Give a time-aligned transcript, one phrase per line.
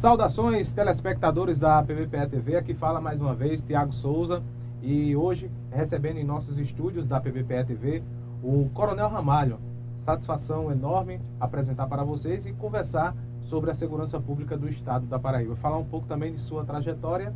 [0.00, 2.56] Saudações, telespectadores da PVPE TV.
[2.56, 4.42] Aqui fala mais uma vez Tiago Souza
[4.80, 8.02] e hoje recebendo em nossos estúdios da PVPE TV
[8.42, 9.58] o Coronel Ramalho.
[10.06, 15.54] Satisfação enorme apresentar para vocês e conversar sobre a segurança pública do estado da Paraíba.
[15.56, 17.34] Falar um pouco também de sua trajetória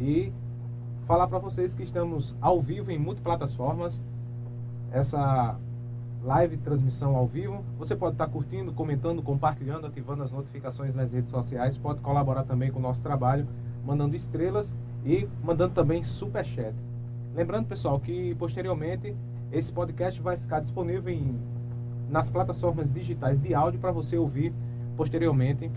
[0.00, 0.32] e
[1.06, 4.00] falar para vocês que estamos ao vivo em multiplataformas.
[4.90, 5.58] Essa
[6.22, 7.64] live, transmissão ao vivo.
[7.78, 11.76] Você pode estar curtindo, comentando, compartilhando, ativando as notificações nas redes sociais.
[11.76, 13.46] Pode colaborar também com o nosso trabalho,
[13.84, 14.72] mandando estrelas
[15.04, 16.74] e mandando também super chat.
[17.34, 19.14] Lembrando, pessoal, que posteriormente
[19.52, 21.38] esse podcast vai ficar disponível em,
[22.10, 24.52] nas plataformas digitais de áudio para você ouvir
[24.96, 25.70] posteriormente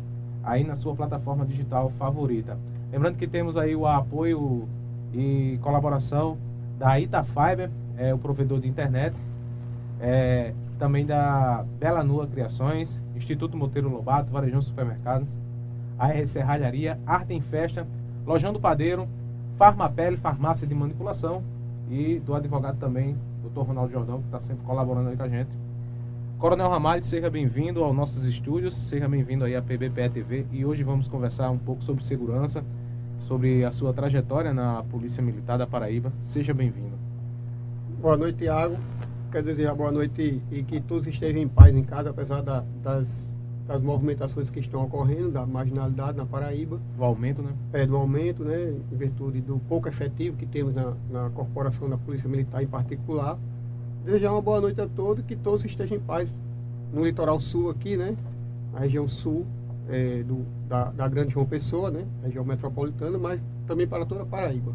[0.43, 2.57] aí na sua plataforma digital favorita.
[2.91, 4.67] Lembrando que temos aí o apoio
[5.13, 6.37] e colaboração
[6.77, 9.15] da Itafiber, é o provedor de internet,
[10.01, 15.27] é, também da Bela Nua Criações, Instituto Monteiro Lobato, Varejão Supermercado,
[15.97, 17.85] AR Serralharia, Arte em Festa,
[18.25, 19.07] Lojão do Padeiro,
[19.57, 21.43] Farmapele, Farmácia de Manipulação
[21.89, 23.61] e do advogado também, Dr.
[23.61, 25.51] Ronaldo Jordão, que está sempre colaborando aí com a gente.
[26.39, 30.81] Coronel Ramalho, seja bem-vindo aos nossos estúdios, seja bem-vindo aí à PBPE TV e hoje
[30.81, 32.63] vamos conversar um pouco sobre segurança,
[33.27, 36.11] sobre a sua trajetória na Polícia Militar da Paraíba.
[36.25, 36.97] Seja bem-vindo.
[38.01, 38.77] Boa noite, Tiago.
[39.31, 42.65] Quero desejar boa noite e, e que todos estejam em paz em casa, apesar da,
[42.83, 43.29] das,
[43.65, 46.81] das movimentações que estão ocorrendo, da marginalidade na Paraíba.
[46.97, 47.53] Do aumento, né?
[47.71, 48.73] É, do aumento, né?
[48.91, 53.39] Em virtude do pouco efetivo que temos na, na corporação da Polícia Militar em particular.
[54.03, 56.27] Desejar uma boa noite a todos, que todos estejam em paz
[56.91, 58.17] no litoral sul aqui, né?
[58.73, 59.45] A região sul
[59.87, 62.05] é, do, da, da Grande João Pessoa, né?
[62.21, 64.73] Região metropolitana, mas também para toda a Paraíba.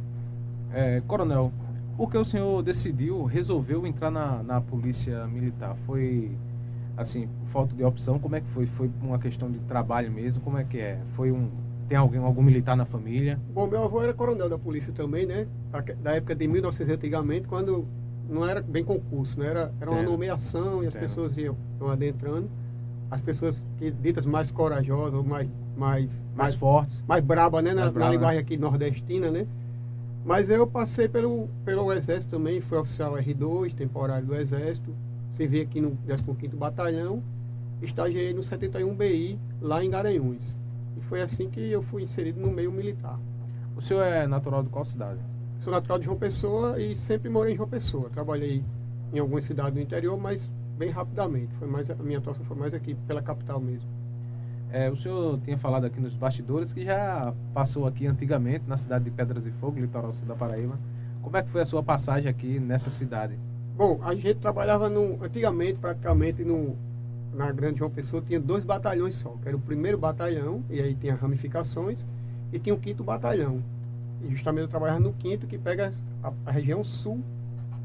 [0.73, 1.53] É, coronel,
[1.97, 5.77] por que o senhor decidiu, resolveu entrar na, na polícia militar?
[5.87, 6.31] Foi,
[6.97, 8.19] assim, falta de opção?
[8.19, 8.67] Como é que foi?
[8.67, 10.43] Foi uma questão de trabalho mesmo?
[10.43, 10.99] Como é que é?
[11.15, 11.49] Foi um...
[11.89, 13.39] Tem alguém, algum militar na família?
[13.55, 15.47] Bom, meu avô era coronel da polícia também, né?
[16.03, 17.87] Da época de 1900 antigamente, quando
[18.29, 19.47] não era bem concurso, né?
[19.47, 20.11] Era, era uma Entendo.
[20.11, 21.09] nomeação e as Entendo.
[21.09, 22.51] pessoas iam, iam adentrando.
[23.09, 27.75] As pessoas que ditas mais corajosas, mais mais, mais, mais fortes, mais braba, né?
[27.75, 29.47] Na, brava, na linguagem aqui nordestina, né?
[30.27, 34.93] Mas eu passei pelo, pelo Exército também, fui oficial R2, temporário do Exército,
[35.37, 37.23] servi aqui no 15º Batalhão,
[37.81, 40.57] estagiei no 71 BI, lá em Garanhuns.
[40.97, 43.21] E foi assim que eu fui inserido no meio militar.
[43.77, 45.21] O senhor é natural de qual cidade?
[45.61, 48.11] Sou natural de João Pessoa e sempre morei em João Pessoa.
[48.11, 48.65] Trabalhei
[49.13, 51.55] em algumas cidades do interior, mas bem rapidamente.
[51.55, 53.89] Foi mais, a minha atuação foi mais aqui pela capital mesmo.
[54.71, 59.05] É, o senhor tinha falado aqui nos bastidores que já passou aqui antigamente na cidade
[59.05, 60.79] de Pedras e Fogo, litoral sul da Paraíba.
[61.23, 63.39] Como é que foi a sua passagem aqui nessa cidade?
[63.77, 66.77] Bom, a gente trabalhava no, antigamente, praticamente no,
[67.35, 70.95] na Grande João Pessoa, tinha dois batalhões só, que era o primeiro batalhão, e aí
[70.95, 72.07] tinha ramificações,
[72.53, 73.63] e tinha o quinto batalhão.
[74.23, 77.21] E justamente eu trabalhava no quinto, que pega a, a região sul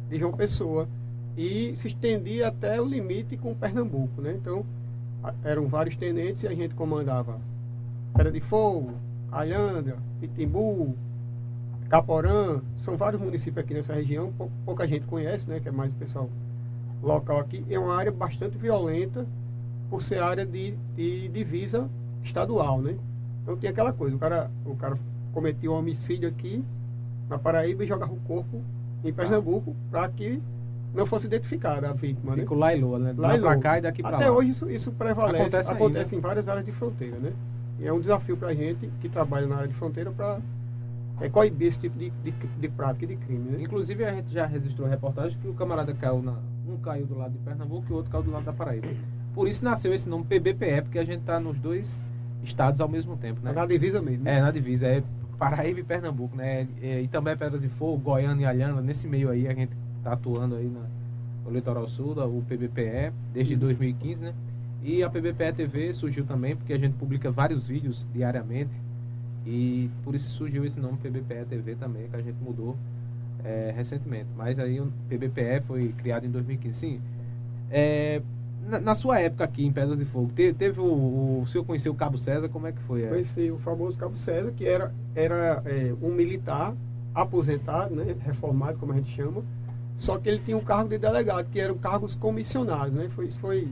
[0.09, 0.87] de João Pessoa,
[1.37, 4.33] e se estendia até o limite com Pernambuco, né?
[4.33, 4.65] Então,
[5.43, 7.39] eram vários tenentes e a gente comandava
[8.15, 8.93] Pedra de Fogo,
[9.31, 10.95] Alhandra, Itimbu,
[11.89, 14.33] Caporã, são vários municípios aqui nessa região,
[14.65, 16.29] pouca gente conhece, né, que é mais o pessoal
[17.01, 17.65] local aqui.
[17.69, 19.25] É uma área bastante violenta
[19.89, 21.89] por ser área de, de divisa
[22.23, 22.95] estadual, né?
[23.41, 24.97] Então tinha aquela coisa, o cara, o cara
[25.33, 26.63] cometia um homicídio aqui
[27.27, 28.61] na Paraíba e jogava o corpo
[29.03, 30.41] em Pernambuco para que
[30.93, 32.33] não fosse identificada a vítima.
[32.33, 32.77] Fica né?
[32.77, 33.13] e lua, né?
[33.17, 34.17] Lá, lá cá e daqui para lá.
[34.17, 37.31] Até hoje isso, isso prevalece, acontece, acontece em várias áreas de fronteira, né?
[37.79, 40.39] E é um desafio para a gente que trabalha na área de fronteira para
[41.21, 43.51] é, coibir esse tipo de, de, de prática de crime.
[43.51, 43.63] Né?
[43.63, 46.35] Inclusive a gente já registrou reportagem que o camarada caiu na.
[46.67, 48.87] Um caiu do lado de Pernambuco e o outro caiu do lado da Paraíba.
[49.33, 51.89] Por isso nasceu esse nome PBPE, porque a gente está nos dois
[52.43, 53.51] estados ao mesmo tempo, né?
[53.51, 54.27] Na divisa mesmo.
[54.27, 54.87] É, na divisa.
[54.87, 55.03] É
[55.37, 56.67] Paraíba e Pernambuco, né?
[56.81, 60.13] É, e também Pedras de Fogo, Goiânia e Alhana, nesse meio aí a gente está
[60.13, 60.81] atuando aí na,
[61.45, 64.33] no Litoral Sul, o PBPE, desde 2015, né?
[64.83, 68.71] E a PBPE TV surgiu também porque a gente publica vários vídeos diariamente
[69.45, 72.75] e por isso surgiu esse nome PBPE TV também, que a gente mudou
[73.43, 74.27] é, recentemente.
[74.35, 76.75] Mas aí o PBPE foi criado em 2015.
[76.75, 77.01] Sim,
[77.69, 78.21] é,
[78.67, 81.63] na, na, sua época aqui em Pedras de Fogo, teve, teve o, o, o senhor
[81.63, 83.07] conheceu o Cabo César, como é que foi?
[83.07, 86.75] Conheci o famoso Cabo César, que era, era é, um militar
[87.13, 89.43] aposentado, né, reformado, como a gente chama,
[90.01, 93.07] só que ele tinha um cargo de delegado, que eram cargos comissionados, né?
[93.09, 93.69] Foi, isso foi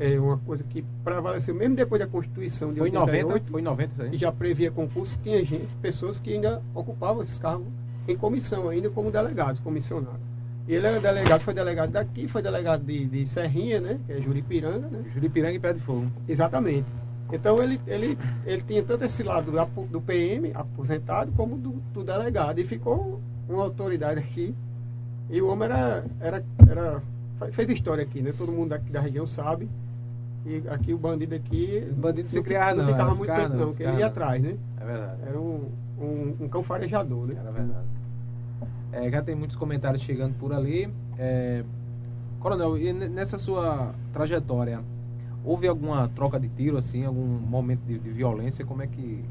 [0.00, 3.92] é, uma coisa que prevaleceu, mesmo depois da Constituição de foi 88, 90, foi 90
[3.92, 4.14] isso aí.
[4.14, 7.66] E já previa concurso, tinha gente, pessoas que ainda ocupavam esses cargos
[8.08, 10.22] em comissão, ainda como delegados, comissionados.
[10.66, 14.00] E ele era delegado, foi delegado daqui, foi delegado de, de Serrinha, né?
[14.06, 15.04] Que é Juripiranga, né?
[15.12, 16.10] Juripiranga e Pé de Fogo.
[16.26, 16.86] Exatamente.
[17.30, 22.02] Então ele, ele, ele tinha tanto esse lado do, do PM, aposentado, como do, do,
[22.02, 22.58] delegado.
[22.58, 24.54] E ficou uma autoridade aqui.
[25.30, 27.02] E o homem era, era, era.
[27.52, 28.32] fez história aqui, né?
[28.36, 29.68] Todo mundo aqui da região sabe.
[30.44, 31.88] E aqui o bandido aqui.
[31.90, 32.86] O bandido se criava, não.
[32.86, 34.56] Ficava não, muito tempo, não, porque ele ia atrás, né?
[34.80, 35.20] É verdade.
[35.26, 37.36] Era um, um, um cão farejador, né?
[37.38, 37.86] Era verdade.
[38.92, 40.88] É, já tem muitos comentários chegando por ali.
[41.18, 41.62] É,
[42.40, 44.80] coronel, e nessa sua trajetória,
[45.44, 48.64] houve alguma troca de tiro, assim, algum momento de, de violência?
[48.64, 49.24] Como é que.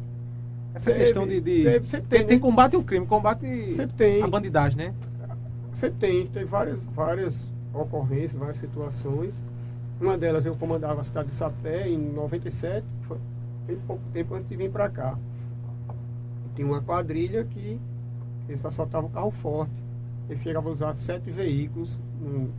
[0.74, 1.42] Essa teve, questão de.
[1.42, 2.42] de teve, sempre tem, tem, tem né?
[2.42, 4.24] combate ao crime, combate sempre tem.
[4.24, 4.94] a bandidagem, né?
[5.76, 9.34] Sempre tem, tem várias, várias ocorrências, várias situações.
[10.00, 13.18] Uma delas eu comandava a cidade de Sapé em 97, foi
[13.68, 15.18] bem pouco tempo antes de vir para cá.
[16.56, 17.80] Tinha uma quadrilha que
[18.50, 19.72] eles assaltavam o carro forte.
[20.28, 22.00] Eles chegavam a usar sete veículos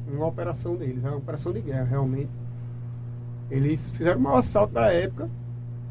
[0.06, 2.30] numa operação deles, uma operação de guerra, realmente.
[3.50, 5.28] Eles fizeram um assalto da época,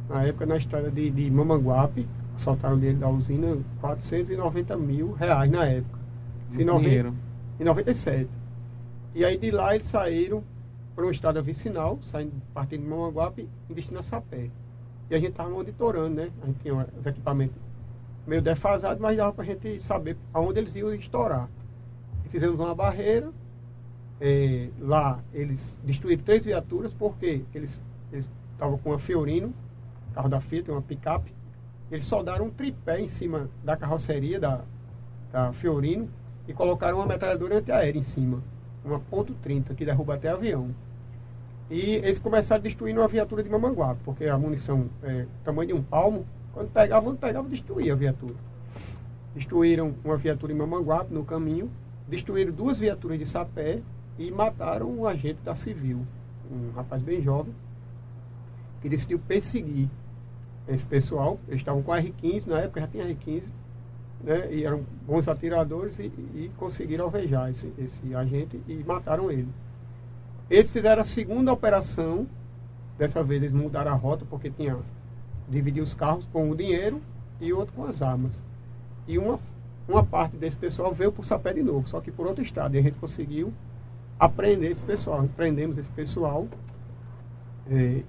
[0.10, 5.66] na época na estrada de, de Mamanguape, assaltaram dele da usina 490 mil reais na
[5.66, 6.01] época.
[6.60, 7.14] Em, 90,
[7.60, 8.30] em 97.
[9.14, 10.44] E aí de lá eles saíram
[10.96, 14.50] para uma estrada vicinal, saindo, partindo de Mamanguape, investindo na Sapé.
[15.10, 16.32] E a gente estava monitorando, né?
[16.42, 17.56] A gente tinha os equipamentos
[18.26, 21.50] meio defasados, mas dava para a gente saber aonde eles iam estourar.
[22.26, 23.32] E fizemos uma barreira,
[24.20, 27.82] é, lá eles destruíram três viaturas porque eles
[28.14, 29.54] estavam com uma Fiorino,
[30.14, 31.34] carro da Fiat, uma picape.
[31.90, 34.62] Eles soldaram um tripé em cima da carroceria da,
[35.32, 36.08] da Fiorino
[36.48, 38.42] e colocaram uma metralhadora antiaérea em cima,
[38.84, 40.70] uma ponto .30 que derruba até avião.
[41.70, 45.74] E eles começaram a destruir uma viatura de Mamanguá, porque a munição é tamanho de
[45.74, 48.36] um palmo, quando pegavam, pegavam, destruía a viatura.
[49.34, 51.72] Destruíram uma viatura em Mamanguape no caminho,
[52.10, 53.80] destruíram duas viaturas de sapé
[54.20, 56.06] e mataram um agente da civil,
[56.52, 57.54] um rapaz bem jovem,
[58.82, 59.88] que decidiu perseguir
[60.68, 61.40] esse pessoal.
[61.48, 63.46] Eles estavam com a R-15, na época já tinha R-15,
[64.24, 69.50] né, e eram bons atiradores e, e conseguiram alvejar esse, esse agente e mataram ele.
[70.50, 72.28] Eles fizeram a segunda operação,
[72.98, 74.78] dessa vez eles mudaram a rota porque tinha
[75.50, 77.02] dividir os carros com o dinheiro
[77.40, 78.44] e outro com as armas.
[79.08, 79.40] E uma,
[79.88, 82.76] uma parte desse pessoal veio para o Sapé de novo, só que por outro estado.
[82.76, 83.54] E a gente conseguiu
[84.20, 85.28] apreender esse pessoal.
[85.36, 86.48] Prendemos esse pessoal,
[87.70, 88.04] é,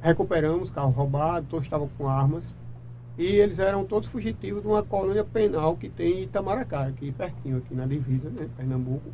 [0.00, 2.54] recuperamos carro roubado, todos estavam com armas.
[3.18, 7.58] E eles eram todos fugitivos de uma colônia penal que tem em Itamaracá, aqui pertinho,
[7.58, 9.10] aqui na divisa, né, Pernambuco.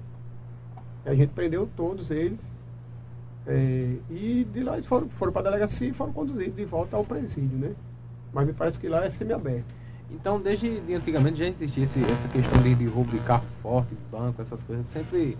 [1.05, 2.41] E a gente prendeu todos eles.
[3.47, 6.97] É, e de lá eles foram, foram para a delegacia e foram conduzidos de volta
[6.97, 7.75] ao presídio, né?
[8.33, 9.75] Mas me parece que lá é semiaberto.
[10.11, 13.97] Então, desde de antigamente já existia esse, essa questão de, de roubo de carro forte,
[14.11, 15.37] banco, essas coisas, sempre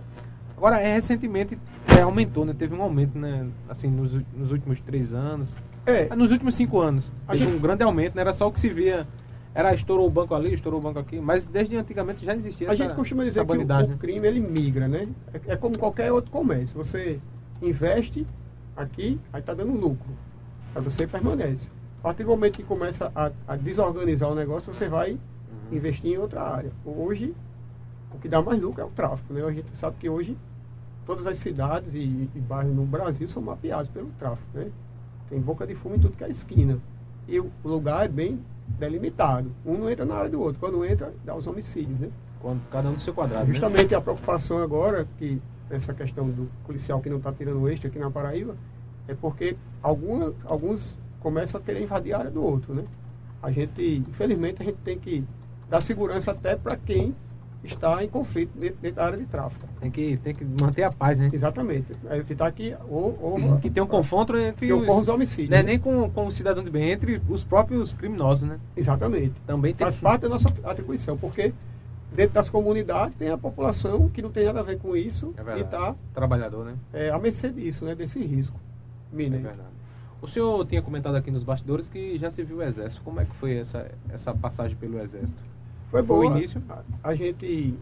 [0.59, 1.57] Agora, é, recentemente
[1.97, 2.53] é, aumentou, né?
[2.53, 3.47] Teve um aumento, né?
[3.69, 5.55] Assim, nos, nos últimos três anos.
[5.89, 6.15] É.
[6.15, 7.11] Nos últimos cinco anos.
[7.27, 7.57] Teve gente...
[7.57, 8.21] um grande aumento, né?
[8.21, 9.07] Era só o que se via.
[9.55, 11.19] Era estourou o banco ali, estourou o banco aqui.
[11.19, 13.83] Mas desde antigamente já existia a essa A gente costuma dizer que o, né?
[13.95, 15.09] o, crime, ele migra, né?
[15.33, 16.77] É, é, como qualquer outro comércio.
[16.77, 17.19] Você
[17.63, 18.27] investe
[18.77, 20.11] aqui, aí está dando lucro.
[20.75, 21.71] Aí você permanece.
[22.01, 25.19] A partir do momento que começa a, a desorganizar o negócio, você vai uhum.
[25.77, 26.71] investir em outra área.
[26.85, 27.35] Hoje,
[28.15, 29.43] o que dá mais lucro é o tráfico, né?
[29.43, 30.37] A gente sabe que hoje
[31.07, 34.71] todas as cidades e, e bairros no Brasil são mapeados pelo tráfico, né?
[35.29, 36.79] Tem boca de fumo em tudo que é esquina.
[37.27, 39.51] E o lugar é bem delimitado.
[39.65, 40.59] Um não entra na área do outro.
[40.59, 42.09] Quando entra, dá os homicídios, né?
[42.41, 43.47] Quando, cada um no seu quadrado.
[43.47, 43.53] Né?
[43.53, 43.97] Justamente né?
[43.97, 47.99] a preocupação agora, que essa questão do policial que não está tirando o extra aqui
[47.99, 48.57] na Paraíba,
[49.07, 52.85] é porque alguma, alguns começam a querer invadir a área do outro, né?
[53.43, 55.25] A gente, infelizmente, a gente tem que
[55.69, 57.15] dar segurança até para quem
[57.65, 59.67] está em conflito dentro, dentro, da área de tráfico.
[59.81, 61.29] Tem que, tem que manter a paz, né?
[61.33, 61.93] Exatamente.
[62.09, 65.51] É evitar que ou, ou que tem um confronto entre os, os homicídios.
[65.51, 65.71] Não é né?
[65.71, 68.59] nem com, com o cidadão de bem, entre os próprios criminosos, né?
[68.77, 69.35] Exatamente.
[69.47, 70.03] Também Faz que...
[70.03, 71.53] parte da nossa atribuição, porque
[72.15, 75.59] dentro das comunidades tem a população que não tem nada a ver com isso é
[75.59, 76.75] e está trabalhador, né?
[76.93, 77.95] É, a mercê disso, né?
[77.95, 78.59] Desse risco.
[79.13, 79.37] Mina.
[79.37, 79.79] É verdade.
[80.21, 83.01] O senhor tinha comentado aqui nos bastidores que já serviu o exército.
[83.03, 85.41] Como é que foi essa, essa passagem pelo exército?
[85.91, 86.19] Foi bom.
[86.19, 86.63] o início?
[86.69, 87.79] A, a, gente,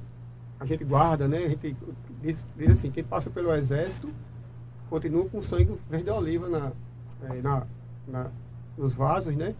[0.60, 1.38] a gente guarda, né?
[1.38, 1.76] A gente
[2.22, 4.08] diz, diz, assim, quem passa pelo exército
[4.88, 6.72] continua com sangue verde-oliva na,
[7.28, 7.66] é, na,
[8.06, 8.30] na,
[8.78, 9.54] nos vasos, né?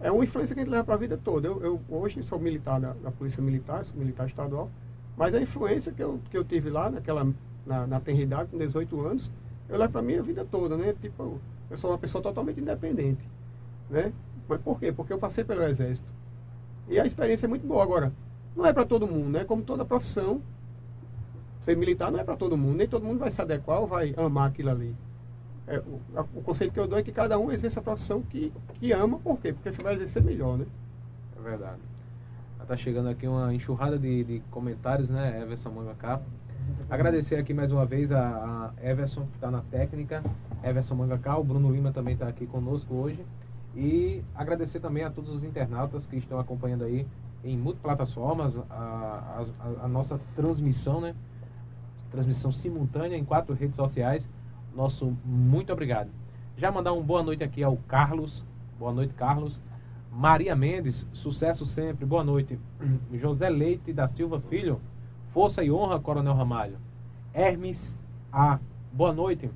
[0.00, 1.48] É uma influência que a gente leva para a vida toda.
[1.48, 4.70] Eu, eu, hoje sou militar da, da, Polícia Militar, sou militar estadual,
[5.16, 7.26] mas a influência que eu, que eu tive lá naquela,
[7.66, 9.30] na, na tenridade, com 18 anos,
[9.68, 10.94] eu levo para a minha vida toda, né?
[11.00, 13.28] Tipo, eu sou uma pessoa totalmente independente,
[13.90, 14.12] né?
[14.48, 14.92] Mas por quê?
[14.92, 16.10] Porque eu passei pelo exército.
[16.88, 17.82] E a experiência é muito boa.
[17.82, 18.12] Agora,
[18.56, 19.44] não é para todo mundo, né?
[19.44, 20.40] Como toda profissão,
[21.62, 22.76] ser militar não é para todo mundo.
[22.76, 24.94] Nem todo mundo vai se adequar ou vai amar aquilo ali.
[25.66, 26.00] é, o,
[26.38, 29.18] o, conceito que eu dou é que cada um exerça a profissão que, que ama,
[29.18, 29.52] por quê?
[29.52, 30.66] Porque você vai exercer melhor, né?
[31.38, 31.80] É verdade.
[32.60, 36.20] Está chegando aqui uma enxurrada de, de comentários, né, Everson Mangacá.
[36.90, 38.20] Agradecer aqui mais uma vez a,
[38.76, 40.22] a Everson, que está na técnica,
[40.62, 43.24] Everson Mangacá, o Bruno Lima também está aqui conosco hoje.
[43.78, 47.06] E agradecer também a todos os internautas que estão acompanhando aí
[47.44, 51.14] em multiplataformas a, a, a nossa transmissão, né?
[52.10, 54.28] Transmissão simultânea em quatro redes sociais.
[54.74, 56.10] Nosso muito obrigado.
[56.56, 58.44] Já mandar uma boa noite aqui ao Carlos.
[58.80, 59.60] Boa noite, Carlos.
[60.10, 62.04] Maria Mendes, sucesso sempre.
[62.04, 62.58] Boa noite.
[63.14, 64.80] José Leite da Silva Filho,
[65.32, 66.78] força e honra, Coronel Ramalho.
[67.32, 67.96] Hermes
[68.32, 68.58] A,
[68.92, 69.48] boa noite.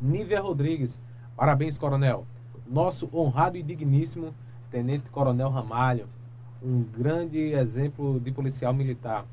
[0.00, 0.98] Nívia Rodrigues,
[1.36, 2.26] parabéns, Coronel.
[2.68, 4.34] Nosso honrado e digníssimo
[4.70, 6.06] Tenente Coronel Ramalho,
[6.62, 9.24] um grande exemplo de policial militar.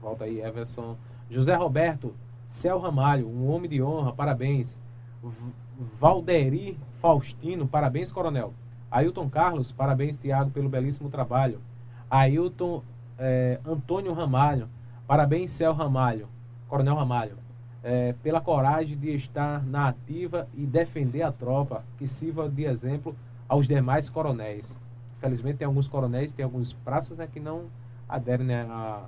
[0.00, 0.96] Volta aí, Everson.
[1.30, 2.14] José Roberto,
[2.50, 4.76] Céu Ramalho, um homem de honra, parabéns.
[5.98, 8.52] Valderi Faustino, parabéns, Coronel.
[8.90, 11.60] Ailton Carlos, parabéns, Tiago, pelo belíssimo trabalho.
[12.10, 12.82] Ailton
[13.18, 14.68] é, Antônio Ramalho,
[15.06, 16.28] parabéns, Céu Ramalho,
[16.68, 17.38] Coronel Ramalho,
[17.84, 23.14] é, pela coragem de estar na ativa e defender a tropa, que sirva de exemplo
[23.48, 24.66] aos demais coronéis.
[25.18, 27.66] Infelizmente, tem alguns coronéis, tem alguns praças né, que não
[28.08, 29.06] aderem né, a,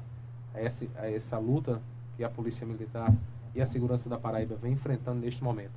[0.55, 1.81] a, essa, a essa luta
[2.17, 3.13] que a Polícia Militar
[3.55, 5.73] e a Segurança da Paraíba vem enfrentando neste momento.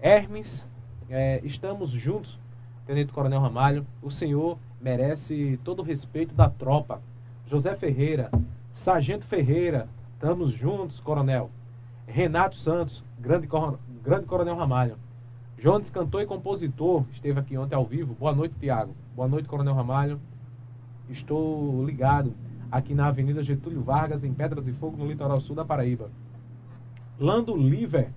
[0.00, 0.66] Hermes,
[1.08, 2.38] é, estamos juntos
[2.86, 7.00] Tenente Coronel Ramalho, o senhor merece todo o respeito da tropa.
[7.46, 8.30] José Ferreira,
[8.74, 11.50] Sargento Ferreira, estamos juntos, Coronel.
[12.06, 13.48] Renato Santos, grande,
[14.02, 14.96] grande Coronel Ramalho.
[15.58, 18.14] Jones, cantor e compositor, esteve aqui ontem ao vivo.
[18.14, 18.94] Boa noite, Tiago.
[19.16, 20.20] Boa noite, Coronel Ramalho.
[21.08, 22.34] Estou ligado
[22.70, 26.10] aqui na Avenida Getúlio Vargas, em Pedras de Fogo, no litoral sul da Paraíba.
[27.18, 28.10] Lando Liver,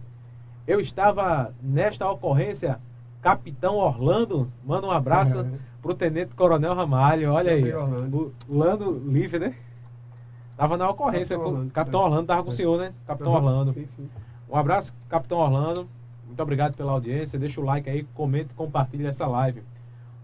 [0.68, 2.80] eu estava nesta ocorrência
[3.22, 5.46] Capitão Orlando, manda um abraço é.
[5.82, 7.32] pro Tenente Coronel Ramalho.
[7.32, 7.74] Olha aí.
[7.74, 9.56] O Lando Livre, né?
[10.58, 11.38] Tava na ocorrência.
[11.38, 12.94] Capitão Orlando, Capitão Orlando tava com o senhor, né?
[13.06, 13.38] Capitão uhum.
[13.38, 13.74] Orlando.
[13.74, 14.10] Sim, sim.
[14.50, 15.88] Um abraço, Capitão Orlando.
[16.26, 17.38] Muito obrigado pela audiência.
[17.38, 19.62] Deixa o like aí, comente e compartilhe essa live.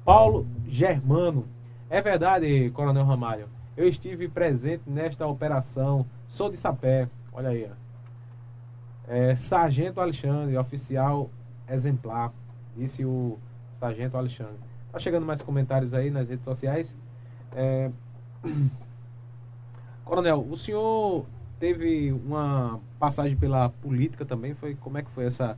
[0.03, 1.45] Paulo Germano.
[1.89, 3.47] É verdade, Coronel Ramalho.
[3.77, 6.05] Eu estive presente nesta operação.
[6.27, 7.07] Sou de Sapé.
[7.31, 7.69] Olha aí.
[9.07, 11.29] É, Sargento Alexandre, oficial
[11.69, 12.31] exemplar
[12.75, 13.37] disse o
[13.79, 14.57] sargento Alexandre.
[14.91, 16.95] Tá chegando mais comentários aí nas redes sociais.
[17.55, 17.91] É...
[20.05, 21.25] Coronel, o senhor
[21.59, 25.57] teve uma passagem pela política também, foi como é que foi essa...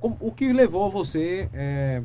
[0.00, 2.02] O que levou você é,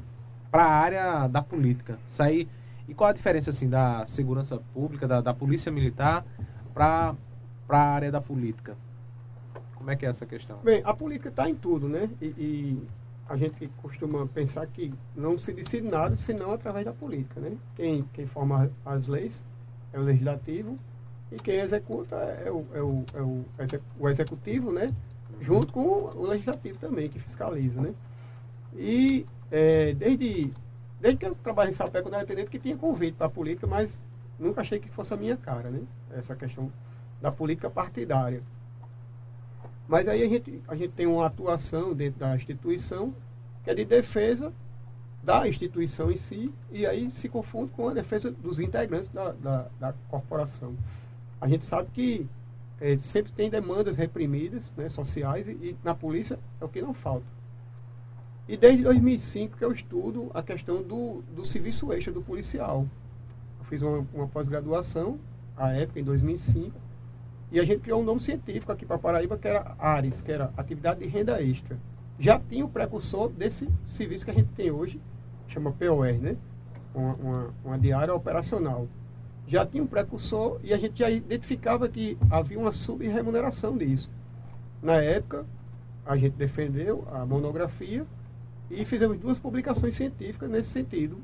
[0.52, 1.98] para a área da política?
[2.08, 2.48] Sair...
[2.88, 6.26] E qual a diferença assim da segurança pública, da, da polícia militar,
[6.74, 7.16] para
[7.68, 8.78] a área da política?
[9.76, 10.60] Como é que é essa questão?
[10.64, 12.10] Bem, a política está em tudo, né?
[12.22, 12.88] E, e,
[13.28, 17.58] a gente costuma pensar que não se decide nada senão através da política, né?
[17.76, 19.44] Quem, quem forma as leis
[19.92, 20.78] é o legislativo
[21.32, 23.46] e quem executa é o, é o, é o,
[24.00, 24.94] o executivo, né?
[25.42, 27.94] Junto com o legislativo também, que fiscaliza, né?
[28.76, 30.54] E é, desde,
[31.00, 33.68] desde que eu trabalho em Sapé, quando era tenente, que tinha convite para a política,
[33.68, 34.00] mas
[34.40, 35.82] nunca achei que fosse a minha cara, né?
[36.12, 36.72] Essa questão
[37.22, 38.42] da política partidária.
[39.88, 43.14] Mas aí a gente, a gente tem uma atuação dentro da instituição
[43.64, 44.54] que é de defesa
[45.24, 49.68] da instituição em si, e aí se confunde com a defesa dos integrantes da, da,
[49.78, 50.74] da corporação.
[51.40, 52.28] A gente sabe que
[52.80, 56.94] é, sempre tem demandas reprimidas, né, sociais, e, e, na polícia é o que não
[56.94, 57.26] falta.
[58.48, 62.88] E desde 2005 que eu estudo a questão do, do serviço extra do policial.
[63.60, 65.20] Eu fiz uma, uma pós-graduação,
[65.56, 66.74] à época, em 2005,
[67.52, 70.52] e a gente criou um nome científico aqui para Paraíba, que era ARES, que era
[70.56, 71.78] Atividade de Renda Extra.
[72.20, 75.00] Já tinha o precursor desse serviço que a gente tem hoje,
[75.48, 76.36] chama POR, né?
[76.94, 78.88] Uma, uma, uma diária operacional.
[79.48, 84.10] Já tinha um precursor e a gente já identificava que havia uma sub-remuneração disso.
[84.82, 85.46] Na época,
[86.06, 88.06] a gente defendeu a monografia
[88.70, 91.18] e fizemos duas publicações científicas nesse sentido,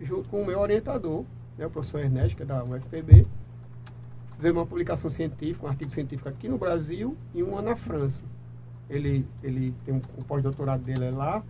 [0.00, 1.24] junto com o meu orientador,
[1.56, 3.26] né, o professor Ernesto, que é da UFPB,
[4.36, 8.22] fizemos uma publicação científica, um artigo científico aqui no Brasil e uma na França.
[8.88, 11.42] Ele, ele tem um, o pós-doutorado dele é lá.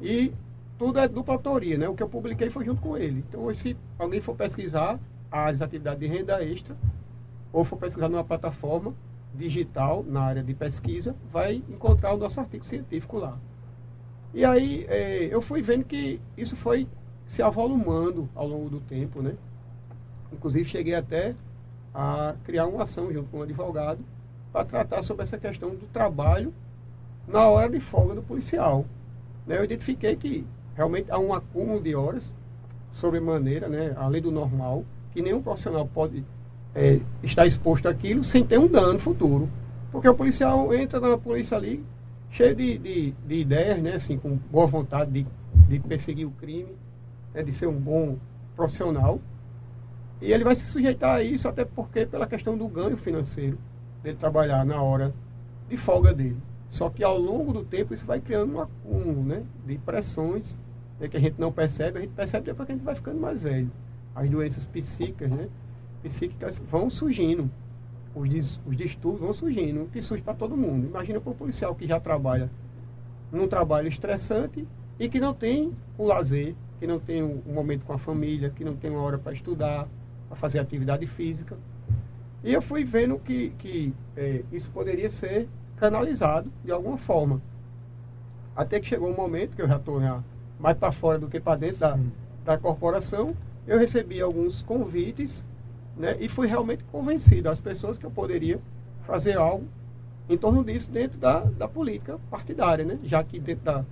[0.00, 0.32] E
[0.78, 1.88] tudo é dupla autoria, né?
[1.88, 3.24] O que eu publiquei foi junto com ele.
[3.28, 4.98] Então, se alguém for pesquisar
[5.30, 6.76] áreas de atividade de renda extra,
[7.52, 8.94] ou for pesquisar numa plataforma
[9.34, 13.38] digital na área de pesquisa, vai encontrar o nosso artigo científico lá.
[14.32, 16.86] E aí é, eu fui vendo que isso foi
[17.26, 19.34] se avolumando ao longo do tempo, né?
[20.32, 21.34] Inclusive cheguei até
[21.94, 24.00] a criar uma ação junto com o advogado
[24.52, 26.52] para tratar sobre essa questão do trabalho
[27.26, 28.84] na hora de folga do policial.
[29.46, 32.32] né, eu identifiquei que realmente há um acúmulo de horas
[32.92, 36.24] sobremaneira, né, além do normal, que nenhum profissional pode
[36.74, 39.48] é, estar exposto àquilo sem ter um dano futuro.
[39.90, 41.84] Porque o policial entra na polícia ali
[42.30, 45.26] cheio de, de, de ideias, né, assim, com boa vontade de,
[45.68, 46.76] de perseguir o crime,
[47.34, 48.16] né, de ser um bom
[48.54, 49.20] profissional.
[50.20, 53.58] E ele vai se sujeitar a isso até porque pela questão do ganho financeiro,
[54.02, 55.14] dele trabalhar na hora
[55.68, 56.36] de folga dele.
[56.68, 60.56] Só que ao longo do tempo isso vai criando um acúmulo né, de pressões
[61.00, 63.20] né, que a gente não percebe, a gente percebe depois que a gente vai ficando
[63.20, 63.70] mais velho.
[64.18, 65.48] As doenças psíquicas, né,
[66.02, 67.48] psíquicas vão surgindo,
[68.12, 70.88] os, os distúrbios vão surgindo, que surge para todo mundo.
[70.88, 72.50] Imagina para um policial que já trabalha
[73.30, 74.66] num trabalho estressante
[74.98, 78.50] e que não tem o lazer, que não tem um, um momento com a família,
[78.50, 79.86] que não tem uma hora para estudar,
[80.28, 81.56] para fazer atividade física.
[82.42, 87.40] E eu fui vendo que, que é, isso poderia ser canalizado de alguma forma.
[88.56, 90.00] Até que chegou um momento que eu já estou
[90.58, 91.96] mais para fora do que para dentro da,
[92.44, 93.36] da corporação,
[93.68, 95.44] eu recebi alguns convites
[95.94, 98.58] né, e fui realmente convencido as pessoas que eu poderia
[99.02, 99.66] fazer algo
[100.28, 102.98] em torno disso dentro da, da política partidária, né?
[103.04, 103.84] já que dentro da,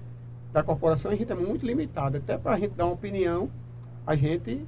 [0.52, 2.16] da corporação a gente é muito limitado.
[2.16, 3.50] Até para a gente dar uma opinião,
[4.06, 4.66] a gente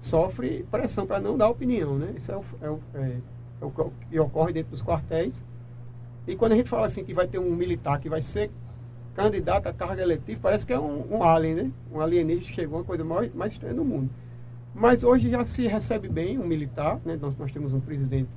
[0.00, 1.98] sofre pressão para não dar opinião.
[1.98, 2.14] Né?
[2.16, 3.16] Isso é o, é, o, é,
[3.60, 3.70] é o
[4.10, 5.42] que ocorre dentro dos quartéis.
[6.26, 8.50] E quando a gente fala assim que vai ter um militar que vai ser
[9.14, 11.70] candidato a carga eletiva, parece que é um, um alien, né?
[11.90, 14.10] Um alienígena chegou, uma coisa mais, mais estranha do mundo.
[14.76, 17.18] Mas hoje já se recebe bem um militar, né?
[17.20, 18.28] Nós, nós temos um presidente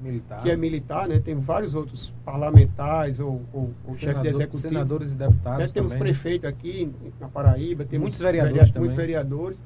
[0.00, 0.42] militar.
[0.42, 1.18] que é militar, né?
[1.18, 4.62] Tem vários outros parlamentares ou, ou, ou chefes de executivo.
[4.62, 5.68] Senadores e deputados né?
[5.74, 6.12] Temos também.
[6.12, 9.62] prefeito aqui na Paraíba, temos muitos vereadores, muitos vereadores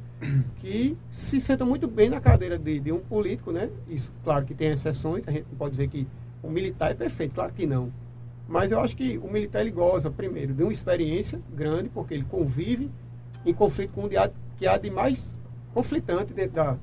[0.57, 3.69] que se sentam muito bem na cadeira de, de um político, né?
[3.87, 6.09] Isso, claro que tem exceções, a gente não pode dizer que
[6.43, 7.93] o militar é perfeito, claro que não.
[8.49, 12.25] Mas eu acho que o militar ele goza, primeiro, de uma experiência grande, porque ele
[12.25, 12.91] convive
[13.45, 15.41] em conflito com o que há de mais
[15.75, 16.76] conflitante dentro da,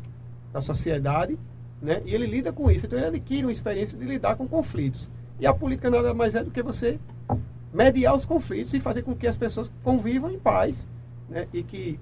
[0.51, 1.37] da sociedade,
[1.81, 2.01] né?
[2.05, 2.85] e ele lida com isso.
[2.85, 5.09] Então ele adquire uma experiência de lidar com conflitos.
[5.39, 6.99] E a política nada mais é do que você
[7.73, 10.87] mediar os conflitos e fazer com que as pessoas convivam em paz
[11.29, 11.47] né?
[11.53, 11.99] e que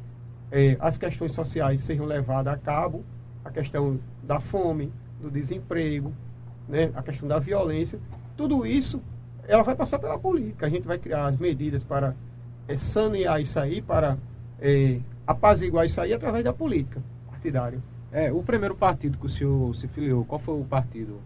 [0.52, 3.04] eh, as questões sociais sejam levadas a cabo,
[3.44, 6.14] a questão da fome, do desemprego,
[6.68, 8.00] né, a questão da violência,
[8.36, 9.02] tudo isso
[9.48, 10.66] ela vai passar pela política.
[10.66, 12.16] A gente vai criar as medidas para
[12.68, 14.18] é, sanear isso aí, para
[14.60, 17.80] é, apaziguar isso aí através da política partidária.
[18.12, 21.20] É, o primeiro partido que o senhor se filiou, qual foi o partido?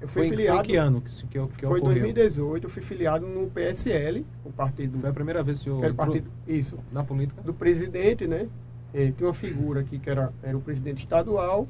[0.00, 0.58] Eu fui foi, filiado.
[0.58, 4.50] Foi que ano que, que, que Foi em 2018, eu fui filiado no PSL, o
[4.50, 4.98] partido.
[4.98, 5.94] Foi a primeira vez que o senhor.
[5.94, 6.78] partido, isso.
[6.92, 7.40] Na política?
[7.42, 8.48] Do presidente, né?
[8.92, 11.66] É, tem uma figura aqui que era, era o presidente estadual,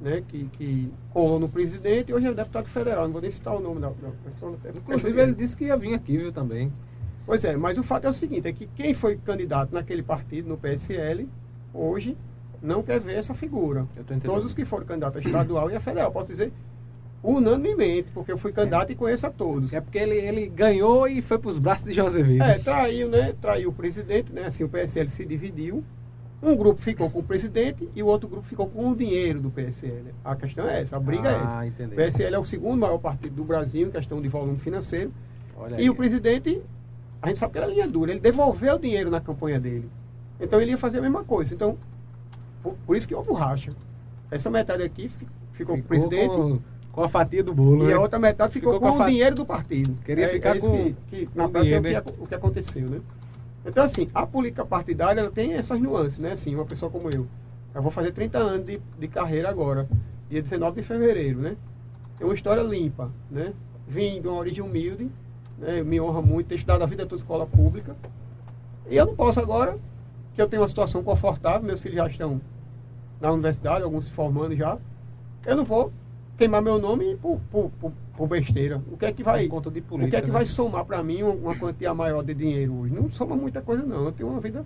[0.00, 3.04] né, que, que colou no presidente e hoje é deputado federal.
[3.04, 4.56] Não vou nem citar o nome da, da pessoa.
[4.74, 6.72] Inclusive, ele disse que ia vir aqui, viu, também.
[7.26, 10.48] Pois é, mas o fato é o seguinte, é que quem foi candidato naquele partido,
[10.48, 11.28] no PSL,
[11.74, 12.16] hoje
[12.62, 13.86] não quer ver essa figura.
[14.24, 16.52] Todos os que foram candidatos a estadual e a federal, posso dizer
[17.22, 18.92] unanimemente, porque eu fui candidato é.
[18.92, 19.72] e conheço a todos.
[19.72, 22.46] É porque ele, ele ganhou e foi para os braços de José Vitor.
[22.46, 23.34] É, traiu, né?
[23.40, 24.44] Traiu o presidente, né?
[24.44, 25.82] Assim, o PSL se dividiu.
[26.40, 29.50] Um grupo ficou com o presidente e o outro grupo ficou com o dinheiro do
[29.50, 30.12] PSL.
[30.24, 31.66] A questão é essa, a briga é ah, é essa.
[31.66, 31.94] Entendi.
[31.94, 35.10] O PSL é o segundo maior partido do Brasil em questão de volume financeiro.
[35.56, 35.90] Olha e aí.
[35.90, 36.62] o presidente,
[37.20, 39.88] a gente sabe que era linha dura, ele devolveu o dinheiro na campanha dele.
[40.40, 41.54] Então ele ia fazer a mesma coisa.
[41.54, 41.78] Então,
[42.62, 43.72] por, por isso que houve o racha.
[44.30, 46.34] Essa metade aqui ficou, ficou com o presidente.
[46.34, 46.58] Com,
[46.92, 47.84] com, a fatia do bolo.
[47.84, 47.94] E né?
[47.94, 49.96] a outra metade ficou, ficou com, com o dinheiro do partido.
[50.04, 50.94] Queria é, ficar é com.
[51.08, 52.16] Que, que na prática dinheiro, é o que, né?
[52.20, 53.00] o que aconteceu, né?
[53.64, 56.32] Então, assim, a política partidária ela tem essas nuances, né?
[56.32, 57.26] Assim, uma pessoa como eu,
[57.74, 59.88] eu vou fazer 30 anos de, de carreira agora,
[60.30, 61.56] dia 19 de fevereiro, né?
[62.16, 63.52] Tem uma história limpa, né?
[63.86, 65.10] Vim de uma origem humilde,
[65.58, 65.82] né?
[65.82, 67.96] me honra muito ter estudado a vida toda escola pública.
[68.88, 69.78] E eu não posso agora,
[70.34, 72.40] que eu tenho uma situação confortável, meus filhos já estão
[73.20, 74.78] na universidade, alguns se formando já,
[75.44, 75.92] eu não vou
[76.36, 78.80] queimar meu nome por, por, por, por besteira.
[78.90, 80.32] O que é que vai, conta de política, o que é que né?
[80.32, 82.94] vai somar para mim uma, uma, quantia maior de dinheiro hoje?
[82.94, 84.04] Não soma muita coisa não.
[84.04, 84.64] Eu tenho uma vida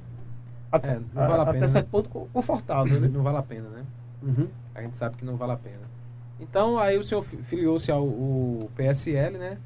[0.71, 1.91] até, é, vale a, até pena, certo né?
[1.91, 3.09] ponto confortável, né?
[3.13, 3.85] Não vale a pena, né?
[4.23, 4.49] Uhum.
[4.75, 5.89] A gente sabe que não vale a pena.
[6.39, 9.59] Então aí o senhor filiou-se ao, ao PSL, né?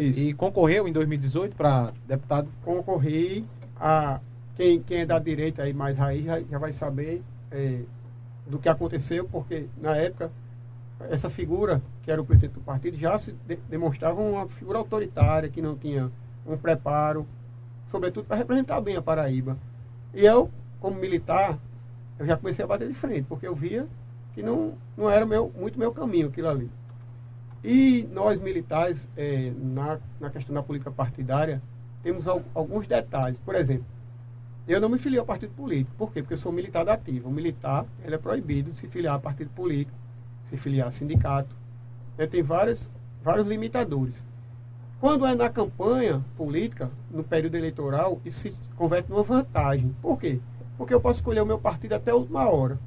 [0.00, 0.18] Isso.
[0.18, 2.48] E concorreu em 2018 para deputado?
[2.64, 3.44] Concorri.
[3.78, 4.20] A,
[4.56, 7.80] quem, quem é da direita aí mais raiz já, vai saber é,
[8.46, 10.30] do que aconteceu, porque na época
[11.08, 15.48] essa figura, que era o presidente do partido, já se de demonstrava uma figura autoritária,
[15.48, 16.10] que não tinha
[16.46, 17.26] um preparo,
[17.86, 19.56] sobretudo para representar bem a Paraíba.
[20.12, 21.58] E eu, como militar,
[22.18, 23.86] eu já comecei a bater de frente, porque eu via
[24.34, 26.70] que não, não era meu, muito meu caminho aquilo ali.
[27.62, 31.60] E nós militares, é, na, na questão da política partidária,
[32.02, 33.38] temos alguns detalhes.
[33.40, 33.84] Por exemplo,
[34.66, 35.94] eu não me filio a partido político.
[35.96, 36.22] Por quê?
[36.22, 37.28] Porque eu sou militar da ativa.
[37.28, 39.96] O militar ele é proibido de se filiar a partido político,
[40.44, 41.54] se filiar a sindicato.
[42.18, 42.90] Ele tem vários,
[43.22, 44.24] vários limitadores.
[44.98, 49.94] Quando é na campanha política, no período eleitoral, isso se converte numa vantagem.
[50.00, 50.40] Por quê?
[50.78, 52.78] Porque eu posso escolher o meu partido até a última hora.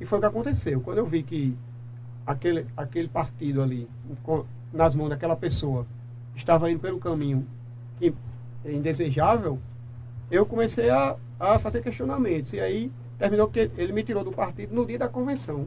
[0.00, 0.80] E foi o que aconteceu.
[0.80, 1.56] Quando eu vi que
[2.26, 3.88] aquele, aquele partido ali,
[4.72, 5.86] nas mãos daquela pessoa,
[6.34, 7.46] estava indo pelo caminho
[7.98, 8.14] que
[8.64, 9.58] é indesejável,
[10.30, 12.52] eu comecei a, a fazer questionamentos.
[12.52, 15.66] E aí terminou que ele me tirou do partido no dia da convenção.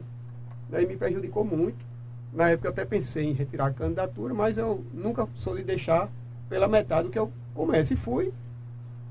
[0.68, 1.84] Daí me prejudicou muito.
[2.32, 6.10] Na época eu até pensei em retirar a candidatura, mas eu nunca sou de deixar
[6.48, 7.92] pela metade do que eu começo.
[7.92, 8.32] E fui,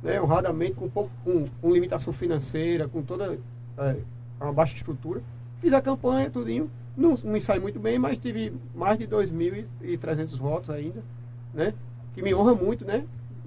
[0.03, 3.37] né, honradamente, com, pouco, com, com limitação financeira, com toda
[3.77, 3.95] é,
[4.39, 5.21] uma baixa estrutura.
[5.61, 6.69] Fiz a campanha, tudinho.
[6.95, 11.03] Não, não me sai muito bem, mas tive mais de 2.300 votos ainda,
[11.53, 11.73] né?
[12.13, 13.03] Que me honra muito, né?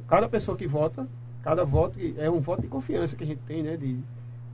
[0.07, 1.07] Cada pessoa que vota,
[1.43, 3.77] cada voto é um voto de confiança que a gente tem, né?
[3.77, 3.99] De,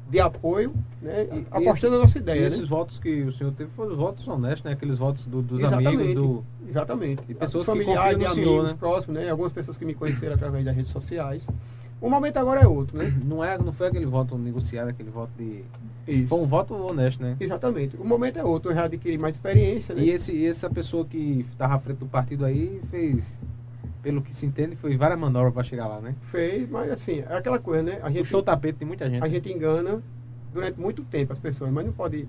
[0.08, 1.26] de apoio, né?
[1.32, 2.40] E, apostando na nossa ideia.
[2.40, 2.66] E esses né?
[2.66, 4.72] votos que o senhor teve foram votos honestos, né?
[4.72, 6.44] Aqueles votos do, dos exatamente, amigos, do...
[6.68, 7.22] Exatamente.
[7.28, 8.76] E pessoas familiares, de senhor, amigos né?
[8.78, 9.30] próximos, né?
[9.30, 11.46] Algumas pessoas que me conheceram através das redes sociais.
[12.04, 13.10] O momento agora é outro, né?
[13.24, 15.64] Não, é, não foi aquele voto negociado, aquele voto de...
[16.06, 16.28] Isso.
[16.28, 17.34] Foi um voto honesto, né?
[17.40, 17.96] Exatamente.
[17.96, 20.02] O momento é outro, eu já adquiri mais experiência, né?
[20.02, 23.24] E esse, essa pessoa que estava à frente do partido aí fez
[24.02, 26.14] pelo que se entende, foi várias manobras para chegar lá, né?
[26.30, 28.00] Fez, mas assim, é aquela coisa, né?
[28.02, 29.24] A gente, Puxou o tapete de muita gente.
[29.24, 30.02] A gente engana
[30.52, 32.28] durante muito tempo as pessoas, mas não pode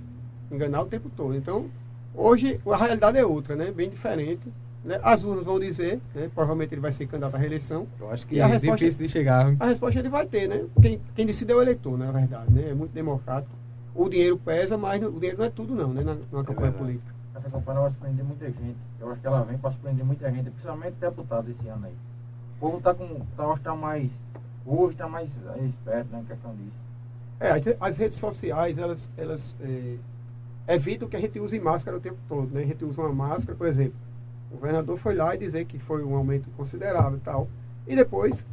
[0.49, 1.35] enganar o tempo todo.
[1.35, 1.65] Então,
[2.13, 3.73] hoje a realidade é outra, né?
[3.73, 4.47] Bem diferente.
[4.85, 4.99] Né?
[5.01, 6.29] As urnas vão dizer, né?
[6.33, 7.87] provavelmente ele vai ser candidato à reeleição.
[7.99, 9.49] Eu acho que é resposta, difícil de chegar.
[9.49, 9.57] Hein?
[9.59, 10.63] A resposta ele vai ter, né?
[10.79, 12.69] Quem, quem decide é o eleitor, na verdade, né?
[12.69, 13.51] É muito democrático.
[13.95, 16.03] O dinheiro pesa, mas o dinheiro não é tudo não, né?
[16.03, 17.15] Na, numa é campanha política.
[17.33, 18.77] Essa campanha vai surpreender muita gente.
[18.99, 21.93] Eu acho que ela vem para surpreender muita gente, principalmente deputados esse ano aí.
[22.57, 23.21] O povo está com.
[23.35, 24.11] Tá, tá mais.
[24.67, 25.29] Hoje está mais
[25.65, 26.85] esperto né, em questão disso.
[27.39, 29.95] É, as redes sociais, elas, elas é,
[30.67, 32.61] evitam que a gente use máscara o tempo todo, né?
[32.61, 33.95] A gente usa uma máscara, por exemplo,
[34.51, 37.47] o governador foi lá e dizer que foi um aumento considerável e tal.
[37.87, 38.45] E depois,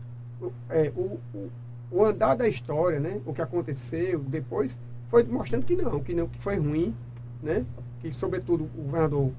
[0.69, 1.51] é, o, o,
[1.91, 3.21] o, andar da história, né?
[3.25, 4.77] O que aconteceu depois,
[5.09, 6.95] foi mostrando que não, que não, que foi ruim,
[7.43, 7.65] né?
[8.01, 9.31] Que, sobretudo, o governador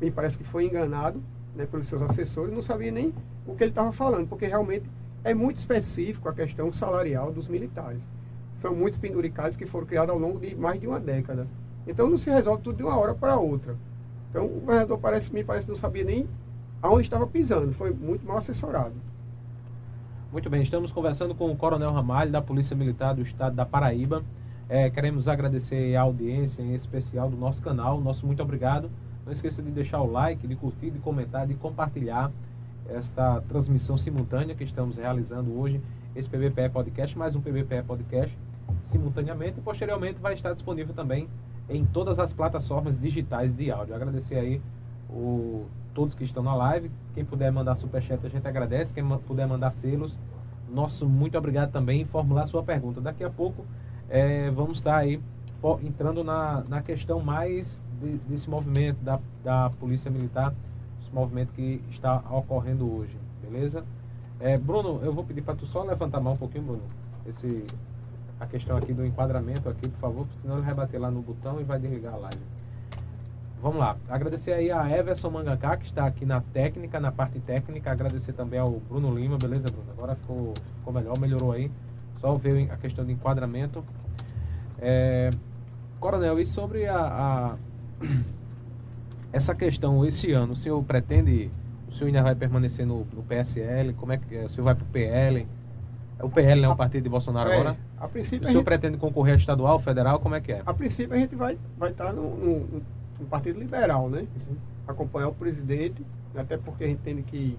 [0.00, 1.22] me parece que foi enganado
[1.54, 3.14] né, pelos seus assessores, não sabia nem
[3.46, 4.84] o que ele estava falando, porque realmente
[5.24, 8.02] é muito específico a questão salarial dos militares
[8.60, 11.46] são muitos penduricalhos que foram criados ao longo de mais de uma década.
[11.86, 13.76] Então não se resolve tudo de uma hora para outra.
[14.36, 16.28] Então o governador parece, me parece não sabia nem
[16.82, 18.92] aonde estava pisando, foi muito mal assessorado.
[20.30, 24.22] Muito bem, estamos conversando com o Coronel Ramalho, da Polícia Militar do Estado da Paraíba.
[24.68, 27.98] É, queremos agradecer a audiência, em especial do nosso canal.
[27.98, 28.90] Nosso muito obrigado.
[29.24, 32.30] Não esqueça de deixar o like, de curtir, de comentar, de compartilhar
[32.90, 35.80] esta transmissão simultânea que estamos realizando hoje,
[36.14, 38.36] esse PBPE Podcast, mais um PBPE Podcast
[38.84, 41.26] simultaneamente e posteriormente vai estar disponível também
[41.68, 43.94] em todas as plataformas digitais de áudio.
[43.94, 44.60] Agradecer aí
[45.10, 46.90] o, todos que estão na live.
[47.14, 48.92] Quem puder mandar superchat, a gente agradece.
[48.92, 50.16] Quem puder mandar selos,
[50.68, 53.00] nosso muito obrigado também formular sua pergunta.
[53.00, 53.64] Daqui a pouco
[54.08, 55.20] é, vamos estar aí
[55.82, 60.54] entrando na, na questão mais de, desse movimento da, da Polícia Militar,
[61.02, 63.84] esse movimento que está ocorrendo hoje, beleza?
[64.38, 66.82] É, Bruno, eu vou pedir para tu só levantar a mão um pouquinho, Bruno.
[67.26, 67.66] Esse,
[68.38, 71.60] a questão aqui do enquadramento aqui, por favor, senão ele vai bater lá no botão
[71.60, 72.42] e vai desligar a live.
[73.62, 73.96] Vamos lá.
[74.08, 77.90] Agradecer aí a Everson Mangaká, que está aqui na técnica, na parte técnica.
[77.90, 79.90] Agradecer também ao Bruno Lima, beleza, Bruno?
[79.90, 81.70] Agora ficou, ficou melhor, melhorou aí.
[82.20, 83.82] Só ver a questão do enquadramento.
[84.78, 85.30] É,
[85.98, 87.56] Coronel, e sobre a, a,
[89.32, 91.50] essa questão esse ano, o senhor pretende,
[91.88, 93.94] o senhor ainda vai permanecer no, no PSL?
[93.94, 94.44] Como é que é?
[94.44, 95.46] o senhor vai para o PL?
[96.18, 96.68] É o PL, né?
[96.68, 97.76] O partido de Bolsonaro é, agora?
[97.98, 98.46] A princípio.
[98.46, 100.18] O senhor gente, pretende concorrer a estadual, federal?
[100.20, 100.62] Como é que é?
[100.66, 102.82] A princípio a gente vai, vai estar no, no,
[103.18, 104.20] no Partido Liberal, né?
[104.20, 104.56] Uhum.
[104.86, 106.04] Acompanhar o presidente,
[106.34, 107.58] até porque a gente entende que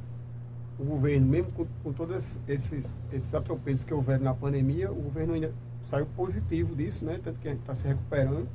[0.80, 5.34] o governo, mesmo com, com todos esses, esses atropelos que houveram na pandemia, o governo
[5.34, 5.52] ainda
[5.88, 7.20] saiu positivo disso, né?
[7.24, 8.48] Tanto que a gente está se recuperando.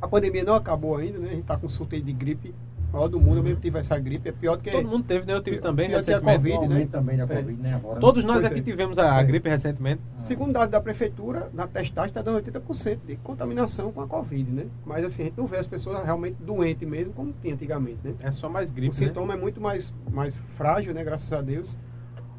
[0.00, 1.28] A pandemia não acabou ainda, né?
[1.28, 2.54] A gente está com sorteio de gripe
[2.94, 4.70] maior do mundo, eu mesmo tive essa gripe, é pior do que...
[4.70, 5.34] Todo mundo teve, né?
[5.34, 6.30] Eu tive também pior recentemente.
[6.30, 6.88] a Covid, né?
[6.90, 7.74] também da Covid, né?
[7.74, 8.62] Agora, Todos nós aqui é.
[8.62, 9.24] tivemos a, a é.
[9.24, 10.00] gripe recentemente.
[10.16, 14.66] Segundo dados da prefeitura, na testagem está dando 80% de contaminação com a Covid, né?
[14.86, 18.14] Mas assim, a gente não vê as pessoas realmente doentes mesmo, como tinha antigamente, né?
[18.20, 19.06] É só mais gripe, O né?
[19.08, 21.02] sintoma é muito mais, mais frágil, né?
[21.02, 21.76] Graças a Deus.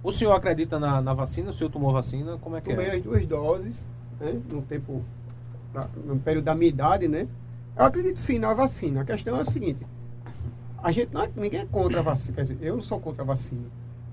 [0.01, 1.49] O senhor acredita na, na vacina?
[1.49, 2.37] O senhor tomou vacina?
[2.37, 2.95] Como é que Tomei é?
[2.95, 3.87] as duas doses,
[4.19, 4.39] né?
[4.49, 5.03] No tempo,
[6.05, 7.27] no período da minha idade, né?
[7.75, 9.01] Eu acredito sim na vacina.
[9.01, 9.85] A questão é a seguinte,
[10.81, 13.23] a gente não é, ninguém é contra a vacina, quer dizer, eu não sou contra
[13.23, 13.65] a vacina.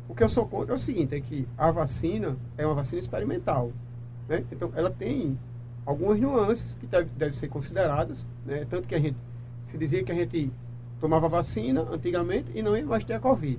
[0.09, 3.01] O que eu sou contra é o seguinte, é que a vacina é uma vacina
[3.01, 3.73] experimental.
[4.29, 4.45] Né?
[4.51, 5.39] Então, ela tem
[5.87, 8.67] algumas nuances que devem deve ser consideradas, né?
[8.69, 9.17] tanto que a gente
[9.65, 10.53] se dizia que a gente
[11.01, 13.59] tomava vacina antigamente e não ia mais ter a Covid.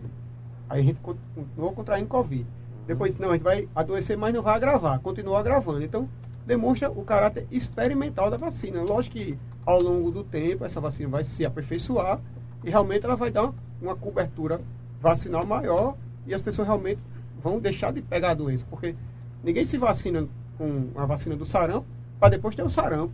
[0.69, 2.45] Aí a gente continuou contraindo Covid.
[2.87, 5.83] Depois, não, a gente vai adoecer, mas não vai agravar, continua agravando.
[5.83, 6.07] Então,
[6.45, 8.81] demonstra o caráter experimental da vacina.
[8.81, 12.19] Lógico que ao longo do tempo essa vacina vai se aperfeiçoar
[12.63, 14.61] e realmente ela vai dar uma, uma cobertura
[15.01, 15.95] vacinal maior
[16.25, 16.99] e as pessoas realmente
[17.41, 18.95] vão deixar de pegar a doença, porque
[19.43, 21.85] ninguém se vacina com a vacina do sarampo
[22.19, 23.13] para depois ter o sarampo.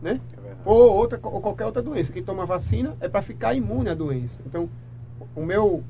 [0.00, 0.18] Né?
[0.42, 2.10] É ou, outra, ou qualquer outra doença.
[2.10, 4.40] Quem toma vacina é para ficar imune à doença.
[4.46, 4.70] Então,
[5.36, 5.84] o meu,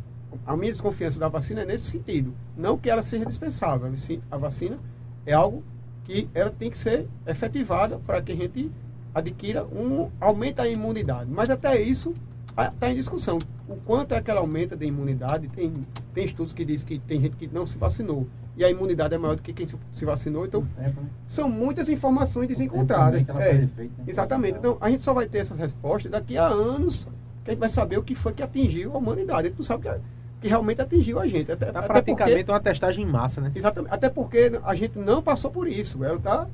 [0.45, 2.35] a minha desconfiança da vacina é nesse sentido.
[2.57, 3.93] Não que ela seja dispensável.
[4.31, 4.79] A vacina
[5.25, 5.63] é algo
[6.05, 8.73] que ela tem que ser efetivada para que a gente
[9.15, 11.31] adquira um aumento a imunidade.
[11.31, 12.13] Mas até isso
[12.59, 13.39] está em discussão.
[13.69, 15.49] O quanto é que ela aumenta de imunidade?
[15.49, 15.73] Tem,
[16.13, 19.19] tem estudos que dizem que tem gente que não se vacinou e a imunidade é
[19.19, 20.45] maior do que quem se vacinou.
[20.45, 21.09] Então, tempo, né?
[21.27, 23.27] são muitas informações desencontradas.
[23.39, 24.05] É, efeito, né?
[24.07, 24.59] Exatamente.
[24.59, 27.07] Então, a gente só vai ter essas respostas daqui a anos
[27.45, 29.47] que a gente vai saber o que foi que atingiu a humanidade.
[29.47, 29.95] A gente não sabe que,
[30.43, 31.51] que realmente atingiu a gente.
[31.51, 33.51] Até, tá praticamente porque, uma testagem em massa, né?
[33.55, 33.95] Exatamente.
[33.95, 36.05] Até porque a gente não passou por isso.
[36.05, 36.47] Ela está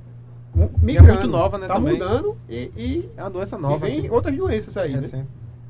[0.80, 1.10] migrando.
[1.10, 1.66] É muito nova, né?
[1.66, 3.88] Está mudando e, e, É uma doença nova.
[3.88, 4.10] E vem assim.
[4.10, 4.94] outras doenças aí.
[4.94, 5.26] É, né?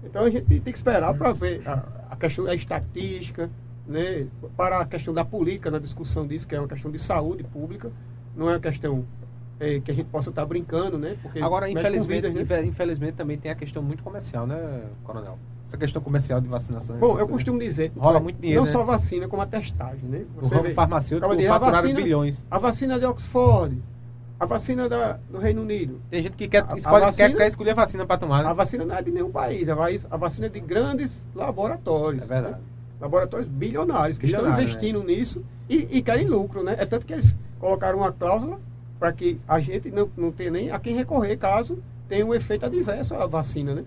[0.06, 3.50] Então a gente tem que esperar para ver a, a questão da estatística,
[3.86, 7.44] né, para a questão da política, na discussão disso, que é uma questão de saúde
[7.44, 7.90] pública,
[8.36, 9.04] não é uma questão
[9.58, 11.16] é, que a gente possa estar brincando, né?
[11.22, 12.64] Porque Agora, infelizmente, vidas, né?
[12.64, 15.38] infelizmente também tem a questão muito comercial, né, Coronel?
[15.66, 16.96] Essa questão comercial de vacinação.
[16.98, 18.60] Bom, eu costumo dizer rola muito dinheiro.
[18.60, 18.72] Não né?
[18.72, 20.24] só vacina, como a testagem, né?
[20.36, 22.44] Você o ramo farmacêutico faturaram bilhões.
[22.50, 23.82] A vacina de Oxford,
[24.38, 26.00] a vacina da, do Reino Unido.
[26.10, 28.42] Tem gente que quer, escolhe, a vacina, quer, quer escolher a vacina para tomar.
[28.42, 28.50] Né?
[28.50, 32.22] A vacina não é de nenhum país, a vacina é de grandes laboratórios.
[32.22, 32.54] É verdade.
[32.54, 32.60] Né?
[33.00, 35.06] laboratórios bilionários que Bilionário, estão investindo né?
[35.06, 36.76] nisso e, e, querem lucro, né?
[36.78, 38.60] É tanto que eles colocaram uma cláusula
[38.98, 42.64] para que a gente não, não tenha nem a quem recorrer caso tenha um efeito
[42.64, 43.84] adverso à vacina, né?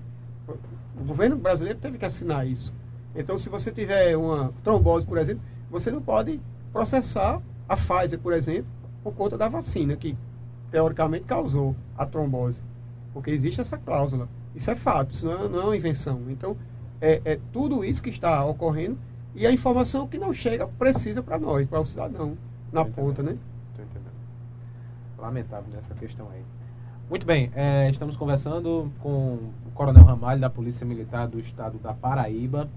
[0.48, 2.74] O governo brasileiro teve que assinar isso.
[3.16, 6.40] Então, se você tiver uma trombose, por exemplo, você não pode
[6.72, 8.68] processar a Pfizer, por exemplo,
[9.04, 10.18] por conta da vacina que
[10.72, 12.62] teoricamente causou a trombose.
[13.14, 14.28] Porque existe essa cláusula.
[14.56, 16.22] Isso é fato, isso não é, não é uma invenção.
[16.30, 16.56] Então,
[17.02, 18.98] é, é tudo isso que está ocorrendo
[19.36, 22.38] e a informação que não chega precisa para nós, para o cidadão,
[22.72, 23.38] na Tô ponta, né?
[23.72, 24.14] Estou entendendo.
[25.18, 26.44] Lamentável nessa questão aí.
[27.10, 31.94] Muito bem, é, estamos conversando com o Coronel Ramalho da Polícia Militar do Estado da
[31.94, 32.70] Paraíba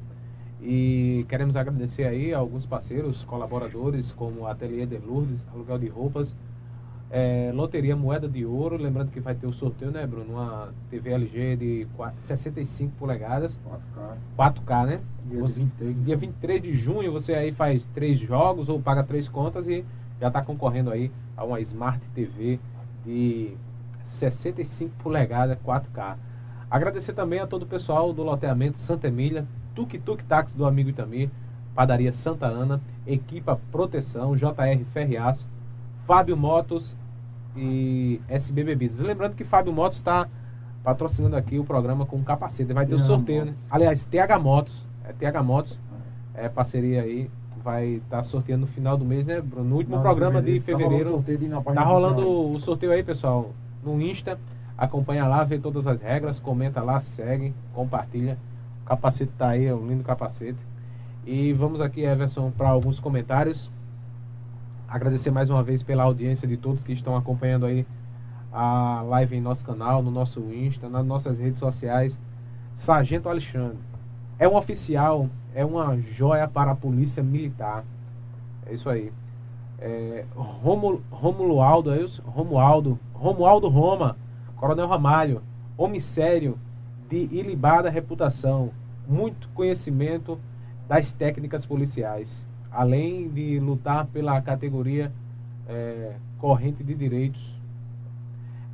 [0.61, 5.89] e queremos agradecer aí a alguns parceiros, colaboradores, como a Ateliê de Lourdes, aluguel de
[5.89, 6.35] roupas,
[7.15, 10.33] é, loteria Moeda de Ouro, lembrando que vai ter o sorteio, né, Bruno?
[10.33, 11.87] Uma TV LG de
[12.21, 13.55] 65 polegadas.
[14.35, 14.55] 4K.
[14.65, 15.01] 4K, né?
[15.27, 16.05] Dia, você, 23.
[16.07, 19.85] dia 23 de junho você aí faz três jogos ou paga três contas e
[20.19, 22.59] já está concorrendo aí a uma Smart TV
[23.05, 23.55] de
[24.05, 26.17] 65 polegadas 4K.
[26.71, 30.89] Agradecer também a todo o pessoal do loteamento Santa Emília, Tuk Tuk Táxi do amigo
[30.89, 31.29] Itamir,
[31.75, 35.47] Padaria Santa Ana, Equipa Proteção, JR Ferriaço,
[36.07, 36.97] Fábio Motos
[37.57, 38.99] e SB Bebidas.
[38.99, 40.29] Lembrando que Fábio Motos está
[40.83, 42.73] patrocinando aqui o programa com capacete.
[42.73, 43.55] Vai ter o sorteio, né?
[43.71, 44.85] Aliás, TH Motos.
[45.05, 45.79] É TH Motos.
[46.35, 47.31] É parceria aí.
[47.63, 49.69] Vai estar tá sorteando no final do mês, né, Bruno?
[49.69, 51.23] No último Não, programa de fevereiro.
[51.65, 53.53] Tá, tá rolando o sorteio aí, pessoal.
[53.85, 54.39] No Insta.
[54.77, 58.37] Acompanha lá, vê todas as regras, comenta lá, segue, compartilha.
[58.83, 60.59] O capacete tá aí, é um lindo capacete.
[61.25, 63.71] E vamos aqui, Everson, para alguns comentários.
[64.93, 67.87] Agradecer mais uma vez pela audiência de todos que estão acompanhando aí
[68.53, 72.21] a live em nosso canal, no nosso Insta, nas nossas redes sociais.
[72.77, 73.79] Sargento Alexandre
[74.39, 77.87] é um oficial, é uma joia para a polícia militar.
[78.67, 79.11] É isso aí.
[79.79, 82.21] É, Romulo, Romualdo, é isso?
[82.27, 84.19] Romualdo, Romualdo Roma,
[84.57, 85.43] Coronel Ramalho,
[85.75, 86.59] homem sério,
[87.09, 88.71] de ilibada reputação,
[89.09, 90.39] muito conhecimento
[90.87, 95.13] das técnicas policiais além de lutar pela categoria
[95.69, 97.43] é, corrente de direitos.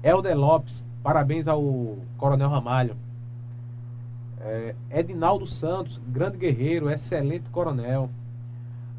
[0.03, 2.97] Helder Lopes, parabéns ao Coronel Ramalho.
[4.41, 8.09] É, Edinaldo Santos, grande guerreiro, excelente coronel.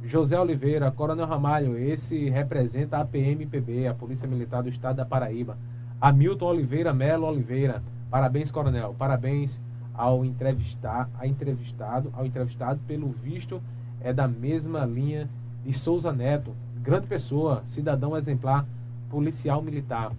[0.04, 5.58] José Oliveira, Coronel Ramalho, esse representa a PMPB, a Polícia Militar do Estado da Paraíba.
[6.00, 8.96] Hamilton Oliveira Melo Oliveira, parabéns, Coronel.
[8.98, 9.60] Parabéns
[9.94, 13.62] ao entrevistar, a entrevistado, ao entrevistado pelo visto
[14.02, 15.30] é da mesma linha
[15.64, 18.66] de Souza Neto, grande pessoa, cidadão exemplar,
[19.10, 20.12] policial militar.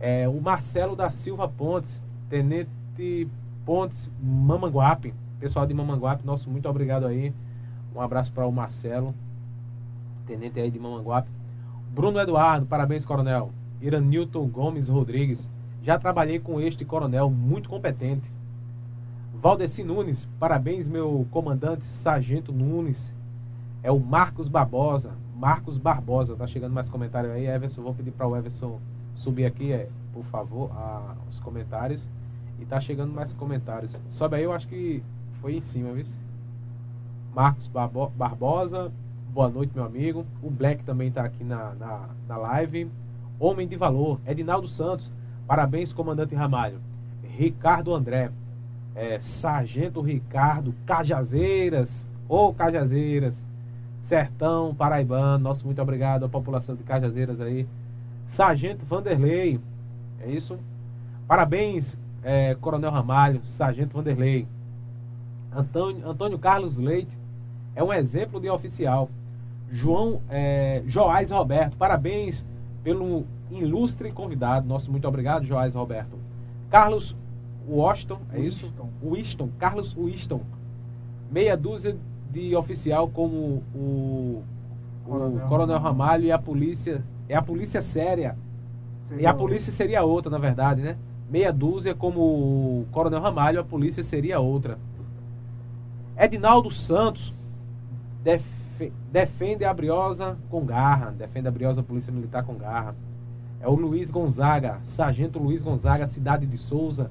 [0.00, 3.28] É, o Marcelo da Silva Pontes, Tenente
[3.64, 7.32] Pontes Mamanguape, pessoal de Mamanguape, nosso muito obrigado aí.
[7.94, 9.14] Um abraço para o Marcelo,
[10.26, 11.28] tenente aí de Mamanguape.
[11.92, 13.50] Bruno Eduardo, parabéns, coronel.
[13.80, 15.48] Iranilton Gomes Rodrigues,
[15.82, 18.30] já trabalhei com este coronel muito competente.
[19.40, 23.14] Valdeci Nunes, parabéns, meu comandante Sargento Nunes.
[23.84, 25.12] É o Marcos Barbosa.
[25.36, 27.46] Marcos Barbosa, tá chegando mais comentário aí.
[27.46, 28.80] Everson, vou pedir para o Everson
[29.14, 32.04] subir aqui, é, por favor, a, os comentários.
[32.58, 34.02] E tá chegando mais comentários.
[34.08, 35.04] Sobe aí, eu acho que
[35.40, 36.04] foi em cima, viu?
[37.32, 38.90] Marcos Barbo Barbosa,
[39.32, 40.26] boa noite, meu amigo.
[40.42, 42.90] O Black também tá aqui na, na, na live.
[43.38, 45.08] Homem de valor, Edinaldo Santos.
[45.46, 46.80] Parabéns, comandante Ramalho.
[47.22, 48.32] Ricardo André,
[48.98, 53.40] é, Sargento Ricardo Cajazeiras, ou Cajazeiras,
[54.02, 55.38] Sertão Paraibano.
[55.38, 57.66] Nosso muito obrigado à população de Cajazeiras aí.
[58.26, 59.60] Sargento Vanderlei,
[60.20, 60.58] é isso?
[61.28, 64.48] Parabéns, é, Coronel Ramalho, Sargento Vanderlei.
[65.54, 67.16] Antônio, Antônio Carlos Leite
[67.76, 69.08] é um exemplo de oficial.
[69.70, 72.44] João é, Joás Roberto, parabéns
[72.82, 74.66] pelo ilustre convidado.
[74.66, 76.18] Nosso muito obrigado, Joás Roberto.
[76.68, 77.14] Carlos
[77.68, 78.72] Washington, é isso?
[79.02, 80.40] Winston, Carlos Winston.
[81.30, 81.96] Meia dúzia
[82.30, 84.44] de oficial como o, o
[85.04, 87.02] Coronel, Coronel Ramalho e a polícia.
[87.28, 88.36] É a polícia séria.
[89.08, 90.96] Seria e a polícia seria outra, na verdade, né?
[91.30, 94.78] Meia dúzia como o Coronel Ramalho, a polícia seria outra.
[96.16, 97.32] Edinaldo Santos
[98.22, 98.42] def,
[99.12, 101.10] defende a Briosa com garra.
[101.10, 102.94] Defende a Briosa Polícia Militar com garra.
[103.60, 107.10] É o Luiz Gonzaga, Sargento Luiz Gonzaga, cidade de Souza,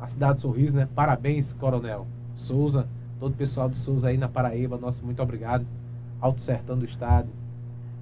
[0.00, 0.88] a cidade de Sorriso, né?
[0.94, 2.86] Parabéns, Coronel Souza,
[3.18, 5.66] todo o pessoal de Souza aí na Paraíba, nosso muito obrigado.
[6.20, 7.28] Alto Sertão do Estado.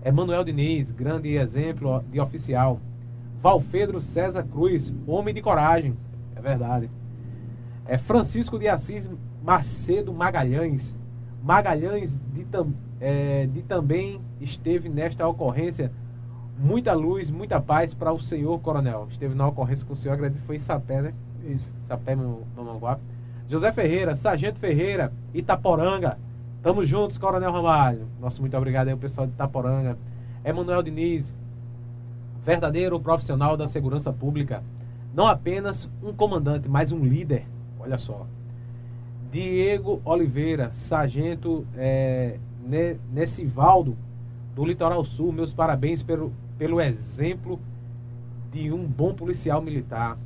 [0.05, 2.81] Emanuel Diniz, grande exemplo de oficial.
[3.41, 5.97] Valfedro César Cruz, homem de coragem.
[6.37, 6.91] É verdade.
[7.87, 9.11] É Francisco de Assis
[9.43, 10.95] Macedo Magalhães.
[11.43, 12.47] Magalhães de,
[13.01, 15.93] é, de também esteve nesta ocorrência.
[16.59, 19.09] Muita luz, muita paz para o senhor coronel.
[19.11, 21.15] Esteve na ocorrência com o senhor, acredito foi em Sapé, né?
[21.47, 23.03] Isso, Sapé, Mamanguape.
[23.49, 26.19] José Ferreira, Sargento Ferreira, Itaporanga.
[26.63, 28.07] Tamo juntos, Coronel Ramalho.
[28.21, 29.99] Nosso muito obrigado aí, o pessoal de Itaporanga.
[30.45, 31.35] Emanuel Diniz,
[32.45, 34.63] verdadeiro profissional da segurança pública.
[35.15, 37.45] Não apenas um comandante, mas um líder.
[37.79, 38.27] Olha só.
[39.31, 42.39] Diego Oliveira, sargento é,
[43.13, 43.97] Nessivaldo,
[44.55, 45.33] do Litoral Sul.
[45.33, 47.61] Meus parabéns pelo, pelo exemplo
[48.53, 50.17] de um bom policial militar.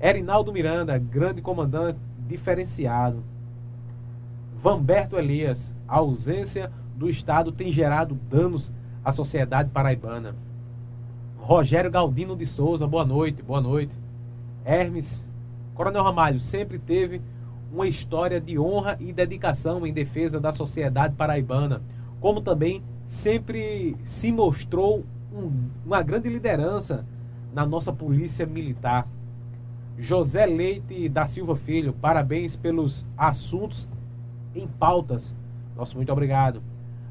[0.00, 3.22] Erinaldo Miranda, grande comandante diferenciado.
[4.62, 8.70] Vamberto Elias, a ausência do Estado tem gerado danos
[9.04, 10.34] à sociedade paraibana.
[11.38, 13.92] Rogério Galdino de Souza, boa noite, boa noite.
[14.64, 15.24] Hermes,
[15.74, 17.22] Coronel Ramalho sempre teve
[17.72, 21.80] uma história de honra e dedicação em defesa da sociedade paraibana,
[22.20, 27.06] como também sempre se mostrou um, uma grande liderança
[27.54, 29.06] na nossa polícia militar.
[29.98, 33.88] José Leite da Silva Filho, parabéns pelos assuntos
[34.54, 35.34] em pautas.
[35.74, 36.62] Nosso muito obrigado.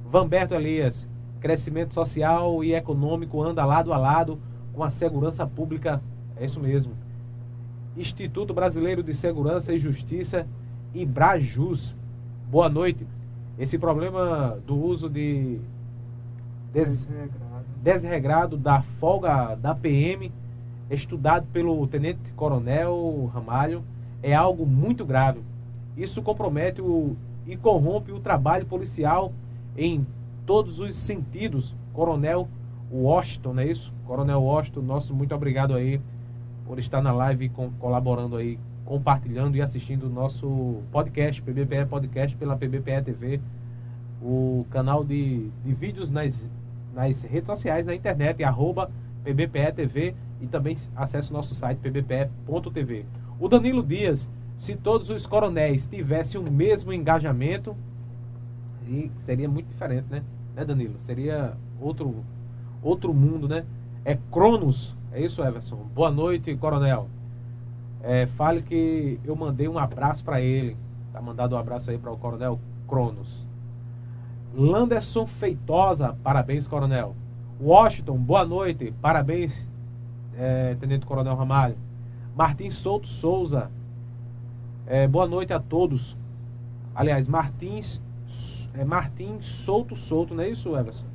[0.10, 1.08] Vamberto Elias,
[1.40, 4.40] crescimento social e econômico anda lado a lado
[4.74, 6.02] com a segurança pública.
[6.38, 6.94] É isso mesmo.
[7.98, 10.46] Instituto Brasileiro de Segurança e Justiça
[10.94, 11.96] e Brajus.
[12.50, 13.08] Boa noite.
[13.58, 15.60] Esse problema do uso de
[16.72, 17.06] des...
[17.06, 17.66] desregrado.
[17.82, 20.32] desregrado da folga da PM
[20.90, 23.84] estudado pelo Tenente Coronel Ramalho,
[24.22, 25.42] é algo muito grave.
[25.98, 29.32] Isso compromete o, e corrompe o trabalho policial
[29.78, 30.06] em
[30.46, 31.74] todos os sentidos.
[31.94, 32.48] Coronel
[32.92, 33.92] Washington, não é isso?
[34.06, 36.00] Coronel Washington, nosso muito obrigado aí
[36.66, 42.36] por estar na live com, colaborando aí, compartilhando e assistindo o nosso podcast, PBPE Podcast
[42.38, 43.40] pela PBPE TV,
[44.22, 46.36] o canal de, de vídeos nas,
[46.94, 48.90] nas redes sociais, na internet, arroba
[49.24, 53.06] PBPE TV e também acesse nosso site pbpe.tv.
[53.40, 54.28] O Danilo Dias,
[54.58, 57.76] se todos os coronéis tivessem o mesmo engajamento,
[58.88, 60.24] e seria muito diferente, né?
[60.56, 60.94] Né, Danilo?
[61.00, 62.24] Seria outro
[62.82, 63.66] outro mundo, né?
[64.06, 65.78] É Cronos, é isso, Everson?
[65.96, 67.10] Boa noite, coronel.
[68.04, 70.78] É, fale que eu mandei um abraço para ele.
[71.12, 73.44] Tá mandado um abraço aí para o coronel Cronos.
[74.56, 77.16] Landerson Feitosa, parabéns, coronel.
[77.60, 79.68] Washington, boa noite, parabéns
[80.38, 81.76] é, Tenente Coronel Ramalho.
[82.36, 83.72] Martins Souto Souza,
[84.86, 86.16] é, boa noite a todos.
[86.94, 88.02] Aliás, Martins,
[88.74, 91.06] é, Martins Souto Souto, não é isso, Everson?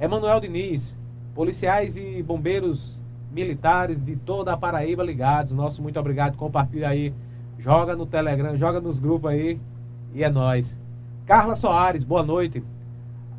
[0.00, 0.94] Emanuel Diniz,
[1.34, 2.98] policiais e bombeiros
[3.32, 5.52] militares de toda a Paraíba ligados.
[5.52, 6.36] Nosso muito obrigado.
[6.36, 7.12] Compartilha aí.
[7.58, 9.60] Joga no Telegram, joga nos grupos aí.
[10.14, 10.74] E é nós.
[11.26, 12.62] Carla Soares, boa noite.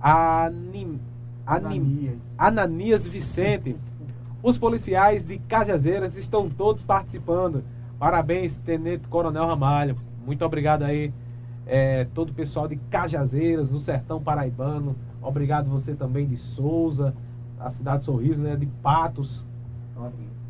[0.01, 0.99] Anim,
[1.45, 3.75] Anim, Ananias Vicente.
[4.41, 7.63] Os policiais de Cajazeiras estão todos participando.
[7.99, 9.97] Parabéns, Tenente Coronel Ramalho.
[10.25, 11.11] Muito obrigado aí,
[11.67, 14.95] é, todo o pessoal de Cajazeiras, no Sertão Paraibano.
[15.21, 17.13] Obrigado você também de Souza,
[17.59, 18.55] a cidade Sorriso, né?
[18.55, 19.43] De Patos.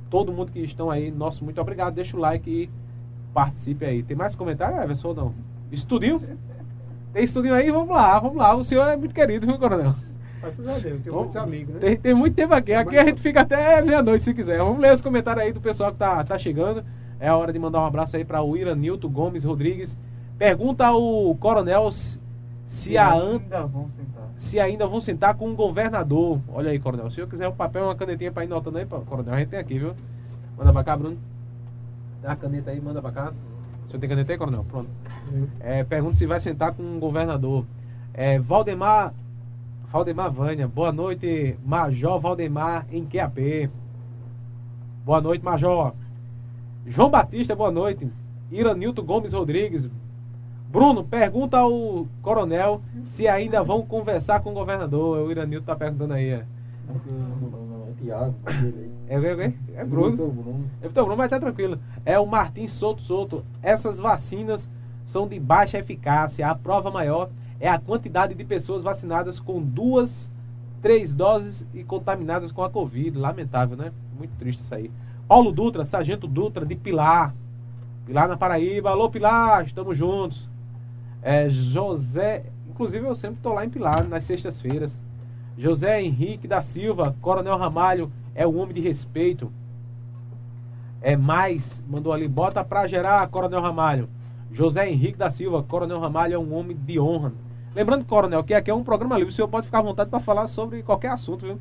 [0.09, 1.95] Todo mundo que estão aí, nosso muito obrigado.
[1.95, 2.69] Deixa o like e
[3.33, 4.03] participe aí.
[4.03, 5.33] Tem mais comentário, Everson, não?
[5.71, 6.21] Estudinho?
[7.11, 7.71] Tem estudinho aí?
[7.71, 8.55] Vamos lá, vamos lá.
[8.55, 9.95] O senhor é muito querido, viu, Coronel?
[10.41, 11.79] Graças a Deus, tem muitos amigos, né?
[11.81, 12.73] Tem, tem muito tempo aqui.
[12.73, 14.57] Aqui a gente fica até meia-noite se quiser.
[14.59, 16.83] Vamos ler os comentários aí do pessoal que tá, tá chegando.
[17.19, 19.97] É a hora de mandar um abraço aí para o Ira Nilton Gomes Rodrigues.
[20.37, 22.19] Pergunta ao Coronel se,
[22.65, 24.29] se, ainda vão sentar.
[24.37, 26.39] se ainda vão sentar com o governador.
[26.47, 27.11] Olha aí, Coronel.
[27.11, 29.59] Se eu quiser um papel uma canetinha para ir notando aí, Coronel, a gente tem
[29.59, 29.93] aqui, viu?
[30.57, 31.17] Manda pra cá, Bruno.
[32.21, 33.33] Dá a caneta aí, manda pra cá.
[33.85, 34.63] O senhor tem caneta aí, Coronel?
[34.63, 34.89] Pronto.
[35.59, 37.65] É, pergunta se vai sentar com o governador.
[38.13, 39.13] É, Valdemar
[39.91, 43.71] Valdemar Vânia, boa noite, Major Valdemar em QAP.
[45.03, 45.93] Boa noite, Major.
[46.85, 48.07] João Batista, boa noite.
[48.51, 49.89] Iranilton Gomes Rodrigues.
[50.69, 55.25] Bruno, pergunta ao coronel se ainda vão conversar com o governador.
[55.25, 56.29] O Iranilton tá perguntando aí.
[56.29, 56.45] É,
[59.07, 60.69] é, é, é Bruno.
[60.83, 61.79] É Vitor Bruno, mas tá tranquilo.
[62.05, 63.43] É o Martins Souto Souto.
[63.63, 64.69] Essas vacinas
[65.03, 66.47] são de baixa eficácia.
[66.47, 70.29] A prova maior é a quantidade de pessoas vacinadas com duas,
[70.81, 73.17] três doses e contaminadas com a Covid.
[73.17, 73.91] Lamentável, né?
[74.17, 74.89] Muito triste isso aí.
[75.27, 77.35] Paulo Dutra, Sargento Dutra, de Pilar.
[78.05, 78.89] Pilar na Paraíba.
[78.89, 80.49] Alô, Pilar, estamos juntos.
[81.21, 84.99] É, José, inclusive eu sempre estou lá em Pilar, nas sextas-feiras.
[85.57, 89.51] José Henrique da Silva, Coronel Ramalho, é um homem de respeito.
[91.01, 94.09] É mais, mandou ali, bota pra gerar, Coronel Ramalho.
[94.51, 97.33] José Henrique da Silva, Coronel Ramalho é um homem de honra.
[97.75, 100.19] Lembrando, Coronel, que aqui é um programa livre, o senhor pode ficar à vontade para
[100.19, 101.59] falar sobre qualquer assunto, viu?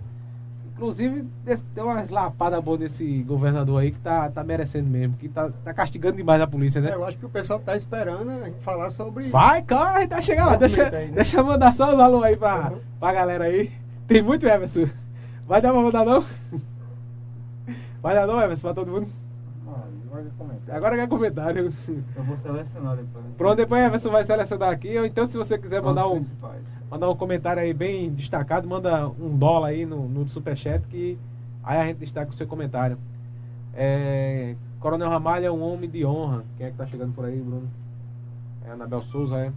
[0.78, 1.26] Inclusive,
[1.74, 5.74] deu uma lapada boa desse governador aí que tá, tá merecendo mesmo, que tá, tá
[5.74, 6.90] castigando demais a polícia, né?
[6.90, 9.28] É, eu acho que o pessoal tá esperando a gente falar sobre.
[9.28, 10.56] Vai, corre, tá chegando lá.
[10.56, 11.12] Deixa, aí, né?
[11.16, 12.78] deixa eu mandar só os alô aí pra, uhum.
[13.00, 13.72] pra galera aí.
[14.06, 14.88] Tem muito Everson.
[15.48, 16.24] Vai dar pra mandar não?
[18.00, 19.08] Vai dar não, Everson, pra todo mundo?
[20.68, 21.72] Agora quer comentário.
[22.16, 23.24] Eu vou selecionar depois.
[23.36, 24.98] Pronto, depois Everson vai selecionar aqui.
[24.98, 26.24] Ou então, se você quiser mandar um,
[26.90, 31.18] mandar um comentário aí bem destacado, manda um dólar aí no, no superchat que
[31.62, 32.98] aí a gente destaca o seu comentário.
[33.74, 36.44] É, Coronel Ramalho é um homem de honra.
[36.56, 37.68] Quem é que tá chegando por aí, Bruno?
[38.66, 39.52] É Anabel Souza, é?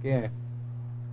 [0.00, 0.30] Quem é?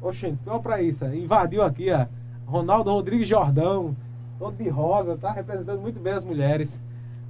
[0.02, 1.06] Oxente, olha pra isso.
[1.06, 2.06] Invadiu aqui, ó.
[2.46, 3.96] Ronaldo Rodrigues Jordão.
[4.38, 6.80] Todo de rosa, tá representando muito bem as mulheres.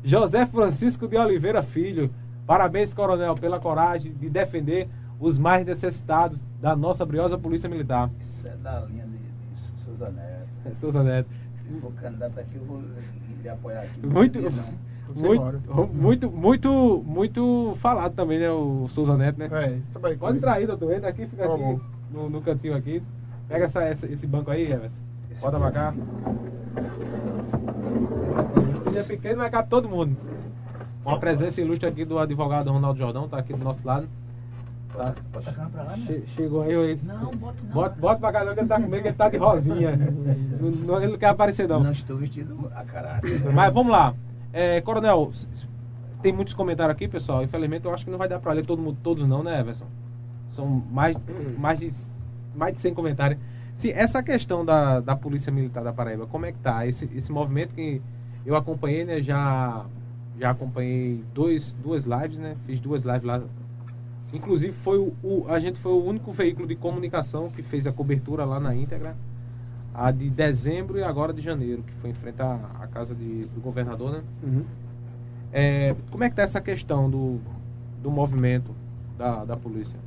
[0.03, 2.09] José Francisco de Oliveira Filho.
[2.45, 4.89] Parabéns, coronel, pela coragem de defender
[5.19, 8.09] os mais necessitados da nossa briosa Polícia Militar.
[8.31, 10.75] Isso é da linha de, de Souza Neto.
[10.79, 11.29] Souza Neto.
[11.67, 12.81] Se for candidato aqui, eu vou
[13.41, 14.05] lhe apoiar aqui.
[14.05, 14.39] Muito,
[15.15, 19.49] muito, muito, muito, muito falado também, né, o Souza Neto, né?
[19.51, 20.93] É, Pode entrar aí, doutor.
[20.93, 21.79] Entra aqui, fica aqui
[22.11, 23.03] no, no cantinho aqui.
[23.47, 24.99] Pega essa, essa, esse banco aí, Everson.
[25.41, 25.93] Bota pra cá
[28.99, 30.15] é pequeno, mas cabe todo mundo.
[31.05, 34.07] Uma presença ilustre aqui do advogado Ronaldo Jordão, tá aqui do nosso lado.
[34.93, 35.13] Tá.
[36.05, 36.99] Che chegou aí, aí.
[37.03, 37.73] Não, bota não.
[37.73, 39.95] Bota, bota pra cá não, que ele tá comigo, ele tá de rosinha.
[40.85, 41.81] não, ele não quer aparecer não.
[41.81, 43.53] Não estou vestido a caráter.
[43.53, 44.13] Mas vamos lá.
[44.51, 45.31] É, coronel,
[46.21, 47.43] tem muitos comentários aqui, pessoal.
[47.43, 49.85] Infelizmente eu acho que não vai dar pra ler todo mundo, todos não, né, Everson?
[50.51, 51.15] São mais,
[51.57, 51.93] mais, de,
[52.55, 53.39] mais de 100 comentários.
[53.75, 56.85] Sim, essa questão da, da Polícia Militar da Paraíba, como é que tá?
[56.85, 58.01] Esse, esse movimento que
[58.49, 59.21] eu acompanhei, né?
[59.21, 59.85] Já,
[60.39, 62.57] já acompanhei dois, duas lives, né?
[62.65, 63.41] Fiz duas lives lá.
[64.33, 67.91] Inclusive, foi o, o, a gente foi o único veículo de comunicação que fez a
[67.91, 69.15] cobertura lá na íntegra.
[69.93, 73.45] A de dezembro e agora de janeiro, que foi em frente à, à casa de,
[73.45, 74.23] do governador, né?
[74.41, 74.63] Uhum.
[75.51, 77.39] É, como é que tá essa questão do,
[78.01, 78.71] do movimento
[79.17, 79.97] da, da polícia?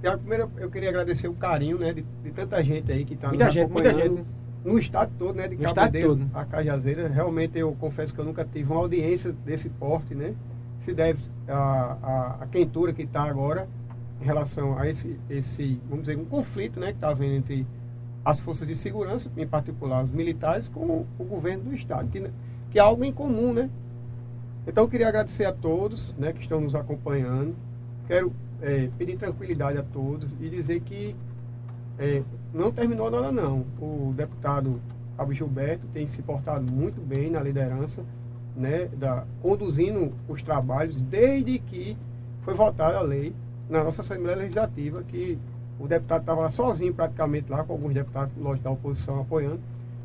[0.00, 3.36] Primeiro, eu queria agradecer o carinho, né, de, de tanta gente aí que está nos
[3.36, 4.24] muita gente, muita gente
[4.64, 5.48] no estado todo, né?
[5.48, 6.30] De no estado todo.
[6.34, 7.08] a Cajazeira.
[7.08, 10.34] Realmente eu confesso que eu nunca tive uma audiência desse porte, né?
[10.80, 13.68] Se deve a, a, a quentura que está agora
[14.20, 16.88] em relação a esse, esse, vamos dizer, um conflito, né?
[16.88, 17.66] Que está havendo entre
[18.24, 22.30] as forças de segurança, em particular os militares, com o governo do estado, que,
[22.70, 23.70] que é algo em comum, né?
[24.66, 26.32] Então eu queria agradecer a todos, né?
[26.32, 27.54] Que estão nos acompanhando.
[28.06, 31.16] Quero é, pedir tranquilidade a todos e dizer que
[31.98, 32.22] é,
[32.52, 33.64] não terminou nada não.
[33.80, 34.80] O deputado
[35.16, 38.02] Cabo Gilberto tem se portado muito bem na liderança,
[38.56, 41.96] né, da, conduzindo os trabalhos desde que
[42.42, 43.32] foi votada a lei
[43.68, 45.38] na nossa Assembleia Legislativa que
[45.78, 49.60] O deputado estava lá sozinho praticamente lá, com alguns deputados, lógico, da oposição apoiando.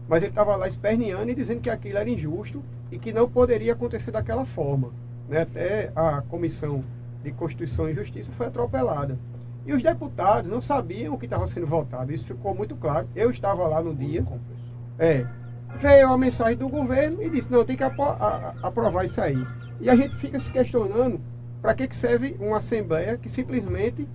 [0.08, 3.74] Mas ele estava lá esperneando e dizendo que aquilo era injusto e que não poderia
[3.74, 4.92] acontecer daquela forma.
[5.28, 5.42] Né?
[5.42, 6.84] Até a Comissão
[7.24, 9.18] de Constituição e Justiça foi atropelada.
[9.66, 12.14] E os deputados não sabiam o que estava sendo votado.
[12.14, 13.08] Isso ficou muito claro.
[13.16, 14.24] Eu estava lá no dia.
[15.00, 15.26] É.
[15.80, 19.46] Veio a mensagem do governo e disse, não, tem que aprovar isso aí.
[19.82, 21.20] E a gente fica se questionando
[21.62, 24.08] para que, que serve uma Assembleia que simplesmente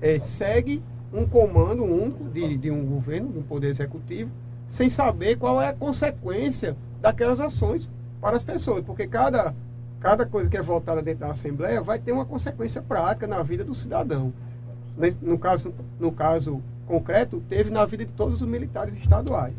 [0.00, 0.82] é, segue
[1.12, 4.30] um comando único de, de um governo, de um poder executivo,
[4.68, 7.90] sem saber qual é a consequência daquelas ações
[8.20, 8.84] para as pessoas.
[8.84, 9.54] Porque cada,
[9.98, 13.64] cada coisa que é votada dentro da Assembleia vai ter uma consequência prática na vida
[13.64, 14.32] do cidadão.
[15.22, 19.54] No caso, no caso concreto, teve na vida de todos os militares estaduais.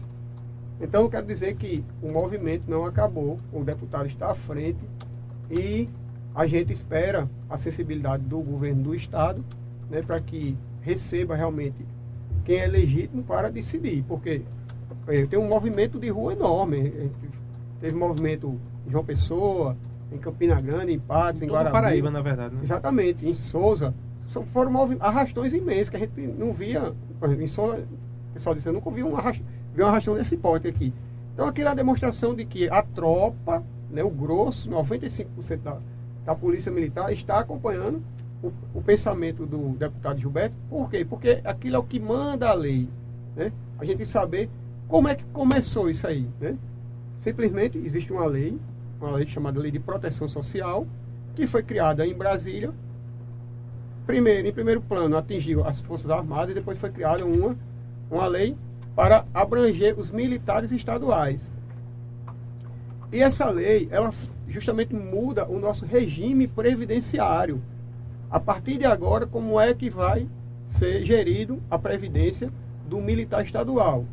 [0.82, 4.80] Então, eu quero dizer que o movimento não acabou, o deputado está à frente
[5.50, 5.90] e
[6.34, 9.44] a gente espera a sensibilidade do governo do Estado
[9.90, 11.86] né, para que receba realmente
[12.46, 14.44] quem é legítimo para decidir, porque
[15.30, 17.12] tem um movimento de rua enorme.
[17.82, 19.76] Teve movimento em João Pessoa,
[20.12, 21.72] em Campina Grande, em Patos, em Guarani.
[21.72, 22.56] Paraíba, na verdade.
[22.56, 22.62] Né?
[22.64, 23.94] Exatamente, em Souza.
[24.54, 26.94] Foram arrastões imensos que a gente não via.
[27.22, 30.94] Em o pessoal disse, eu nunca vi um arrastão, vi um arrastão desse porte aqui.
[31.34, 35.78] Então aquilo é a demonstração de que a tropa, né, o grosso, 95% da,
[36.26, 38.04] da Polícia Militar, está acompanhando
[38.44, 40.56] o, o, pensamento do deputado Gilberto.
[40.70, 41.06] Por quê?
[41.06, 42.88] Porque aquilo é o que manda a lei.
[43.36, 43.52] Né?
[43.80, 44.50] A gente saber
[44.88, 46.28] como é que começou isso aí.
[46.40, 46.58] Né?
[47.22, 48.58] Simplesmente existe uma lei,
[49.00, 50.86] uma lei chamada Lei de Proteção Social,
[51.36, 52.74] que foi criada em Brasília.
[54.10, 57.56] Primeiro, em primeiro plano, atingiu as Forças Armadas e depois foi criada uma,
[58.10, 58.58] uma lei
[58.96, 61.52] para abranger os militares estaduais.
[63.14, 64.12] E essa lei, ela
[64.48, 67.62] justamente muda o nosso regime previdenciário.
[68.32, 70.28] A partir de agora, como é que vai
[70.70, 72.52] ser gerido a previdência
[72.88, 74.06] do militar estadual?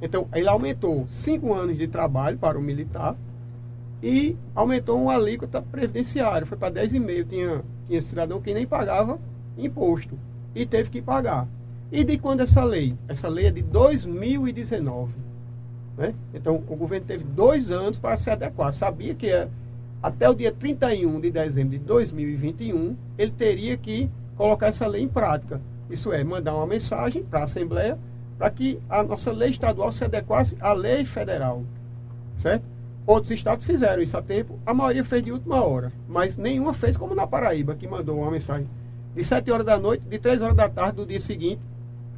[0.00, 3.14] Então, ele aumentou cinco anos de trabalho para o militar
[4.02, 7.28] e aumentou uma alíquota previdenciária, foi para 10,5.
[7.28, 9.18] Tinha, tinha cidadão que nem pagava
[9.56, 10.18] imposto
[10.54, 11.46] e teve que pagar.
[11.90, 12.96] E de quando essa lei?
[13.08, 15.12] Essa lei é de 2019.
[15.96, 16.14] Né?
[16.32, 18.72] Então, o governo teve dois anos para se adequar.
[18.72, 19.48] Sabia que é,
[20.02, 25.08] até o dia 31 de dezembro de 2021, ele teria que colocar essa lei em
[25.08, 25.60] prática.
[25.88, 27.98] Isso é, mandar uma mensagem para a Assembleia
[28.38, 31.62] para que a nossa lei estadual se adequasse à lei federal.
[32.36, 32.64] Certo?
[33.06, 36.96] Outros estados fizeram isso a tempo, a maioria fez de última hora, mas nenhuma fez
[36.96, 38.66] como na Paraíba, que mandou uma mensagem
[39.14, 41.60] de 7 horas da noite, de 3 horas da tarde do dia seguinte,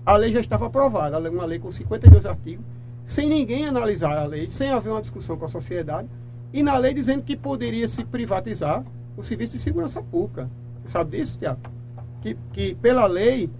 [0.05, 2.65] a lei já estava aprovada, uma lei com 52 artigos,
[3.05, 6.09] sem ninguém analisar a lei, sem haver uma discussão com a sociedade,
[6.53, 8.85] e na lei dizendo que poderia se privatizar
[9.17, 10.49] o serviço de segurança pública.
[10.83, 11.61] Você sabe disso, Tiago?
[12.23, 13.51] Que, que pela lei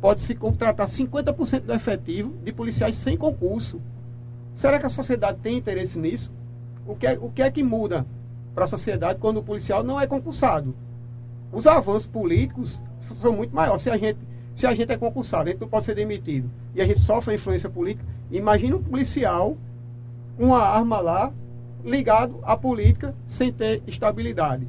[0.00, 3.80] pode-se contratar 50% do efetivo de policiais sem concurso.
[4.54, 6.32] Será que a sociedade tem interesse nisso?
[6.86, 8.06] O que é, o que, é que muda
[8.54, 10.74] para a sociedade quando o policial não é concursado?
[11.52, 12.80] Os avanços políticos
[13.20, 13.82] são muito maiores.
[13.82, 14.18] Se a gente,
[14.54, 17.32] se a gente é concursado, a gente não pode ser demitido e a gente sofre
[17.32, 19.56] a influência política, imagina um policial
[20.36, 21.32] com uma arma lá
[21.84, 24.66] ligado à política sem ter estabilidade.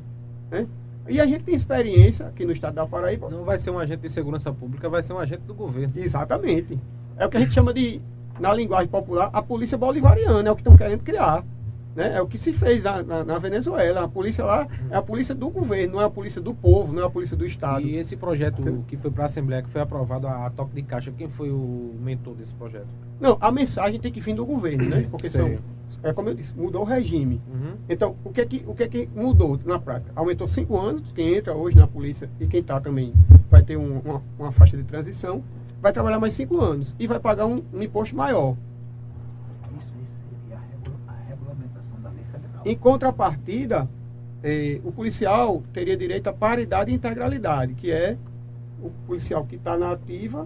[0.50, 0.68] Né?
[1.10, 3.30] E a gente tem experiência aqui no estado da Paraíba.
[3.30, 5.94] Não vai ser um agente de segurança pública, vai ser um agente do governo.
[5.96, 6.78] Exatamente.
[7.18, 8.02] É o que a gente chama de,
[8.40, 11.44] na linguagem popular, a polícia bolivariana, é o que estão querendo criar.
[11.98, 12.16] Né?
[12.16, 14.04] É o que se fez na, na, na, Venezuela.
[14.04, 17.02] A polícia lá é a polícia do governo, não é a polícia do povo, não
[17.02, 17.82] é a polícia do Estado.
[17.82, 20.84] E esse projeto que foi para a Assembleia, que foi aprovado a, a, toque de
[20.84, 22.88] caixa, quem foi o mentor desse projeto?
[23.20, 25.08] Não, a mensagem tem que vir do governo, né?
[25.10, 25.58] Porque são
[26.04, 27.42] é como eu disse, mudou o regime.
[27.48, 27.76] Uhum.
[27.90, 30.12] Então, o que, é que, o que é que mudou na prática?
[30.16, 33.14] Aumentou cinco anos, quem entra hoje na polícia e quem está também
[33.50, 35.44] vai ter um, uma, uma, faixa de transição,
[35.82, 38.56] vai trabalhar mais cinco anos e vai pagar um, um imposto maior.
[39.78, 39.88] Isso,
[40.30, 40.60] seria
[41.08, 42.57] a regulamentação da lei federal.
[42.68, 43.88] Em contrapartida,
[44.44, 48.18] eh, o policial teria direito à paridade e integralidade, que é
[48.84, 50.46] o policial que está na ativa,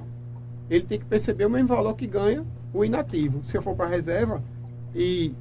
[0.70, 3.42] ele tem que perceber o mesmo valor que ganha o inativo.
[3.44, 4.40] Se eu for para a reserva,
[4.94, 5.34] e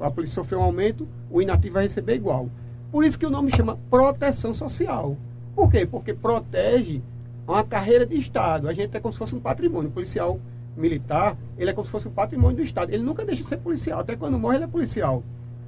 [0.00, 2.48] a polícia sofreu um aumento, o inativo vai receber igual.
[2.92, 5.16] Por isso que o nome chama proteção social.
[5.56, 5.84] Por quê?
[5.84, 7.02] Porque protege
[7.48, 8.68] uma carreira de Estado.
[8.68, 9.90] A gente é como se fosse um patrimônio.
[9.90, 10.38] O policial
[10.76, 12.94] militar, ele é como se fosse um patrimônio do Estado.
[12.94, 13.98] Ele nunca deixa de ser policial.
[13.98, 15.24] Até quando morre, ele é policial.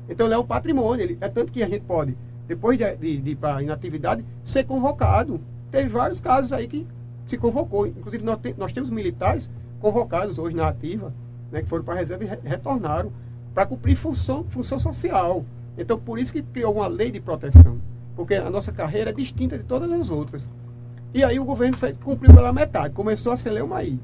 [0.09, 1.03] Então, ele é um patrimônio.
[1.03, 4.65] Ele, é tanto que a gente pode, depois de, de, de ir para inatividade, ser
[4.65, 5.41] convocado.
[5.71, 6.87] Teve vários casos aí que
[7.27, 7.87] se convocou.
[7.87, 9.51] Inclusive, nós, te, nós temos militares
[9.81, 11.13] convocados hoje na ativa
[11.55, 13.13] né, que foram para a reserva e re retornaram
[13.55, 15.45] para cumprir função, função social.
[15.79, 17.81] Então, por isso que criou uma lei de proteção,
[18.17, 20.51] porque a nossa carreira é distinta de todas as outras.
[21.13, 24.01] E aí o governo fez, cumpriu pela metade, começou a acelerar uma aí.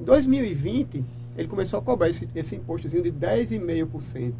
[0.00, 1.04] Em 2020,
[1.36, 4.32] ele começou a cobrar esse, esse impostozinho de 10,5%.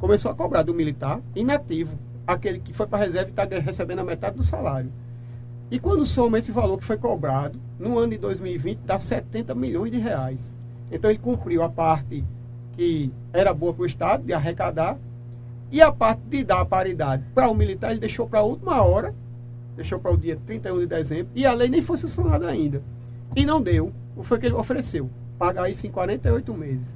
[0.00, 1.96] Começou a cobrar do militar inativo,
[2.26, 4.90] aquele que foi para a reserva e está recebendo a metade do salário.
[5.70, 9.92] E quando soma esse valor que foi cobrado, no ano de 2020, dá 70 milhões
[9.92, 10.54] de reais.
[10.90, 12.24] Então ele cumpriu a parte
[12.72, 14.98] que era boa para o Estado, de arrecadar,
[15.70, 18.82] e a parte de dar a paridade para o militar, ele deixou para a última
[18.82, 19.14] hora,
[19.76, 22.82] deixou para o dia 31 de dezembro, e a lei nem foi sancionada ainda.
[23.36, 23.92] E não deu.
[24.16, 25.08] O que foi que ele ofereceu?
[25.38, 26.88] Pagar isso em 48 meses.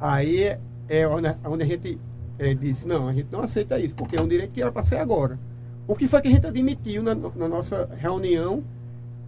[0.00, 0.56] Aí
[0.90, 1.98] é, onde, a gente
[2.36, 4.82] é, disse, não, a gente não aceita isso, porque é um direito que era para
[4.82, 5.38] ser agora.
[5.86, 8.64] O que foi que a gente admitiu na, na nossa reunião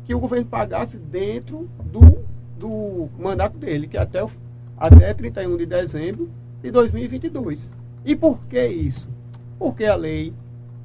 [0.04, 2.18] que o governo pagasse dentro do,
[2.58, 4.26] do mandato dele, que é até,
[4.76, 6.28] até 31 de dezembro
[6.60, 7.70] de 2022.
[8.04, 9.08] E por que isso?
[9.56, 10.34] Porque a lei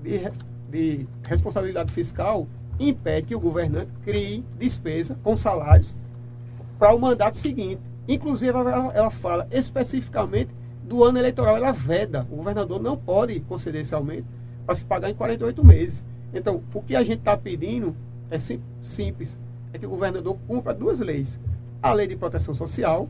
[0.03, 0.21] de,
[0.69, 2.47] de responsabilidade fiscal
[2.79, 5.95] impede que o governante crie despesa com salários
[6.77, 7.81] para o mandato seguinte.
[8.07, 10.51] Inclusive, ela, ela, fala especificamente
[10.87, 12.25] do ano eleitoral, ela veda.
[12.31, 14.25] O governador não pode conceder esse aumento
[14.65, 16.03] para se pagar em 48 meses.
[16.33, 17.95] Então, o que a gente está pedindo
[18.31, 19.37] é sim, simples:
[19.73, 21.39] é que o governador cumpra duas leis:
[21.81, 23.09] a lei de proteção social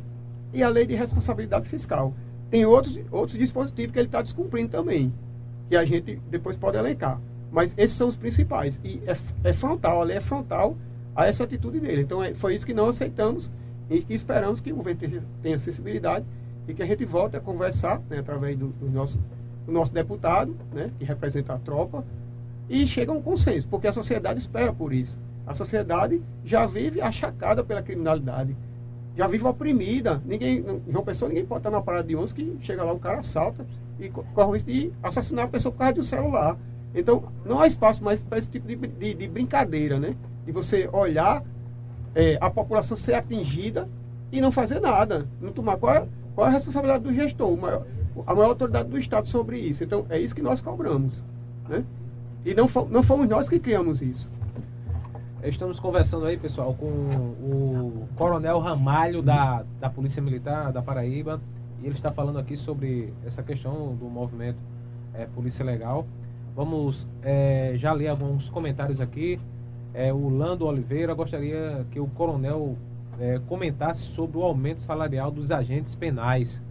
[0.51, 2.13] e a lei de responsabilidade fiscal.
[2.49, 5.13] Tem outros, outros dispositivos que ele está descumprindo também,
[5.69, 7.19] que a gente depois pode elencar.
[7.51, 8.80] Mas esses são os principais.
[8.84, 10.75] E é, é frontal, a lei é frontal
[11.15, 12.01] a essa atitude dele.
[12.01, 13.51] Então é, foi isso que não aceitamos
[13.89, 16.25] e que esperamos que o governo tenha, sensibilidade
[16.68, 19.20] e que a gente volte a conversar né, através do, do, nosso,
[19.65, 22.03] do nosso deputado, né, que representa a tropa,
[22.70, 25.18] e chega a um consenso, porque a sociedade espera por isso.
[25.45, 28.55] A sociedade já vive achacada pela criminalidade,
[29.15, 30.22] já vive oprimida.
[30.26, 33.20] Ninguém, João Pessoa, ninguém pode estar na parada de ônibus que chega lá, o cara
[33.20, 33.65] assalta
[33.99, 36.57] e corre o risco de assassinar a pessoa por causa do celular.
[36.93, 40.15] Então, não há espaço mais para esse tipo de, de, de, brincadeira, né?
[40.45, 41.43] De você olhar
[42.13, 43.88] é, a população ser atingida
[44.32, 45.28] e não fazer nada.
[45.41, 46.07] Não tomar qual é,
[46.38, 47.84] qual é a responsabilidade do gestor, maior,
[48.28, 49.84] a maior autoridade do Estado sobre isso.
[49.84, 51.24] Então, é isso que nós cobramos.
[51.68, 51.84] Né?
[52.46, 54.30] E não, não fomos nós que criamos isso.
[55.42, 61.42] Estamos conversando aí, pessoal, com o Coronel Ramalho da, da Polícia Militar da Paraíba.
[61.82, 64.60] E ele está falando aqui sobre essa questão do movimento
[65.16, 66.06] é, Polícia Legal.
[66.56, 69.40] Vamos é, já ler alguns comentários aqui.
[69.92, 72.78] É, o Lando Oliveira gostaria que o coronel
[73.20, 76.61] é, comentasse sobre o aumento salarial dos agentes penais.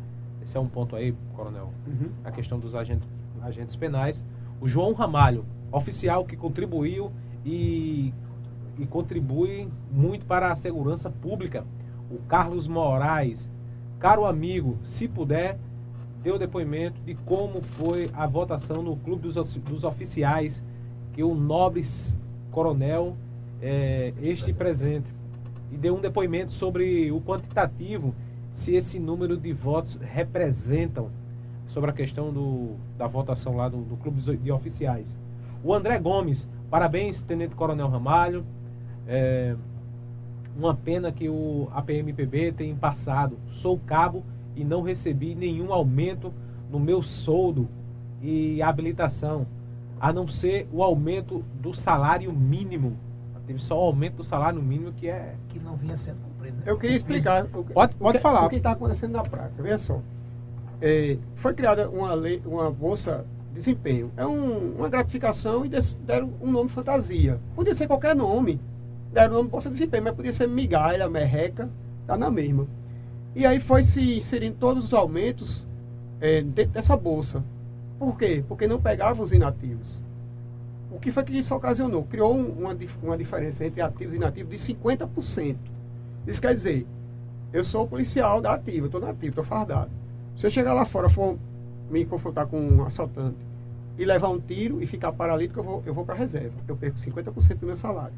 [0.42, 1.72] Esse é um ponto aí, coronel.
[1.86, 2.10] Uhum.
[2.24, 3.08] A questão dos agentes,
[3.42, 4.22] agentes penais.
[4.60, 7.10] O João Ramalho, oficial que contribuiu
[7.44, 8.12] e,
[8.78, 11.64] e contribui muito para a segurança pública.
[12.10, 13.48] O Carlos Moraes,
[13.98, 15.58] caro amigo, se puder,
[16.22, 20.62] deu depoimento de como foi a votação no Clube dos, dos Oficiais,
[21.12, 21.82] que o nobre
[22.50, 23.16] coronel,
[23.60, 25.12] é, este presente,
[25.70, 28.14] e deu um depoimento sobre o quantitativo,
[28.52, 31.10] se esse número de votos representam
[31.68, 35.14] sobre a questão do, da votação lá do, do Clube de Oficiais.
[35.62, 38.44] O André Gomes, parabéns, Tenente Coronel Ramalho.
[39.06, 39.54] É,
[40.56, 43.36] uma pena que o APMPB tem passado.
[43.50, 46.32] Sou cabo e não recebi nenhum aumento
[46.70, 47.68] no meu soldo
[48.22, 49.46] e habilitação,
[50.00, 52.96] a não ser o aumento do salário mínimo.
[53.46, 56.56] Teve só o aumento do salário mínimo que é que não vinha sendo cumprido.
[56.56, 56.62] Né?
[56.66, 57.44] Eu queria explicar.
[57.44, 58.46] O, pode pode o que, falar.
[58.46, 59.62] O que está acontecendo na prática?
[59.62, 60.00] Veja só.
[60.80, 64.10] É, foi criada uma lei, uma bolsa de desempenho.
[64.16, 65.68] É um, uma gratificação e
[66.04, 67.40] deram um nome fantasia.
[67.54, 68.60] Podia ser qualquer nome.
[69.12, 71.70] Deram o nome bolsa de desempenho, mas podia ser migalha, merreca,
[72.06, 72.66] tá na mesma.
[73.34, 75.64] E aí foi se inserindo todos os aumentos
[76.20, 77.44] é, dentro dessa bolsa.
[77.98, 78.44] Por quê?
[78.46, 80.02] Porque não pegava os inativos.
[80.96, 82.04] O que foi que isso ocasionou?
[82.04, 85.56] Criou uma, uma diferença entre ativos e inativos de 50%.
[86.26, 86.86] Isso quer dizer,
[87.52, 89.90] eu sou policial da ativa, estou na ativa, estou fardado.
[90.38, 91.36] Se eu chegar lá fora, for
[91.90, 93.36] me confrontar com um assaltante
[93.98, 96.54] e levar um tiro e ficar paralítico, eu vou, eu vou para a reserva.
[96.66, 98.14] Eu perco 50% do meu salário.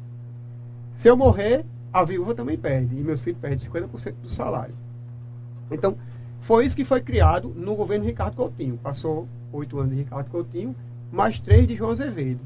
[0.95, 2.97] Se eu morrer, a viúva também perde.
[2.97, 4.73] E meus filhos perdem 50% do salário.
[5.69, 5.97] Então,
[6.39, 8.77] foi isso que foi criado no governo Ricardo Coutinho.
[8.77, 10.73] Passou oito anos de Ricardo Coutinho,
[11.11, 12.39] mais três de João Azevedo.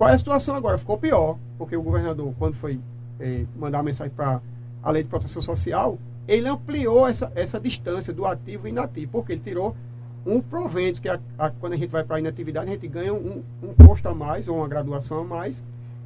[0.00, 0.78] Qual é a situação agora?
[0.78, 2.80] Ficou pior, porque o governador, quando foi
[3.20, 4.40] é, mandar a mensagem para
[4.82, 9.32] a lei de proteção social, ele ampliou essa, essa distância do ativo e inativo, porque
[9.32, 9.76] ele tirou
[10.24, 13.12] um provento, que a, a, quando a gente vai para a inatividade, a gente ganha
[13.12, 15.62] um, um posto a mais, ou uma graduação a mais,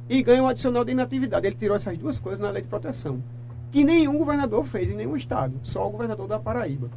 [0.09, 1.47] e ganha um adicional de inatividade.
[1.47, 3.23] Ele tirou essas duas coisas na lei de proteção
[3.71, 6.89] que nenhum governador fez em nenhum estado, só o governador da Paraíba.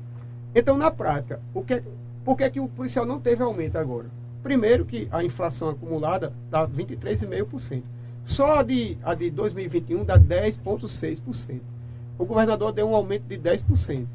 [0.53, 1.81] Então, na prática, o que,
[2.25, 4.18] por que, que o policial não teve aumento agora?
[4.43, 7.82] Primeiro que a inflação acumulada dá 23,5%.
[8.24, 11.61] Só a de, a de 2021 dá 10,6%.
[12.18, 14.07] O governador deu um aumento de 10%.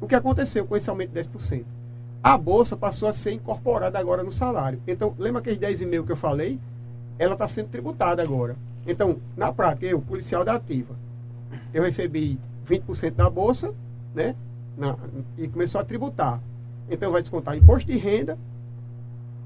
[0.00, 1.64] O que aconteceu com esse aumento de 10%?
[2.22, 4.80] A bolsa passou a ser incorporada agora no salário.
[4.86, 6.58] Então, lembra aqueles 10,5 que eu falei?
[7.18, 8.56] Ela está sendo tributada agora.
[8.86, 10.94] Então, na prática, eu, policial da ativa,
[11.72, 13.74] eu recebi 20% da bolsa,
[14.14, 14.34] né?
[14.76, 14.96] Na,
[15.38, 16.40] e começou a tributar.
[16.90, 18.38] Então vai descontar imposto de renda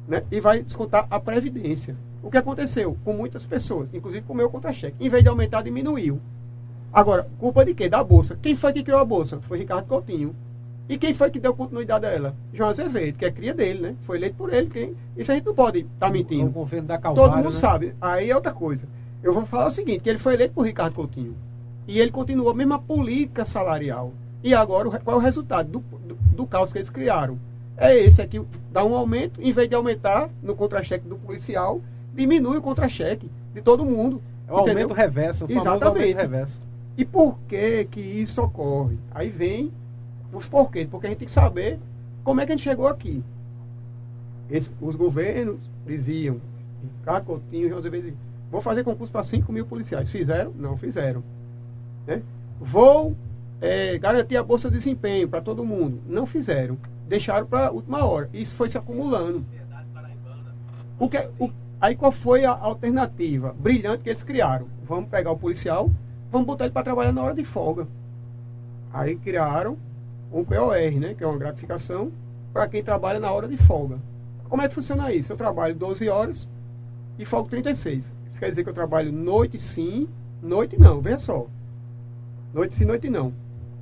[0.09, 0.25] né?
[0.31, 1.95] e vai descontar a previdência.
[2.23, 5.63] O que aconteceu com muitas pessoas, inclusive com o meu contra-cheque, em vez de aumentar,
[5.63, 6.19] diminuiu.
[6.93, 7.89] Agora, culpa de quê?
[7.89, 8.37] Da Bolsa.
[8.41, 9.39] Quem foi que criou a Bolsa?
[9.43, 10.35] Foi Ricardo Coutinho.
[10.89, 12.35] E quem foi que deu continuidade a ela?
[12.53, 13.95] João Azevedo, que é cria dele, né?
[14.07, 14.71] Foi eleito por ele.
[14.71, 14.97] Quem...
[15.15, 16.47] Isso a gente não pode estar tá mentindo.
[16.47, 17.61] O governo da Calvário, Todo mundo né?
[17.61, 17.95] sabe.
[18.01, 18.89] Aí é outra coisa.
[19.23, 21.37] Eu vou falar o seguinte, que ele foi eleito por Ricardo Coutinho.
[21.87, 24.15] E ele continuou a mesma política salarial.
[24.43, 27.39] E agora, qual é o resultado do, do, do caos que eles criaram?
[27.79, 31.81] É esse aqui, dá um aumento, em vez de aumentar no contra-cheque do policial,
[32.13, 34.21] diminui o contra-cheque de todo mundo.
[34.49, 35.85] É o aumento reverso, o Exatamente.
[35.85, 36.61] aumento reverso.
[36.97, 38.99] E por que que isso ocorre?
[39.13, 39.73] Aí vem
[40.33, 41.79] os porquês, porque a gente tem que saber
[42.25, 43.23] como é que a gente chegou aqui.
[44.51, 46.41] Esse, os governos diziam,
[46.99, 47.89] Ricardo Coutinho, José
[48.51, 50.11] vou fazer concurso para 5 mil policiais.
[50.11, 50.53] Fizeram?
[50.59, 51.23] Não fizeram.
[52.05, 52.23] Né?
[52.61, 53.15] Vou
[53.61, 56.01] é, garantir a bolsa de desempenho para todo mundo.
[56.09, 56.77] Não fizeram.
[57.09, 58.29] Deixaram para a última hora.
[58.33, 59.45] Isso foi se acumulando.
[60.99, 61.51] O que, o,
[61.81, 64.67] aí qual foi a alternativa brilhante que eles criaram?
[64.87, 65.91] Vamos pegar o policial,
[66.31, 67.87] vamos botar ele para trabalhar na hora de folga.
[68.93, 69.77] Aí criaram
[70.33, 72.13] um POR, né, que é uma gratificação
[72.53, 73.99] para quem trabalha na hora de folga.
[74.49, 75.33] Como é que funciona isso?
[75.33, 76.49] Eu trabalho 12 horas
[77.19, 78.11] e folgo 36.
[78.31, 80.09] Isso quer dizer que eu trabalho noite sim,
[80.43, 81.47] noite não, veja só.
[82.53, 83.33] Noite sim, noite não.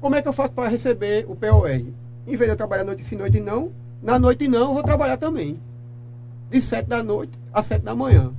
[0.00, 1.82] Como é que eu faço para receber o POR?
[2.26, 3.70] Em vez de eu trabalhar noite sim, noite não,
[4.02, 5.58] na noite não eu vou trabalhar também.
[6.50, 8.32] De 7 da noite a 7 da manhã.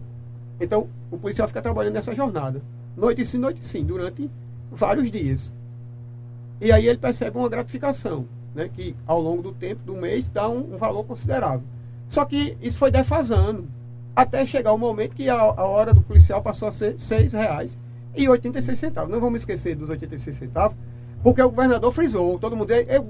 [0.59, 2.61] Então, o policial fica trabalhando nessa jornada.
[2.95, 4.29] Noite sim, noite sim, durante
[4.71, 5.53] vários dias.
[6.59, 8.25] E aí ele percebe uma gratificação,
[8.55, 11.63] né, que ao longo do tempo, do mês, dá um, um valor considerável.
[12.09, 13.67] Só que isso foi defasando,
[14.15, 19.07] até chegar o momento que a, a hora do policial passou a ser R$ 6,86.
[19.07, 20.77] Não vamos esquecer dos 86 centavos,
[21.21, 23.07] porque o governador frisou, todo mundo, eu,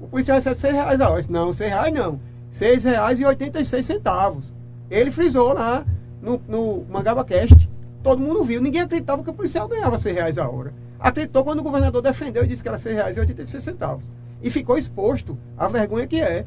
[0.00, 1.20] o policial recebe R$ reais a hora.
[1.20, 4.44] Disse, não, R$ reais não, R$ 6,86.
[4.90, 5.84] Ele frisou lá
[6.20, 7.68] no, no Mangaba Cast,
[8.02, 11.60] todo mundo viu, ninguém acreditava que o policial ganhava R$ reais a hora acreditou quando
[11.60, 14.00] o governador defendeu e disse que era R$ 6,86.
[14.42, 16.44] E ficou exposto à vergonha que é.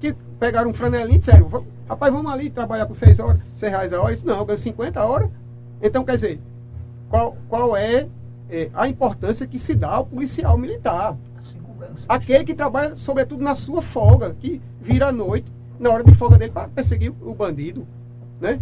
[0.00, 1.48] Que pegaram um franelinho e disseram,
[1.88, 4.12] rapaz, vamos ali trabalhar por 6 horas, 6 reais a hora.
[4.12, 5.30] Isso não, eu ganho 50 horas.
[5.80, 6.40] Então, quer dizer,
[7.08, 8.08] qual, qual é,
[8.50, 11.16] é a importância que se dá ao policial militar?
[12.08, 16.38] Aquele que trabalha, sobretudo, na sua folga, que vira à noite, na hora de folga
[16.38, 17.86] dele, para perseguir o bandido.
[18.40, 18.60] Né?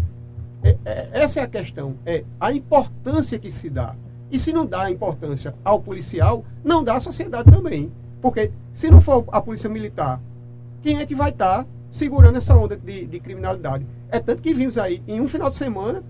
[0.63, 3.95] É, é, essa é a questão, é a importância que se dá.
[4.31, 7.91] E se não dá importância ao policial, não dá à sociedade também.
[8.21, 10.21] Porque se não for a polícia militar,
[10.83, 13.87] quem é que vai estar segurando essa onda de, de, criminalidade?
[14.09, 16.03] É tanto que vimos aí, em um final de semana,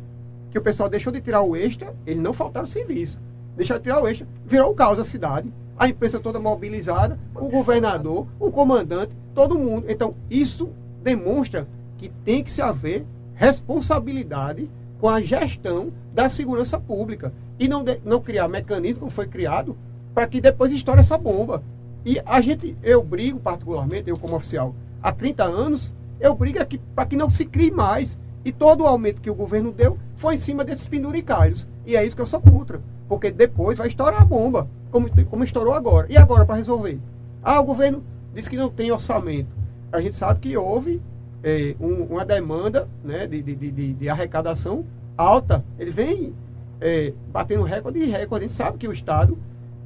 [0.50, 3.18] que o pessoal deixou de tirar o extra, eles não faltaram serviço.
[3.56, 5.50] Deixaram de tirar o extra, virou o caos da cidade.
[5.80, 9.86] A imprensa toda mobilizada, o governador, o comandante, todo mundo.
[9.88, 10.68] Então, isso
[11.02, 11.66] demonstra
[11.96, 14.68] que tem que se haver responsabilidade
[15.00, 19.74] com a gestão da segurança pública e não, de, não criar mecanismo como foi criado
[20.12, 21.62] para que depois estoure essa bomba.
[22.04, 26.78] E a gente, eu brigo particularmente, eu como oficial, há 30 anos, eu brigo aqui
[26.94, 28.18] para que não se crie mais.
[28.44, 31.66] E todo o aumento que o governo deu foi em cima desses penduricalhos.
[31.86, 32.82] E é isso que eu sou contra.
[33.08, 36.06] Porque depois vai estourar a bomba, como, como estourou agora.
[36.10, 36.98] E agora para resolver?
[37.42, 38.02] Ah, o governo
[38.34, 39.48] disse que não tem orçamento.
[39.92, 41.00] A gente sabe que houve
[41.42, 44.84] é, um, uma demanda né, de, de, de, de, arrecadação
[45.16, 45.64] alta.
[45.78, 46.34] Ele vem
[46.80, 48.44] é, batendo recorde e recorde.
[48.44, 49.38] A gente sabe que o Estado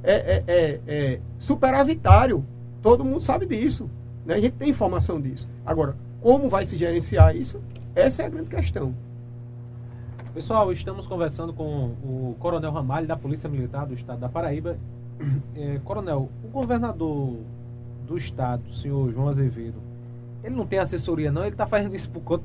[0.02, 2.44] é, é, é, é superavitário.
[2.82, 3.88] Todo mundo sabe disso.
[4.26, 4.34] Né?
[4.34, 5.48] A gente tem informação disso.
[5.64, 7.60] Agora, como vai se gerenciar isso?
[7.94, 8.94] Essa é a grande questão.
[10.34, 14.76] Pessoal, estamos conversando com o Coronel Ramalho, da Polícia Militar do Estado da Paraíba.
[15.56, 17.36] É, coronel, o governador
[18.04, 19.76] do Estado, o senhor João Azevedo,
[20.42, 21.42] ele não tem assessoria, não?
[21.42, 22.44] Ele está fazendo isso por conta,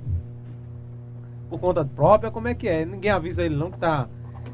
[1.50, 2.30] por conta própria?
[2.30, 2.86] Como é que é?
[2.86, 4.08] Ninguém avisa ele, não, que está.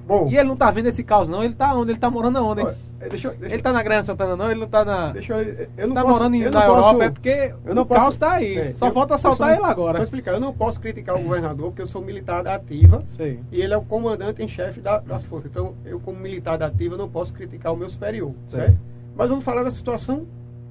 [0.08, 1.44] Bom, e ele não está vendo esse caos, não?
[1.44, 1.92] Ele está onde?
[1.92, 2.62] Ele está morando aonde?
[2.62, 2.68] Hein?
[2.98, 4.50] Deixa, deixa, ele está na Grande Santana, não?
[4.50, 5.12] Ele não está na.
[5.12, 7.86] Deixa eu, eu não tá posso, morando na Europa, posso, é porque eu não o
[7.86, 8.58] posso, caos está aí.
[8.58, 9.98] É, Só eu, falta assaltar ele agora.
[9.98, 13.40] Vou explicar, eu não posso criticar o governador, porque eu sou militar da ativa Sim.
[13.52, 15.52] e ele é o comandante em chefe da, das forças.
[15.52, 18.58] Então, eu, como militar da ativa, não posso criticar o meu superior, Sim.
[18.58, 18.78] certo?
[19.16, 20.26] Mas vamos falar da situação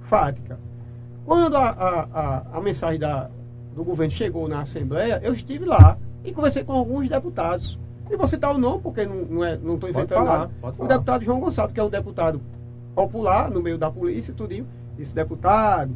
[0.08, 0.58] fática.
[1.26, 3.30] Quando a, a, a, a mensagem da,
[3.74, 7.78] do governo chegou na Assembleia, eu estive lá e conversei com alguns deputados.
[8.10, 10.74] E você está o nome, porque não estou não é, não inventando falar, nada.
[10.78, 12.40] O deputado João Gonçalves, que é um deputado
[12.94, 15.94] popular no meio da polícia e tudinho, disse, deputado,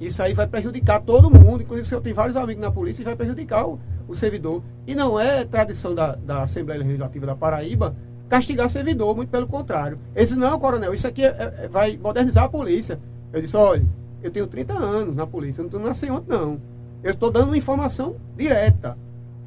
[0.00, 3.14] isso aí vai prejudicar todo mundo, inclusive eu tenho vários amigos na polícia e vai
[3.16, 3.78] prejudicar o,
[4.08, 4.62] o servidor.
[4.86, 7.94] E não é tradição da, da Assembleia Legislativa da Paraíba
[8.28, 9.98] castigar servidor, muito pelo contrário.
[10.14, 12.98] Ele disse, não, coronel, isso aqui é- é- vai modernizar a polícia.
[13.32, 13.84] Eu disse, olha,
[14.22, 16.58] eu tenho 30 anos na polícia, eu não nasci ontem não.
[17.02, 18.96] Eu estou dando uma informação direta.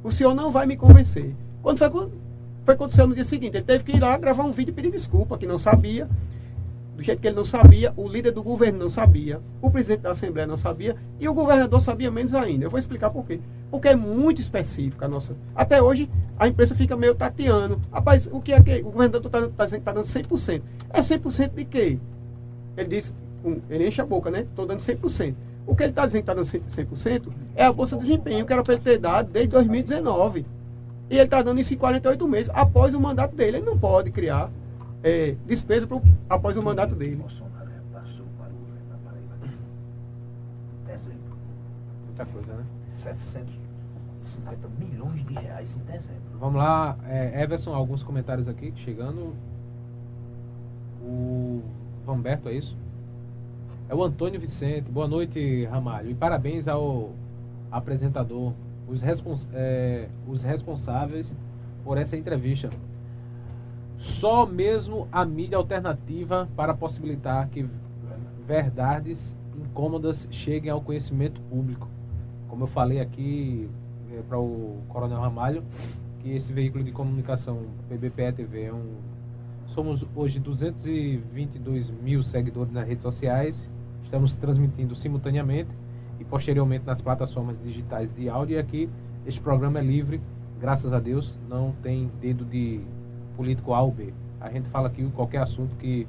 [0.03, 1.33] O senhor não vai me convencer.
[1.63, 1.89] Quando foi,
[2.65, 5.37] foi aconteceu no dia seguinte, ele teve que ir lá gravar um vídeo pedir desculpa,
[5.37, 6.09] que não sabia.
[6.95, 10.11] Do jeito que ele não sabia, o líder do governo não sabia, o presidente da
[10.11, 12.65] Assembleia não sabia e o governador sabia menos ainda.
[12.65, 13.39] Eu vou explicar por quê.
[13.71, 15.35] Porque é muito específica a nossa.
[15.55, 16.07] Até hoje,
[16.37, 17.81] a imprensa fica meio tateando.
[17.91, 20.61] Rapaz, o que é que o governador está tá dizendo que está dando 100%?
[20.91, 21.97] É 100% de quê?
[22.77, 24.41] Ele disse, um, ele enche a boca, né?
[24.41, 25.33] Estou dando 100%.
[25.65, 28.53] O que ele está dizendo que está dando 100% é a Bolsa de Desempenho, que
[28.53, 30.45] era para ele ter dado desde 2019.
[31.09, 33.57] E ele está dando isso em 48 meses, após o mandato dele.
[33.57, 34.49] Ele não pode criar
[35.03, 37.21] eh, despesa pro, após o mandato dele.
[42.05, 42.63] Muita coisa, né?
[43.01, 46.21] 750 milhões de reais em dezembro.
[46.39, 49.33] Vamos lá, é, Everson, alguns comentários aqui chegando.
[51.01, 51.61] O
[52.05, 52.77] Vamberto, é isso?
[53.89, 54.89] É o Antônio Vicente.
[54.89, 56.11] Boa noite, Ramalho.
[56.11, 57.11] E parabéns ao
[57.71, 58.53] apresentador,
[58.93, 61.33] os, respons é, os responsáveis
[61.83, 62.69] por essa entrevista.
[63.97, 67.65] Só mesmo a mídia alternativa para possibilitar que
[68.45, 71.87] verdades incômodas cheguem ao conhecimento público.
[72.47, 73.69] Como eu falei aqui
[74.27, 75.63] para o Coronel Ramalho,
[76.19, 78.97] que esse veículo de comunicação PBPE TV é um
[79.67, 83.67] somos hoje 222 mil seguidores nas redes sociais
[84.03, 85.71] estamos transmitindo simultaneamente
[86.23, 88.89] e posteriormente nas plataformas digitais de áudio e aqui
[89.25, 90.21] este programa é livre
[90.59, 92.79] graças a Deus não tem dedo de
[93.35, 96.07] político A ou B a gente fala aqui qualquer assunto que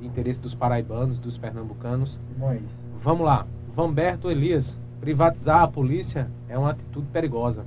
[0.00, 2.58] interesse dos paraibanos dos pernambucanos Bom, é.
[3.02, 3.46] Vamos lá.
[3.74, 4.76] Vamberto Elias.
[5.00, 7.64] Privatizar a polícia é uma atitude perigosa.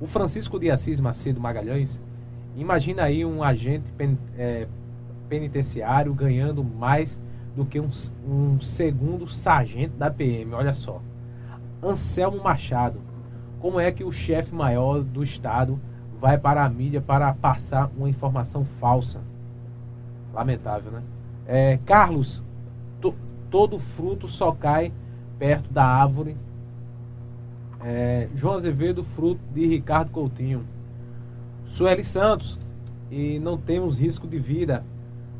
[0.00, 2.00] O Francisco de Assis Macedo Magalhães.
[2.56, 4.66] Imagina aí um agente pen- é,
[5.28, 7.16] penitenciário ganhando mais
[7.54, 7.90] do que um,
[8.28, 10.52] um segundo sargento da PM.
[10.54, 11.00] Olha só.
[11.82, 13.00] Anselmo Machado.
[13.60, 15.78] Como é que o chefe maior do Estado
[16.20, 19.20] vai para a mídia para passar uma informação falsa?
[20.32, 21.02] Lamentável, né?
[21.46, 22.42] É, Carlos,
[23.00, 23.14] to-
[23.50, 24.92] todo fruto só cai
[25.38, 26.36] perto da árvore.
[27.84, 30.64] É, João Azevedo, fruto de Ricardo Coutinho.
[31.66, 32.58] Sueli Santos,
[33.10, 34.84] e não temos risco de vida.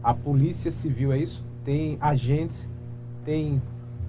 [0.02, 1.42] A Polícia Civil, é isso?
[1.64, 2.68] Tem agentes,
[3.24, 3.62] tem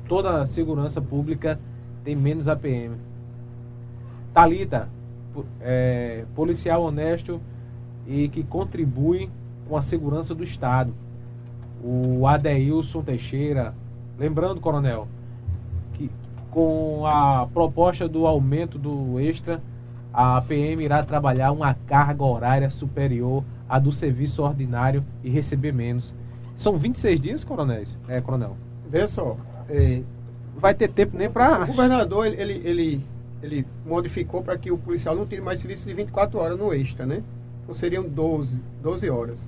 [0.08, 1.60] toda a segurança pública,
[2.04, 2.96] tem menos APM.
[4.34, 4.90] Talita,
[5.62, 7.40] é, policial honesto
[8.08, 9.30] e que contribui
[9.68, 10.94] com a segurança do Estado
[11.84, 13.74] o Adeilson Teixeira.
[14.18, 15.08] Lembrando, coronel,
[15.94, 16.10] que
[16.50, 19.62] com a proposta do aumento do extra,
[20.14, 26.14] a PM irá trabalhar uma carga horária superior à do serviço ordinário e receber menos.
[26.56, 27.98] São 26 dias, coronéis?
[28.08, 28.56] É, coronel.
[28.90, 29.36] Veja só,
[29.70, 30.04] eh,
[30.56, 31.66] Vai ter tempo nem o para.
[31.66, 33.06] governador ele, ele,
[33.42, 37.06] ele, modificou para que o policial não tire mais serviço de 24 horas no extra,
[37.06, 37.24] né?
[37.64, 39.48] Então seriam 12, 12 horas.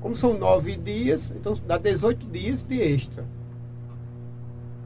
[0.00, 3.24] Como são 9 dias, então dá 18 dias de extra.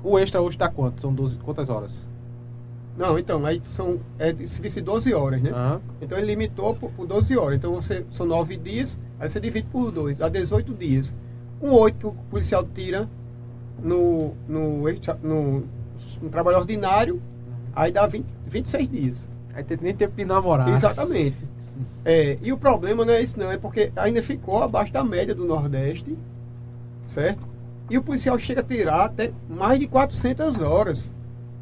[0.03, 1.01] O extra hoje está quanto?
[1.01, 1.93] São 12, quantas horas?
[2.97, 5.51] Não, então, aí são é serviço de 12 horas, né?
[5.51, 5.81] Aham.
[6.01, 7.57] Então ele limitou por, por 12 horas.
[7.57, 11.15] Então você são 9 dias, aí você divide por 2, dá 18 dias.
[11.61, 13.09] Um 8 que o policial tira
[13.83, 14.85] no, no,
[15.22, 15.64] no,
[16.22, 17.20] no trabalho ordinário,
[17.74, 19.28] aí dá 20, 26 dias.
[19.55, 20.68] Aí tem nem tempo de namorar.
[20.68, 21.37] Exatamente.
[22.05, 25.35] É, e o problema não é isso não, é porque ainda ficou abaixo da média
[25.35, 26.16] do Nordeste,
[27.07, 27.41] certo?
[27.89, 31.11] E o policial chega a tirar até mais de 400 horas.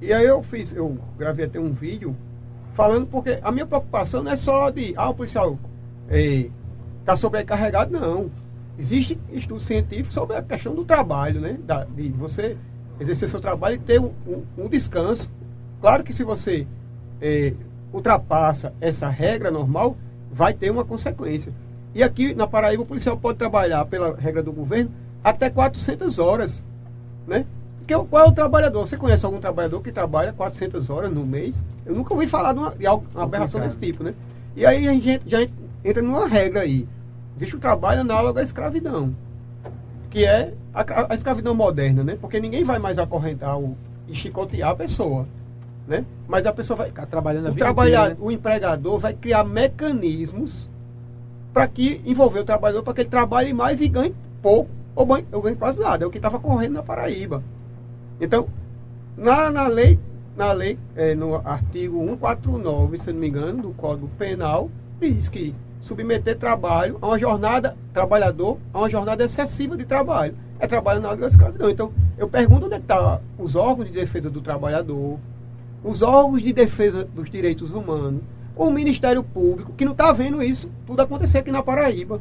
[0.00, 2.16] E aí eu fiz, eu gravei até um vídeo
[2.74, 5.58] falando porque a minha preocupação não é só de, ah, o policial
[7.00, 8.30] está sobrecarregado, não.
[8.80, 11.58] Existe estudo científico sobre a questão do trabalho, né?
[11.66, 12.56] Da, de você
[12.98, 15.30] exercer seu trabalho e ter um, um- um descanso.
[15.82, 16.66] Claro que se você
[17.20, 17.52] eh,
[17.92, 19.96] ultrapassa essa regra normal,
[20.32, 21.52] vai ter uma consequência.
[21.94, 24.90] E aqui na Paraíba o policial pode trabalhar pela regra do governo
[25.22, 26.64] até 400 horas,
[27.26, 27.44] né?
[27.80, 28.86] Porque qual é o trabalhador?
[28.88, 31.62] Você conhece algum trabalhador que trabalha 400 horas no mês?
[31.84, 34.14] Eu nunca ouvi falar de uma, de uma aberração desse tipo, né?
[34.56, 35.38] E aí a gente já
[35.84, 36.86] entra numa regra aí.
[37.41, 39.16] Existe o trabalho análogo à escravidão,
[40.11, 42.18] que é a, a escravidão moderna, né?
[42.20, 45.26] Porque ninguém vai mais acorrentar o, e chicotear a pessoa,
[45.88, 46.05] né?
[46.28, 48.20] Mas a pessoa vai Ficar trabalhando a o, vida trabalhar, inteira, né?
[48.20, 50.68] o empregador vai criar mecanismos
[51.51, 55.26] para que envolver o trabalhador para que ele trabalhe mais e ganhe pouco ou ganhe,
[55.32, 56.05] ou ganhe quase nada.
[56.05, 57.43] É o que estava correndo na Paraíba.
[58.20, 58.49] Então,
[59.16, 59.99] na, na lei,
[60.36, 64.70] na lei é, no artigo 149, se não me engano, do Código Penal,
[65.01, 70.34] diz que submeter trabalho a uma jornada, trabalhador, a uma jornada excessiva de trabalho.
[70.58, 71.70] É trabalho na escravidão.
[71.70, 75.18] Então, eu pergunto onde é estão os órgãos de defesa do trabalhador,
[75.82, 78.20] os órgãos de defesa dos direitos humanos,
[78.54, 82.20] o Ministério Público, que não está vendo isso tudo acontecer aqui na Paraíba.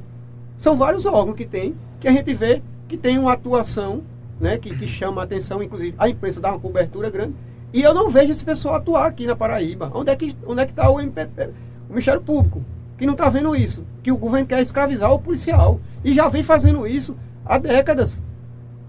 [0.58, 4.04] São vários órgãos que tem, que a gente vê que tem uma atuação
[4.40, 7.36] né, que, que chama a atenção, inclusive a imprensa dá uma cobertura grande,
[7.74, 9.92] e eu não vejo esse pessoal atuar aqui na Paraíba.
[9.94, 11.50] Onde é que onde é que está o MPP,
[11.88, 12.64] o Ministério Público,
[13.00, 16.44] que não está vendo isso, que o governo quer escravizar o policial e já vem
[16.44, 18.22] fazendo isso há décadas,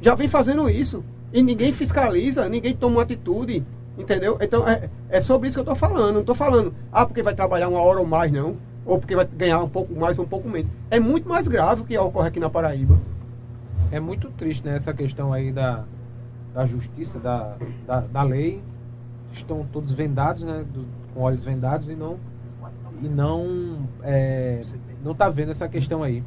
[0.02, 3.64] já vem fazendo isso e ninguém fiscaliza, ninguém toma atitude,
[3.96, 4.36] entendeu?
[4.40, 6.14] Então é, é sobre isso que eu estou falando.
[6.14, 9.24] Não estou falando, ah, porque vai trabalhar uma hora ou mais, não, ou porque vai
[9.24, 10.70] ganhar um pouco mais ou um pouco menos.
[10.90, 12.98] É muito mais grave o que ocorre aqui na Paraíba.
[13.92, 15.84] É muito triste, né, essa questão aí da,
[16.52, 17.54] da justiça, da,
[17.86, 18.60] da, da lei.
[19.32, 20.84] Estão todos vendados, né, do-
[21.14, 22.16] com olhos vendados e não
[23.02, 24.62] e não é,
[25.04, 26.22] não tá vendo essa questão aí.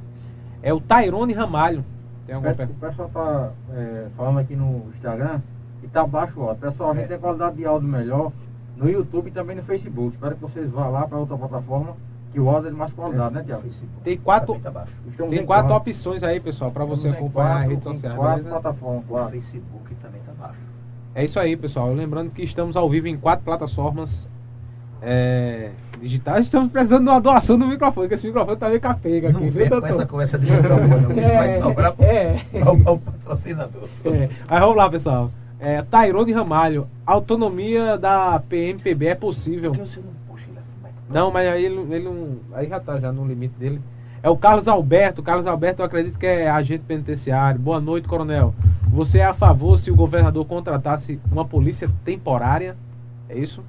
[0.62, 1.84] É o Tairone Ramalho.
[2.26, 2.88] Tem alguma O pergunta?
[2.88, 5.40] pessoal tá é, falando aqui no Instagram
[5.84, 6.62] e tá baixo o áudio.
[6.62, 8.32] Pessoal, a gente tem qualidade de áudio melhor
[8.78, 10.14] no YouTube e também no Facebook.
[10.16, 11.96] Espero que vocês vá lá para outra plataforma
[12.32, 13.64] que o áudio é de mais qualidade, né, Tiago?
[14.04, 15.76] Tem quatro- tá Tem em quatro quatro.
[15.76, 18.16] opções aí, pessoal, para você acompanhar quatro- as redes em sociais.
[18.18, 18.62] Quatro beleza?
[18.62, 19.32] plataformas, O quatro.
[19.32, 20.60] Facebook também tá baixo.
[21.14, 21.94] É isso aí, pessoal.
[21.94, 24.28] Lembrando que estamos ao vivo em quatro plataformas
[25.04, 25.70] é,
[26.02, 26.46] digitais.
[26.46, 29.40] Estamos precisando de uma doação do microfone, que esse microfone tá meio capega aqui.
[29.44, 31.22] Não vem com essa conversa de microfone.
[31.22, 32.36] Isso vai sobrar é.
[32.52, 33.90] pro- pro patrocinador.
[34.06, 35.32] É, Aí vamos lá, pessoal.
[35.60, 39.72] É, Tairone Ramalho, autonomia da PMPB é possível.
[39.72, 40.94] Por que você não puxa ele assim?
[41.10, 42.38] Não, mas aí ele, ele não.
[42.54, 43.80] Aí já tá já no limite dele.
[44.22, 45.22] É o Carlos Alberto.
[45.22, 47.60] Carlos Alberto, eu acredito que é agente penitenciário.
[47.60, 48.54] Boa noite, coronel.
[48.90, 52.76] Você é a favor se o governador contratasse uma polícia temporária?
[53.30, 53.62] É isso?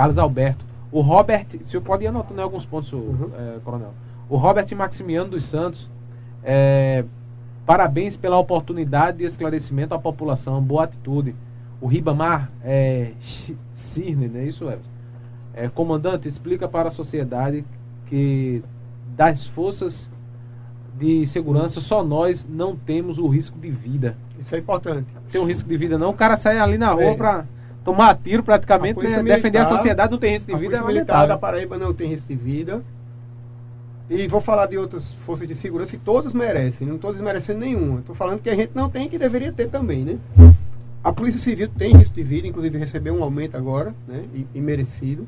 [0.00, 0.64] Carlos Alberto.
[0.90, 1.46] O Robert.
[1.66, 3.30] Se eu pode ir anotando alguns pontos, Uhum.
[3.38, 3.92] é, coronel.
[4.30, 5.86] O Robert Maximiano dos Santos.
[6.42, 7.04] é,
[7.66, 10.62] parabéns pela oportunidade de esclarecimento à população.
[10.62, 11.34] Boa atitude.
[11.82, 14.88] O Ribamar é, Chi- Cirne, não é isso, Everson?
[15.52, 17.62] É, comandante, explica para a sociedade
[18.06, 18.62] que
[19.14, 20.08] das forças
[20.98, 24.16] de segurança só nós não temos o risco de vida.
[24.38, 25.06] Isso é importante.
[25.30, 27.14] Tem um risco de vida não, o cara sai ali na rua É.
[27.14, 27.44] para
[27.84, 30.76] tomar tiro praticamente, A né, defender a militar- sociedade, não tem risco de A vida,
[30.76, 31.38] é Polícia Militar da.
[31.38, 32.82] Paraíba não tem risco de vida.
[34.08, 38.00] E vou falar de outras forças de segurança e todas merecem, não estou desmerecendo nenhuma.
[38.00, 40.18] Estou falando que a gente não tem que deveria ter também, né?
[41.02, 44.24] A Polícia Civil tem risco de vida, inclusive recebeu um aumento agora, né?
[44.34, 45.26] E, e merecido.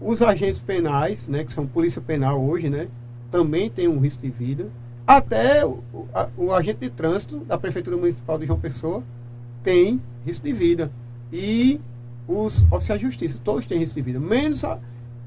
[0.00, 1.44] Os agentes penais, né?
[1.44, 2.88] Que são Polícia Penal hoje, né?
[3.30, 4.66] Também tem um risco de vida.
[5.06, 5.78] Até o-
[6.12, 9.02] a- o agente de trânsito da Prefeitura Municipal de João Pessoa
[9.62, 10.90] tem risco de vida.
[11.32, 11.80] E
[12.28, 14.20] os oficiais de justiça, todos têm risco de vida.
[14.20, 14.78] Menos a,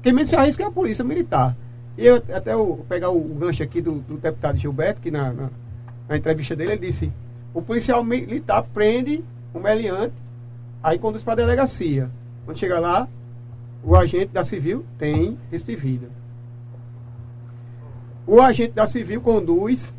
[0.02, 1.56] quem menos se arrisca é a polícia militar.
[1.96, 5.32] E eu, até eu pegar o, o gancho aqui do, do deputado Gilberto, que na,
[5.32, 5.50] na,
[6.08, 7.12] na entrevista dele, ele disse:
[7.52, 10.14] o policial militar prende o meliante,
[10.82, 12.10] aí conduz para a delegacia.
[12.44, 13.08] Quando chega lá,
[13.82, 16.08] o agente da civil tem risco de vida.
[18.26, 19.94] O agente da civil conduz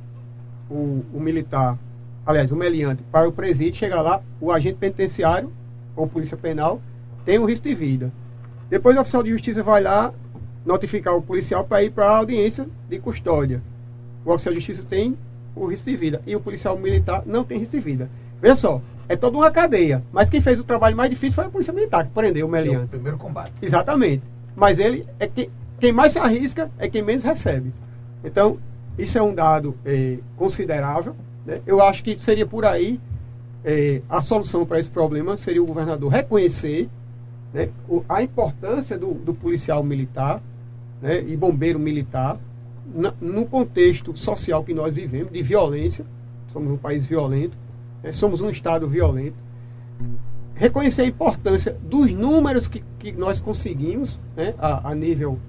[0.69, 1.77] o, o militar,
[2.25, 5.51] aliás, o meliante, para o presídio, chega lá, o agente penitenciário,
[6.01, 6.81] ou polícia penal,
[7.25, 8.11] tem um risco de vida.
[8.69, 10.13] Depois o oficial de justiça vai lá
[10.65, 13.61] notificar o policial para ir para a audiência de custódia.
[14.25, 15.17] O oficial de justiça tem
[15.55, 18.09] o risco de vida e o policial militar não tem risco de vida.
[18.41, 20.03] Veja só, é toda uma cadeia.
[20.11, 22.79] Mas quem fez o trabalho mais difícil foi a polícia militar, que prendeu o É
[22.79, 23.51] o primeiro combate.
[23.61, 24.23] Exatamente.
[24.55, 25.49] Mas ele é que,
[25.79, 27.73] quem mais se arrisca é quem menos recebe.
[28.23, 28.57] Então,
[28.97, 31.15] isso é um dado eh, considerável.
[31.45, 31.61] né?
[31.65, 32.99] Eu acho que seria por aí
[33.63, 36.89] eh, a solução para esse problema seria o governador reconhecer
[37.53, 37.69] né,
[38.07, 40.41] a importância do, do policial militar
[41.01, 42.39] né, e bombeiro militar
[42.93, 46.05] na- no contexto social que nós vivemos, de violência.
[46.51, 47.57] Somos um país violento,
[48.03, 49.35] né, somos um Estado violento
[50.55, 55.39] reconhecer a importância dos números que, que nós conseguimos né, a, a nível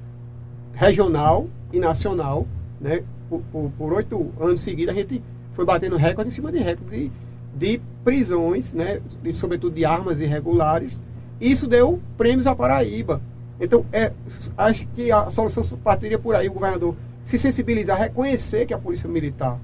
[0.72, 2.46] regional e nacional.
[2.80, 5.22] Né, por, por, por oito anos seguidos, a gente
[5.54, 7.12] foi batendo recorde em cima de recorde
[7.54, 11.00] de, prisões, né, de, sobretudo de armas irregulares.
[11.40, 13.20] Isso deu prêmios à Paraíba.
[13.60, 14.12] Então, é,
[14.56, 16.94] acho que a solução partiria por aí, o governador
[17.24, 19.58] se sensibilizar, reconhecer que a Polícia Militar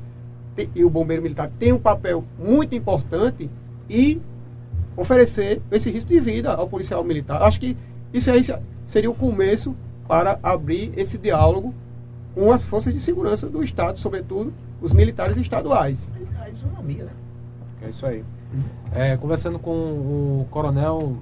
[0.75, 3.49] e o Bombeiro Militar tem um papel muito importante
[3.89, 4.21] e
[4.97, 7.43] oferecer esse risco de vida ao policial militar.
[7.43, 7.77] Acho que
[8.13, 8.43] isso aí
[8.87, 9.77] seria o começo
[10.07, 11.75] para abrir esse diálogo
[12.35, 16.11] com as forças de segurança do Estado, sobretudo os militares estaduais.
[16.41, 17.11] A isonomia, né?
[17.83, 18.25] É isso aí.
[18.93, 21.17] É, conversando com o coronel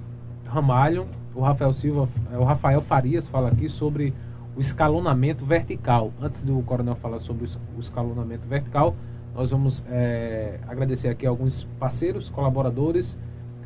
[0.45, 4.13] Ramalho, o Rafael Silva, é, o Rafael Farias fala aqui sobre
[4.55, 6.11] o escalonamento vertical.
[6.21, 7.45] Antes do coronel falar sobre
[7.75, 8.95] o escalonamento vertical,
[9.35, 13.17] nós vamos é, agradecer aqui alguns parceiros, colaboradores,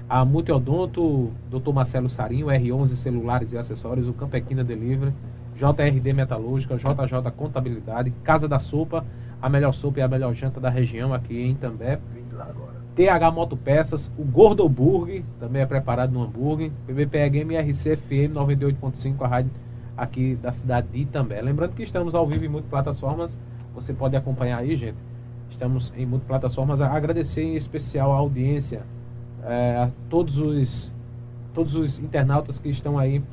[0.09, 1.71] a Multiodonto, Dr.
[1.71, 5.13] Marcelo Sarinho, R11 Celulares e Acessórios, o Campequina Delivery,
[5.55, 9.05] JRD Metalúrgica, JJ Contabilidade, Casa da Sopa,
[9.41, 11.97] a melhor sopa e a melhor janta da região aqui em També.
[12.13, 12.80] Vindo lá agora.
[12.95, 19.27] TH Motopeças, o Gordo Burger, também é preparado no hambúrguer, PBPE MRC FM 98.5, a
[19.27, 19.51] rádio
[19.95, 21.41] aqui da cidade de Itambé.
[21.41, 23.35] Lembrando que estamos ao vivo em muitas plataformas,
[23.73, 24.97] você pode acompanhar aí, gente.
[25.49, 26.81] Estamos em muitas plataformas.
[26.81, 28.81] Agradecer em especial a audiência,
[29.43, 30.91] é, a todos os,
[31.53, 33.23] todos os internautas que estão aí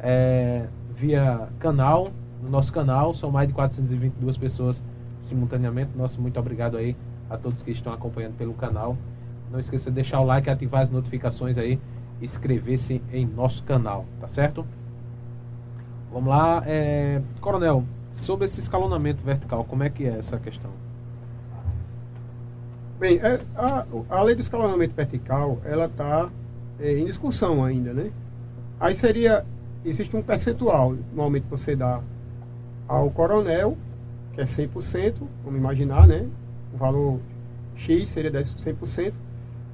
[0.00, 3.14] é, via canal, no nosso canal.
[3.14, 4.82] São mais de 422 pessoas
[5.22, 5.90] simultaneamente.
[5.96, 6.96] Nosso muito obrigado aí
[7.32, 8.96] a todos que estão acompanhando pelo canal.
[9.50, 11.80] Não esqueça de deixar o like, ativar as notificações aí,
[12.20, 14.66] inscrever-se em nosso canal, tá certo?
[16.12, 17.22] Vamos lá, é...
[17.40, 20.70] Coronel, sobre esse escalonamento vertical, como é que é essa questão?
[22.98, 26.30] Bem, é, a, a lei do escalonamento vertical, ela está
[26.78, 28.12] é, em discussão ainda, né?
[28.78, 29.44] Aí seria,
[29.84, 32.00] existe um percentual, normalmente você dá
[32.86, 33.76] ao coronel,
[34.34, 35.14] que é 100%,
[35.44, 36.28] vamos imaginar, né?
[36.72, 37.20] O valor
[37.76, 39.12] X seria 100%.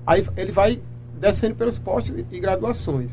[0.07, 0.81] Aí ele vai
[1.19, 3.11] descendo pelos postos e graduações.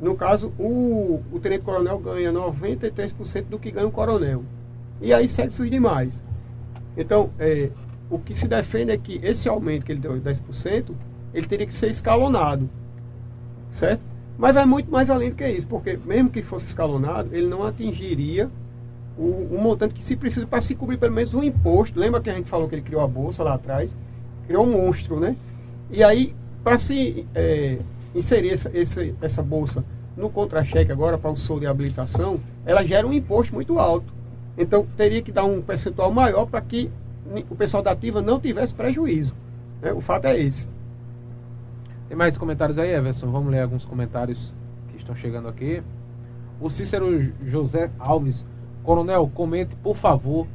[0.00, 4.42] No caso, o, o tenente-coronel ganha 93% do que ganha o coronel.
[5.00, 6.22] E aí segue-se os demais.
[6.96, 7.70] Então, é,
[8.08, 10.92] o que se defende é que esse aumento que ele deu de 10%,
[11.34, 12.68] ele teria que ser escalonado.
[13.70, 14.00] Certo?
[14.38, 17.62] Mas vai muito mais além do que isso, porque mesmo que fosse escalonado, ele não
[17.62, 18.50] atingiria
[19.20, 22.00] o, o montante que se precisa para se cobrir pelo menos um imposto.
[22.00, 23.94] Lembra que a gente falou que ele criou a bolsa lá atrás?
[24.46, 25.36] Criou um monstro, né?
[25.90, 27.78] E aí, para se é,
[28.14, 29.84] inserir essa, essa, essa bolsa
[30.16, 34.12] no contra-cheque agora para o soro de habilitação, ela gera um imposto muito alto.
[34.56, 36.90] Então teria que dar um percentual maior para que
[37.48, 39.36] o pessoal da ativa não tivesse prejuízo.
[39.82, 39.92] Né?
[39.92, 40.66] O fato é esse.
[42.08, 43.30] Tem mais comentários aí, Everson?
[43.30, 44.52] Vamos ler alguns comentários
[44.88, 45.82] que estão chegando aqui.
[46.60, 48.44] O Cícero José Alves.
[48.82, 50.46] Coronel, comente, por favor,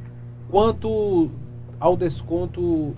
[0.50, 1.30] quanto
[1.78, 2.94] ao desconto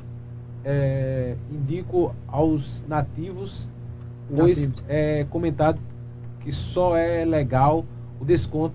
[0.64, 3.68] é, indico aos nativos,
[4.34, 4.84] pois Nativos.
[4.88, 5.80] é comentado
[6.40, 7.84] que só é legal
[8.20, 8.74] o desconto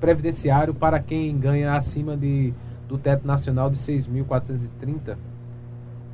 [0.00, 2.52] previdenciário para quem ganha acima de,
[2.88, 5.16] do teto nacional de 6.430.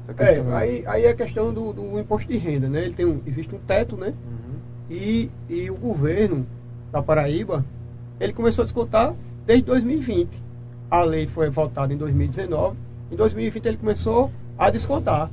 [0.09, 2.85] Essa É, aí, aí é a questão do, do imposto de renda, né?
[2.85, 4.09] Ele tem um, existe um teto, né?
[4.09, 4.57] Uhum.
[4.91, 6.47] E, e o governo
[6.91, 7.65] da Paraíba,
[8.19, 9.15] ele começou a descontar
[9.51, 10.29] desde 2020.
[10.89, 12.77] A lei foi votada em 2019.
[13.11, 15.29] Em 2020 ele começou a descontar.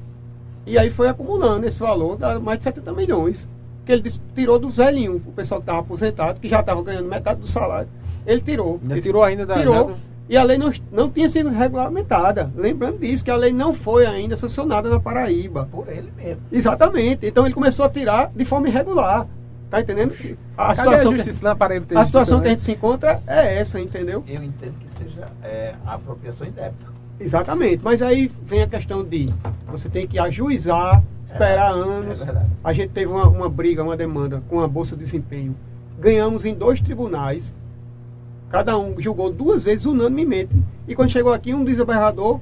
[0.65, 3.47] E aí foi acumulando esse valor, dá mais de 70 milhões.
[3.85, 7.39] Que ele tirou dos velhinhos, o pessoal que estava aposentado, que já estava ganhando metade
[7.41, 7.87] do salário.
[8.25, 8.79] Ele tirou.
[8.89, 9.91] Esse- tirou ainda da- Tirou.
[10.27, 12.51] E a lei não, não tinha sido regulamentada.
[12.55, 15.69] Lembrando disso, que a lei não foi ainda sancionada na Paraíba.
[15.71, 16.41] Por ele mesmo.
[16.51, 17.25] Exatamente.
[17.27, 19.27] Então ele começou a tirar de forma irregular.
[19.69, 20.13] Tá entendendo?
[20.57, 22.71] A Cadê situação, a que, justiça na Paraíba ter a situação que a gente se
[22.71, 24.23] encontra é essa, entendeu?
[24.25, 26.87] Eu entendo que seja é, apropriação indébita.
[27.19, 27.83] Exatamente.
[27.83, 29.33] Mas aí vem a questão de
[29.67, 32.21] você tem que ajuizar, esperar É, anos.
[32.21, 32.45] É.
[32.63, 35.55] A gente teve uma, uma briga, uma demanda com a Bolsa de Desempenho.
[35.99, 37.55] Ganhamos em dois tribunais.
[38.49, 40.55] Cada um julgou duas vezes unanimemente.
[40.87, 42.39] E quando chegou aqui, um desembargador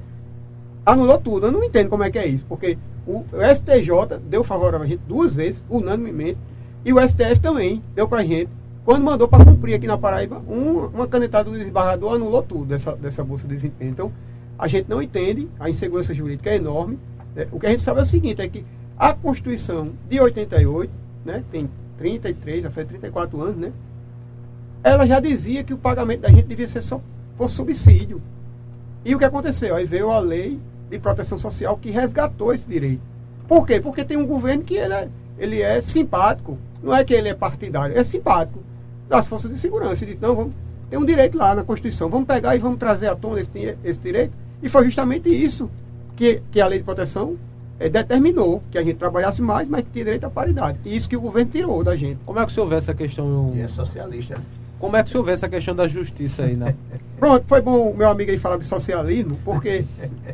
[0.84, 1.46] anulou tudo.
[1.46, 2.44] Eu não entendo como é que é isso.
[2.46, 6.38] Porque o, o STJ deu favorável a gente duas vezes, unanimemente.
[6.86, 8.48] E o STF também deu pra gente.
[8.84, 12.94] Quando mandou para cumprir aqui na Paraíba, um- uma canetada do desembargador anulou tudo dessa,
[12.94, 13.90] dessa Bolsa de Desempenho.
[13.90, 14.12] Então,
[14.56, 16.96] a gente não entende, a insegurança jurídica é enorme.
[17.34, 17.48] né?
[17.50, 18.64] O que a gente sabe é o seguinte, é que
[18.96, 20.90] a Constituição de 88,
[21.24, 21.68] né, tem
[21.98, 23.72] 33, já faz 34 anos, né?
[24.82, 27.00] Ela já dizia que o pagamento da gente devia ser só
[27.36, 28.22] por subsídio.
[29.04, 29.74] E o que aconteceu?
[29.74, 30.58] Aí veio a lei
[30.88, 33.02] de proteção social que resgatou esse direito.
[33.48, 33.80] Por quê?
[33.80, 35.08] Porque tem um governo que ele é,
[35.38, 36.56] ele é simpático.
[36.82, 38.58] Não é que ele é partidário, é simpático.
[39.08, 40.04] Das forças de segurança.
[40.04, 40.54] Ele disse, não, vamos,
[40.90, 42.08] tem um direito lá na Constituição.
[42.08, 44.32] Vamos pegar e vamos trazer à tona esse, esse direito.
[44.62, 45.70] E foi justamente isso
[46.16, 47.36] que, que a lei de proteção
[47.78, 48.62] eh, determinou.
[48.70, 50.78] Que a gente trabalhasse mais, mas que tinha direito à paridade.
[50.84, 52.18] E isso que o governo tirou da gente.
[52.26, 53.52] Como é que o senhor vê essa questão?
[53.54, 54.40] E é socialista.
[54.78, 56.74] Como é que o senhor vê essa questão da justiça aí, né?
[57.18, 59.86] Pronto, foi bom o meu amigo aí falar de socialismo, porque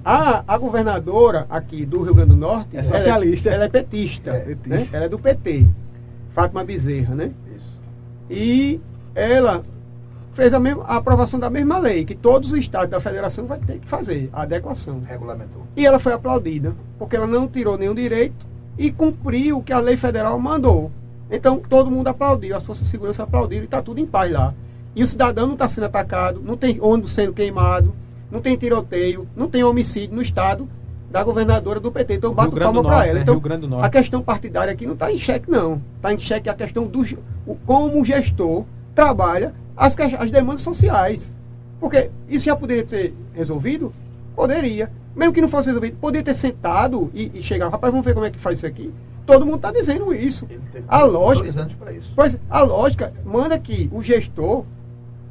[0.05, 3.49] a, a governadora aqui do Rio Grande do Norte É socialista.
[3.51, 4.57] Ela é, ela é petista, É, né?
[4.57, 4.97] petista.
[4.97, 5.69] Ela é do PT,
[6.35, 7.33] Fátima Bezerra, né?
[7.57, 7.73] Isso.
[8.31, 8.81] E
[9.15, 9.65] ela
[10.35, 13.59] fez a, mesma, a aprovação da mesma lei, que todos os estados da federação vai
[13.59, 15.01] ter que fazer, a adequação.
[15.01, 15.67] Regulamentou.
[15.77, 18.47] E ela foi aplaudida, porque ela não tirou nenhum direito
[18.79, 20.91] e cumpriu o que a lei federal mandou.
[21.31, 24.55] Então todo mundo aplaudiu, as forças de segurança aplaudiram e está tudo em paz lá.
[24.95, 27.95] E o cidadão não está sendo atacado, não tem ônibus sendo queimado,
[28.31, 30.69] não tem tiroteio, não tem homicídio no estado
[31.13, 32.15] da governadora do PT.
[32.15, 33.15] Então eu bato palma para ela.
[33.15, 33.21] né?
[33.21, 35.81] Então, Rio Grande do a questão partidária aqui não está em xeque, não.
[35.97, 37.03] Está em xeque a questão do
[37.47, 38.65] o, como o gestor
[38.95, 41.33] trabalha as, as demandas sociais.
[41.79, 43.93] Porque isso já poderia ser resolvido?
[44.35, 44.91] Poderia.
[45.15, 48.25] Mesmo que não fosse resolvido, poderia ter sentado e, e chegar, rapaz, vamos ver como
[48.25, 48.91] é que faz isso aqui.
[49.27, 50.49] Todo mundo está dizendo isso.
[50.89, 52.11] A lógica- dois anos para isso.
[52.17, 54.65] Pois a lógica manda que o gestor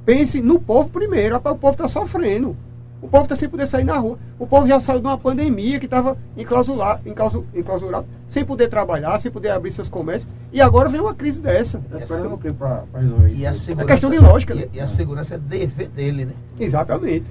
[0.06, 1.36] pense no povo primeiro.
[1.36, 2.56] Rapaz, o povo está sofrendo.
[3.02, 4.19] O povo está sem poder sair na rua.
[4.38, 9.18] O povo já saiu de uma pandemia que estava enclausurado, enclausu- enclausurado, sem poder trabalhar,
[9.19, 10.32] sem poder abrir seus comércios.
[10.53, 11.80] E agora vem uma crise dessa.
[11.90, 13.41] Tá esperando o quê pra, pra resolver isso?
[13.41, 14.68] E a segurança, questão de lógica, E, né?
[14.73, 16.34] e a segurança é dever dele, né?
[16.60, 17.26] Exatamente.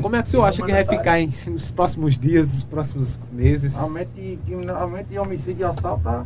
[0.00, 2.64] Como é que o senhor acha é que vai ficar em, nos próximos dias, nos
[2.64, 3.76] próximos meses?
[3.76, 6.24] Aumento de, de, aumento de homicídio e assalto tá.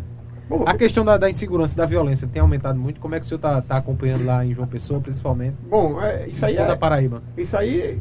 [0.48, 2.98] Bom, A questão da, da insegurança, da violência, tem aumentado muito.
[3.00, 5.54] Como é que o senhor está acompanhando lá em João Pessoa, principalmente?
[5.68, 7.22] bom é, isso aí toda é, Paraíba.
[7.36, 8.00] Isso aí,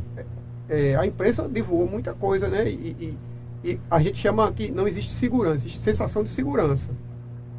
[0.70, 2.68] é, a imprensa divulgou muita coisa, né?
[2.70, 3.18] E, e-
[3.64, 6.90] e a gente chama que não existe segurança, existe sensação de segurança,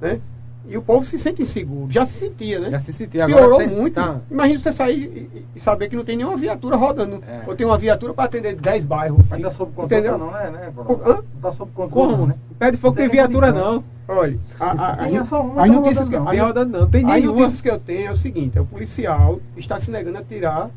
[0.01, 0.21] né?
[0.69, 2.71] E o povo se sente inseguro, já se sentia, né?
[2.71, 3.41] Já se sentia agora.
[3.41, 3.95] Piorou tem- muito.
[3.95, 4.21] tá.
[4.31, 7.23] Imagina você sair e, e saber que não tem nenhuma viatura rodando.
[7.27, 7.43] É.
[7.47, 9.19] Ou tem uma viatura para atender 10 bairros.
[9.31, 10.19] Mas tá sob controle, Entendeu?
[10.19, 10.51] não, né?
[10.51, 10.73] né Hã?
[10.85, 11.25] Coronel?
[11.35, 12.27] Não tá sob controle, Como?
[12.27, 12.35] né?
[12.59, 13.75] Pé de fogo tem Não tem viatura, condição.
[13.75, 13.85] não.
[14.17, 16.25] Olha, a, a, a, Tinha só uma, as notícias que, não.
[16.47, 16.89] rodando, não.
[16.89, 20.19] Tem As notícias que eu tenho é o seguinte: é o policial está se negando
[20.19, 20.71] a tirar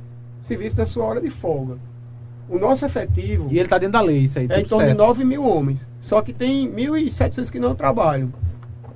[0.44, 1.78] serviço da sua hora de folga.
[2.52, 4.46] O nosso efetivo E ele tá dentro da lei, isso aí.
[4.50, 4.98] é em torno certo.
[4.98, 5.88] de 9 mil homens.
[6.02, 8.30] Só que tem 1.700 que não trabalham.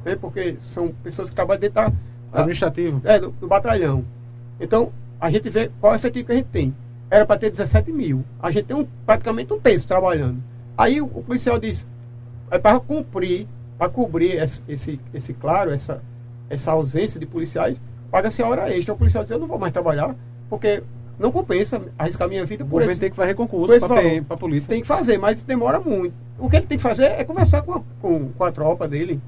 [0.03, 0.17] Né?
[0.19, 1.91] Porque são pessoas que trabalham dentro da,
[2.33, 3.01] Administrativo.
[3.05, 4.03] é, do, do batalhão.
[4.59, 4.91] Então,
[5.21, 6.75] a gente vê qual é o efetivo que a gente tem.
[7.09, 8.25] Era para ter 17 mil.
[8.41, 10.43] A gente tem um, praticamente um terço trabalhando.
[10.77, 11.87] Aí o, o policial diz,
[12.51, 16.01] é para cumprir, para cobrir esse, esse, esse claro, essa,
[16.49, 17.79] essa ausência de policiais,
[18.11, 18.93] paga-se a hora extra.
[18.93, 20.13] O policial diz, eu não vou mais trabalhar,
[20.49, 20.83] porque
[21.17, 24.37] não compensa arriscar minha vida O por governo esse tem que fazer concurso para para
[24.37, 24.69] polícia.
[24.69, 26.13] tem que fazer, mas demora muito.
[26.37, 29.19] O que ele tem que fazer é conversar com a, com, com a tropa dele.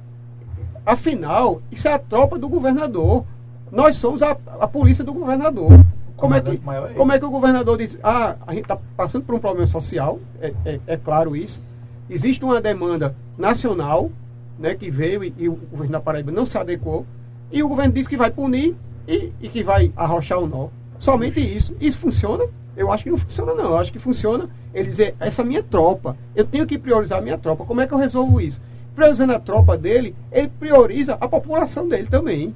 [0.85, 3.25] Afinal, isso é a tropa do governador.
[3.71, 5.71] Nós somos a, a polícia do governador.
[6.15, 7.97] Como é, que, é como é que o governador diz?
[8.01, 11.61] Ah, a gente está passando por um problema social, é, é- é claro isso.
[12.09, 14.09] Existe uma demanda nacional
[14.57, 17.05] né, que veio e, e o governo da Paraíba não se adequou.
[17.51, 18.75] E o governo diz que vai punir
[19.07, 20.69] e, e que vai arrochar o nó.
[20.99, 21.75] Somente isso.
[21.79, 22.45] Isso funciona?
[22.75, 23.65] Eu acho que não funciona, não.
[23.65, 26.15] Eu acho que funciona ele dizer, essa é minha tropa.
[26.35, 27.65] Eu tenho que priorizar a minha tropa.
[27.65, 28.61] Como é que eu resolvo isso?
[28.95, 32.53] Priorizando a tropa dele, ele prioriza a população dele também.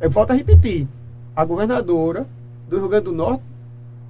[0.00, 0.86] Eu volto a repetir.
[1.34, 2.26] A governadora
[2.68, 3.42] do Rio Grande do Norte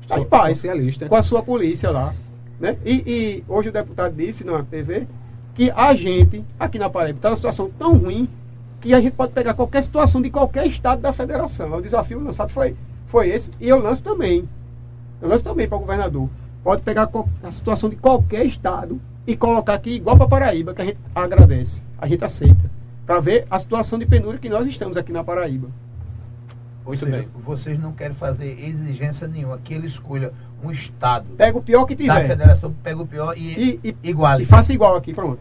[0.02, 1.08] está em paz Socialista.
[1.08, 2.14] com a sua polícia lá.
[2.58, 2.76] Né?
[2.84, 5.06] E, e hoje o deputado disse na TV
[5.54, 8.28] que a gente, aqui na Paraíba, está numa situação tão ruim
[8.80, 11.72] que a gente pode pegar qualquer situação de qualquer estado da federação.
[11.72, 12.76] O desafio lançado foi,
[13.10, 14.48] foi esse, e eu lanço também.
[15.20, 16.28] Eu lanço também para o governador.
[16.62, 17.10] Pode pegar
[17.42, 21.82] a situação de qualquer estado e colocar aqui igual para Paraíba, que a gente agradece,
[21.98, 22.70] a gente aceita.
[23.06, 25.68] Para ver a situação de penúria que nós estamos aqui na Paraíba.
[26.84, 27.28] Ou Muito seja, bem.
[27.44, 30.32] vocês não querem fazer exigência nenhuma, que ele escolha
[30.62, 32.26] um estado Pega o pior que da tiver.
[32.26, 34.42] federação, pega o pior e, E, e, iguale.
[34.44, 35.38] e faça igual aqui, pronto.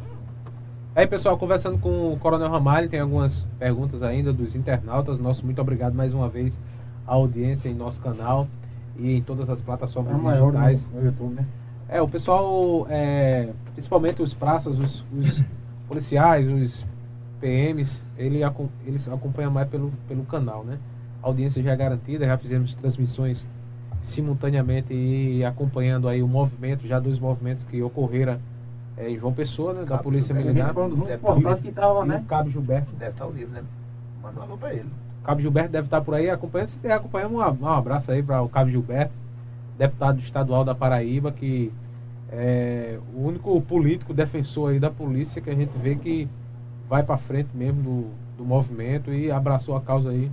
[0.96, 5.20] Aí, pessoal, conversando com o Coronel Ramalho, tem algumas perguntas ainda dos internautas.
[5.20, 6.58] Nosso muito obrigado mais uma vez
[7.10, 8.48] à audiência em nosso canal
[8.98, 10.86] e em todas as É plataformas a maior digitais.
[10.94, 11.46] no, no YouTube, né?
[11.88, 15.44] É, o pessoal, é, principalmente os praças, os, os
[15.88, 16.86] policiais, os
[17.42, 18.42] PMs, ele,
[18.86, 20.78] eles acompanham mais pelo, pelo canal, né?
[21.24, 23.46] A audiência já é garantida, já fizemos transmissões
[24.02, 28.38] simultaneamente e acompanhando aí o movimento, já dois movimentos que ocorreram
[28.98, 29.82] é, em João Pessoa, né?
[29.82, 30.74] Da Cabo Polícia do Militar.
[30.74, 32.18] Foi um dos importantes que tava, E né?
[32.24, 32.92] o Cabo Gilberto.
[32.98, 33.64] Deve estar ao vivo, né?
[34.22, 34.90] Manda um alô pra ele.
[35.24, 36.70] Cabo Gilberto deve estar por aí acompanhando.
[36.70, 39.14] Se acompanhando, um abraço aí para o Cabo Gilberto,
[39.78, 41.72] deputado estadual da Paraíba, que
[42.32, 46.28] é o único político defensor aí da polícia que a gente vê que
[46.88, 50.32] vai para frente mesmo do, do movimento e abraçou a causa aí,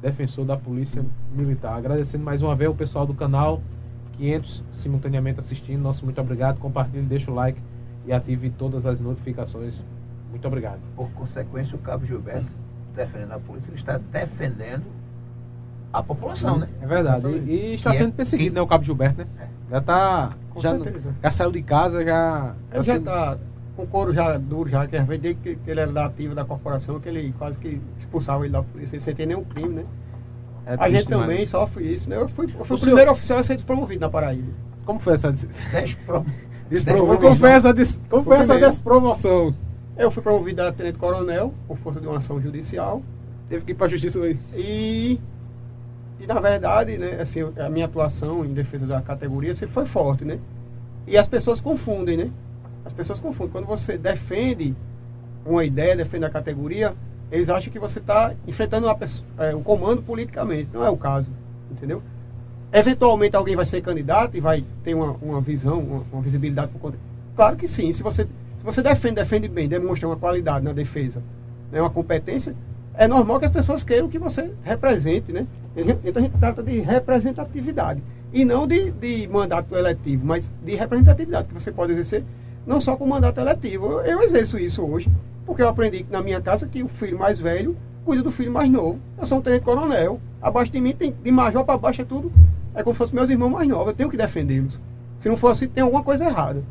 [0.00, 1.76] defensor da polícia militar.
[1.76, 3.60] Agradecendo mais uma vez o pessoal do canal,
[4.16, 5.80] 500 simultaneamente assistindo.
[5.80, 6.58] Nosso muito obrigado.
[6.58, 7.60] Compartilhe, deixa o like
[8.06, 9.82] e ative todas as notificações.
[10.30, 10.80] Muito obrigado.
[10.94, 12.46] Por consequência, o Cabo Gilberto,
[12.96, 14.84] defendendo a polícia, ele está defendendo
[15.92, 16.68] a população, né?
[16.82, 17.26] É verdade.
[17.28, 18.60] E, e está Que é- sendo perseguido, que- né?
[18.60, 19.26] O Cabo Gilberto, né?
[19.70, 20.32] Já tá.
[20.50, 21.14] Com Já, certeza.
[21.22, 22.54] já saiu de casa, já.
[22.70, 23.38] Ele tá já sendo- está
[23.76, 26.34] com couro já duro, já, que a gente desde que, que ele era da ativa
[26.34, 29.84] da corporação, que ele quase que expulsava ele da polícia, sem ter nenhum crime, né?
[30.64, 31.50] é a triste gente também demais.
[31.50, 32.16] sofre isso, né?
[32.16, 34.48] Eu fui, eu fui O o primeiro oficial a ser despromovido na Paraíba.
[34.84, 35.46] Como foi essa des...
[35.72, 36.24] Despro...
[36.70, 38.00] despro- Como foi essa, des...
[38.08, 38.70] Como foi Foi essa primeiro.
[38.72, 39.54] despromoção?
[39.96, 43.02] Eu fui promovido a tenente coronel, por força de uma ação judicial,
[43.48, 44.36] Teve que ir pra justiça aí.
[44.54, 45.20] e,
[46.18, 50.24] e na verdade, né, assim, a minha atuação em defesa da categoria sempre foi forte,
[50.24, 50.38] né?
[51.06, 52.30] E as pessoas confundem, né?
[52.84, 53.52] As pessoas confundem.
[53.52, 54.74] Quando você defende
[55.44, 56.92] uma ideia, defende a categoria,
[57.30, 60.70] eles acham que você está enfrentando pessoa, é, o comando politicamente.
[60.72, 61.30] Não é o caso,
[61.70, 62.02] entendeu?
[62.72, 66.80] Eventualmente alguém vai ser candidato e vai ter uma, uma visão, uma, uma visibilidade por
[66.80, 66.98] conta.
[67.36, 67.92] Claro que sim.
[67.92, 68.26] Se você,
[68.66, 71.22] você defende, defende bem, demonstra uma qualidade na defesa,
[71.70, 72.54] né, uma competência,
[72.94, 75.46] é normal que as pessoas queiram que você represente, né?
[75.76, 78.02] Então a gente trata de representatividade.
[78.32, 82.24] E não de, de mandato eletivo, mas de representatividade, que você pode exercer
[82.66, 83.86] não só com mandato eletivo.
[83.86, 85.08] Eu, eu exerço isso hoje,
[85.44, 88.70] porque eu aprendi na minha casa que o filho mais velho cuida do filho mais
[88.70, 88.98] novo.
[89.18, 90.18] Eu sou um tenente coronel.
[90.42, 92.32] Abaixo de mim, tem, de major para baixo é tudo.
[92.74, 93.88] É como se fossem meus irmãos mais novos.
[93.88, 94.80] Eu tenho que defendê-los.
[95.18, 96.62] Se não for assim, tem alguma coisa errada.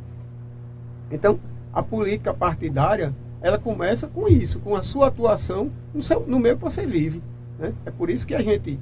[1.12, 1.40] Então,
[1.76, 6.56] a política partidária, ela começa com isso, com a sua atuação no, seu, no meio
[6.56, 7.22] que você vive.
[7.60, 7.74] Né?
[7.86, 8.80] É por isso que a gente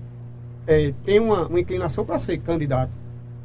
[0.67, 2.91] é, tem uma, uma inclinação para ser candidato.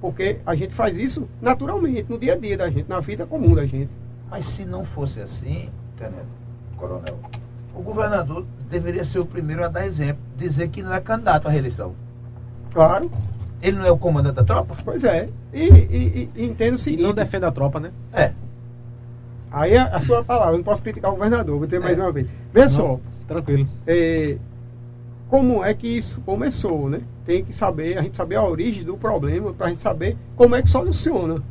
[0.00, 3.54] Porque a gente faz isso naturalmente, no dia a dia da gente, na vida comum
[3.54, 3.90] da gente.
[4.30, 6.26] Mas se não fosse assim, Tenente,
[6.76, 7.18] Coronel,
[7.74, 11.50] o governador deveria ser o primeiro a dar exemplo, dizer que não é candidato à
[11.50, 11.94] reeleição.
[12.72, 13.10] Claro,
[13.60, 14.76] Ele não é o comandante da tropa?
[14.84, 15.28] pois é.
[15.52, 17.02] E, e, e entendo o E seguinte.
[17.02, 17.90] não defende a tropa, né?
[18.12, 18.32] É.
[19.50, 22.02] Aí a, a sua palavra, não posso criticar o governador, vou ter mais É.
[22.02, 22.26] uma vez.
[22.52, 23.66] Vê só, Não, Tranquilo.
[23.86, 24.36] é,
[25.28, 27.00] como é que isso começou, né?
[27.24, 30.54] Tem que saber, a gente saber a origem do problema para a gente saber como
[30.54, 31.42] é que soluciona.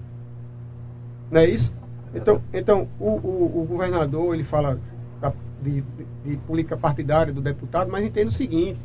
[1.32, 1.74] Não é isso?
[2.14, 4.80] Então, então o, o, o governador, ele fala
[5.22, 8.80] da- de, de, de política partidária do deputado, mas entende o seguinte,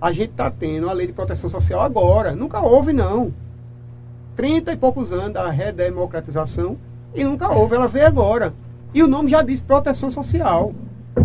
[0.00, 3.32] a gente está tendo a lei de proteção social agora, nunca houve não.
[4.36, 6.76] Trinta e poucos anos da redemocratização
[7.14, 8.52] e nunca houve, ela veio agora.
[8.94, 10.72] E o nome já diz proteção social.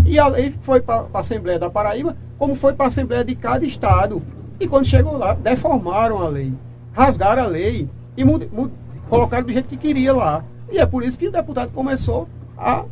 [0.06, 3.36] E a lei foi para a Assembleia da Paraíba, como foi para a Assembleia de
[3.36, 4.22] cada estado.
[4.60, 6.54] E quando chegou lá, deformaram a lei,
[6.94, 8.72] rasgaram a lei e mud- mud-
[9.10, 10.44] colocaram do jeito que queria lá.
[10.70, 12.28] E é por isso que o deputado começou
[12.58, 12.84] a,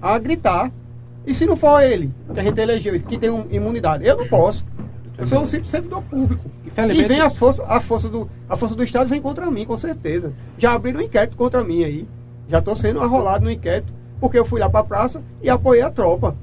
[0.00, 0.70] a gritar.
[1.26, 4.28] E se não for ele, que a gente elegeu, que tem um- imunidade, eu não
[4.28, 4.64] posso.
[5.18, 6.44] Eu sou um simples servidor público.
[6.92, 9.76] E vem as forças, a força do, a força do Estado vem contra mim, com
[9.76, 10.32] certeza.
[10.58, 12.06] Já abriram um inquérito contra mim aí.
[12.48, 15.82] Já estou sendo arrolado no inquérito, porque eu fui lá para a praça e apoiei
[15.82, 16.34] a tropa.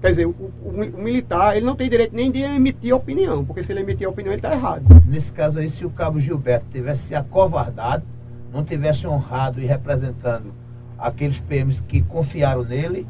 [0.00, 3.62] Quer dizer, o, o- o militar, ele não tem direito nem de emitir opinião, porque
[3.62, 4.84] se ele emitir opinião, ele está errado.
[5.06, 8.04] Nesse caso aí, se o cabo Gilberto tivesse se acovardado,
[8.52, 10.52] não tivesse honrado e representando
[10.98, 13.06] aqueles PMs que confiaram nele,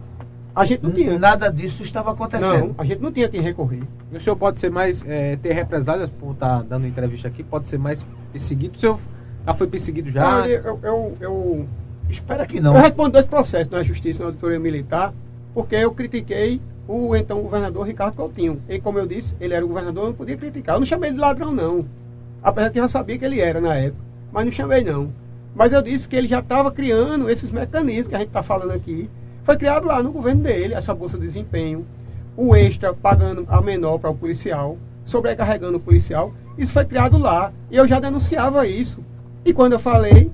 [0.55, 1.19] A gente não tinha.
[1.19, 2.75] nada disso estava Não, acontecendo.
[2.79, 3.83] a gente não tinha quem recorrer.
[4.11, 5.05] E o senhor pode ser mais.
[5.07, 8.77] é, ter represálias por estar dando entrevista aqui, pode ser mais perseguido.
[8.77, 8.99] O senhor
[9.47, 10.39] já foi perseguido já?
[10.41, 11.67] Olha, eu, eu, eu,
[12.09, 12.75] Espera que não.
[12.75, 15.13] eu respondo dois processos na Justiça na Auditoria Militar,
[15.55, 18.63] porque eu critiquei o então governador Ricardo Coutinho.
[18.69, 20.77] E como eu disse, ele era o governador, eu não podia criticar.
[20.77, 21.85] Eu não chamei de ladrão, não.
[22.43, 24.03] Apesar que eu já sabia que ele era na época.
[24.33, 25.13] Mas não chamei, não.
[25.55, 28.73] Mas eu disse que ele já estava criando esses mecanismos que a gente está falando
[28.73, 29.11] aqui.
[29.43, 31.87] Foi criado lá no governo dele, essa bolsa de desempenho,
[32.37, 36.33] o extra pagando a menor para o policial, sobrecarregando o policial.
[36.57, 37.53] Isso foi criado lá.
[37.71, 39.03] E eu já denunciava isso.
[39.45, 40.31] E quando eu falei,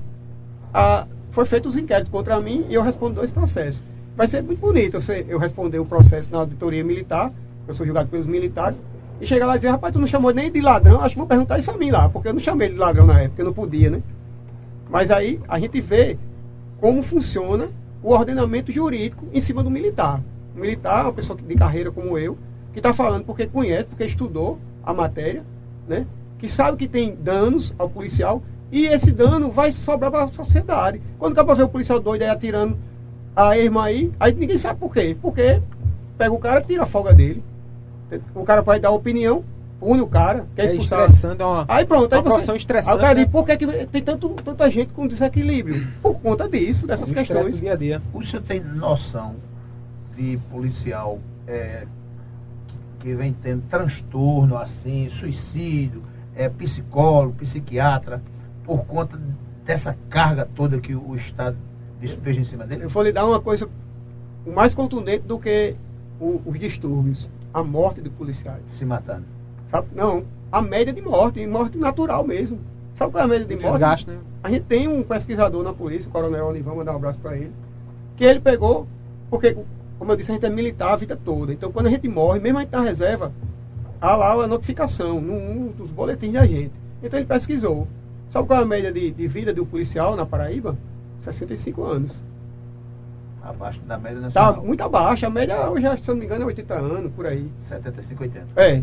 [0.72, 3.82] a, foi feito os inquéritos contra mim e eu respondo dois processos.
[4.16, 7.32] Vai ser muito bonito eu, ser- eu responder o processo na auditoria militar,
[7.66, 8.80] eu sou julgado pelos militares,
[9.20, 11.26] e chegar lá e dizer, rapaz, tu não chamou nem de ladrão, acho que vou
[11.26, 13.52] perguntar isso a mim lá, porque eu não chamei de ladrão na época, eu não
[13.52, 14.00] podia, né?
[14.88, 16.16] Mas aí a gente vê
[16.80, 17.68] como funciona
[18.00, 20.22] o ordenamento jurídico em cima do militar.
[20.56, 22.38] O militar é uma pessoa de carreira como eu,
[22.72, 25.42] que está falando porque conhece, porque estudou a matéria,
[25.88, 26.06] né?
[26.38, 28.40] que sabe que tem danos ao policial
[28.76, 31.00] e esse dano vai sobrar para a sociedade.
[31.18, 32.76] Quando o cara vê o policial doido aí atirando
[33.36, 35.16] a irmã aí, aí ninguém sabe por quê.
[35.22, 35.62] Porque
[36.18, 37.42] pega o cara e tira a folga dele.
[38.34, 39.44] O cara vai dar opinião,
[39.78, 41.00] pune o cara, quer É expulsar.
[41.04, 41.64] estressante, é uma.
[41.68, 42.52] Aí pronto, aí Uma você.
[42.56, 43.22] estressante, Aí o cara né?
[43.24, 45.86] diz, por que, que tem tanto, tanta gente com desequilíbrio?
[46.02, 47.60] Por conta disso, dessas estresse questões.
[47.60, 48.02] dia a dia.
[48.12, 49.36] O senhor tem noção
[50.16, 51.86] de policial é,
[52.98, 56.02] que que vem tendo transtorno, assim, suicídio,
[56.34, 58.22] é, psicólogo, psiquiatra,
[58.64, 59.18] por conta
[59.64, 61.56] dessa carga toda que o Estado
[62.00, 62.84] despeja em cima dele?
[62.84, 63.68] Eu vou lhe dar uma coisa
[64.46, 65.74] mais contundente do que
[66.20, 67.28] o- os distúrbios.
[67.52, 68.62] A morte de policiais.
[68.76, 69.24] Se matando.
[69.70, 69.88] Sabe?
[69.94, 72.58] Não, a média de morte, morte natural mesmo.
[72.96, 73.70] Sabe qual é a média de morte?
[73.70, 74.18] Desgaste, né?
[74.42, 77.52] A gente tem um pesquisador na polícia, o Coronel Olivão, mandar um abraço para ele,
[78.16, 78.86] que ele pegou,
[79.30, 79.56] porque,
[79.98, 81.52] como eu disse, a gente é militar a vida toda.
[81.52, 83.32] Então, quando a gente morre, mesmo a gente na reserva,
[84.00, 86.72] há lá a notificação num dos boletins da gente.
[87.02, 87.86] Então, ele pesquisou.
[88.34, 90.76] Sabe qual é a média de, de vida do policial na Paraíba?
[91.20, 92.20] 65 anos.
[93.40, 94.64] Abaixo da média Tá nacional.
[94.64, 95.24] muito abaixo.
[95.24, 97.48] A média, hoje, se não me engano, é 80 anos, por aí.
[97.60, 98.46] 75, 80.
[98.56, 98.82] É.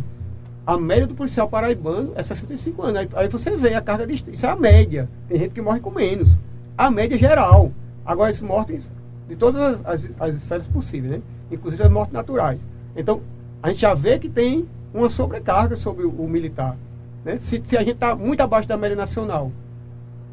[0.66, 3.02] A média do policial paraibano é 65 anos.
[3.02, 4.14] Aí, aí você vê a carga de.
[4.32, 5.10] Isso é a média.
[5.28, 6.40] Tem gente que morre com menos.
[6.78, 7.74] A média geral.
[8.06, 8.90] Agora, esses mortes
[9.28, 11.22] de todas as, as, as esferas possíveis, né?
[11.52, 12.66] Inclusive as mortes naturais.
[12.96, 13.20] Então,
[13.62, 16.78] a gente já vê que tem uma sobrecarga sobre o, o militar.
[17.24, 17.38] Né?
[17.38, 19.52] Se, se a gente está muito abaixo da média nacional,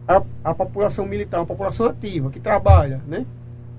[0.06, 3.26] a, a população militar é uma população ativa, que trabalha, né?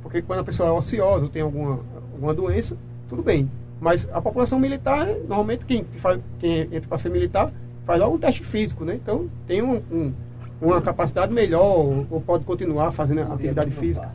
[0.03, 1.79] Porque quando a pessoa é ociosa ou tem alguma,
[2.13, 2.77] alguma doença,
[3.07, 3.49] tudo bem.
[3.81, 7.51] Mas a população militar, normalmente quem, faz, quem entra para ser militar,
[7.85, 8.95] faz logo um teste físico, né?
[8.95, 10.13] Então tem um, um,
[10.61, 14.09] uma capacidade melhor ou, pode continuar fazendo a atividade física.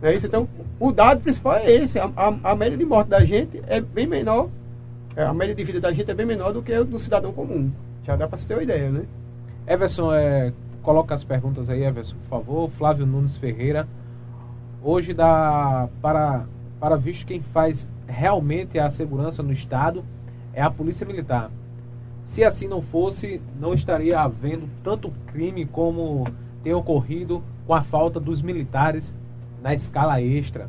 [0.00, 0.26] Não é isso?
[0.26, 0.48] Então,
[0.78, 1.98] o dado principal é esse.
[1.98, 4.48] A, a, a média de morte da gente é bem menor,
[5.14, 7.32] é, a média de vida da gente é bem menor do que a do cidadão
[7.32, 7.70] comum.
[8.04, 9.04] Já dá para se ter uma ideia, né?
[9.66, 10.52] Everson, é,
[10.82, 12.70] coloca as perguntas aí, Everson, por favor.
[12.70, 13.86] Flávio Nunes Ferreira.
[14.82, 16.44] Hoje dá para,
[16.80, 20.02] para visto quem faz realmente a segurança no Estado
[20.54, 21.50] é a Polícia Militar.
[22.24, 26.24] Se assim não fosse, não estaria havendo tanto crime como
[26.62, 29.14] tem ocorrido com a falta dos militares
[29.62, 30.68] na escala extra.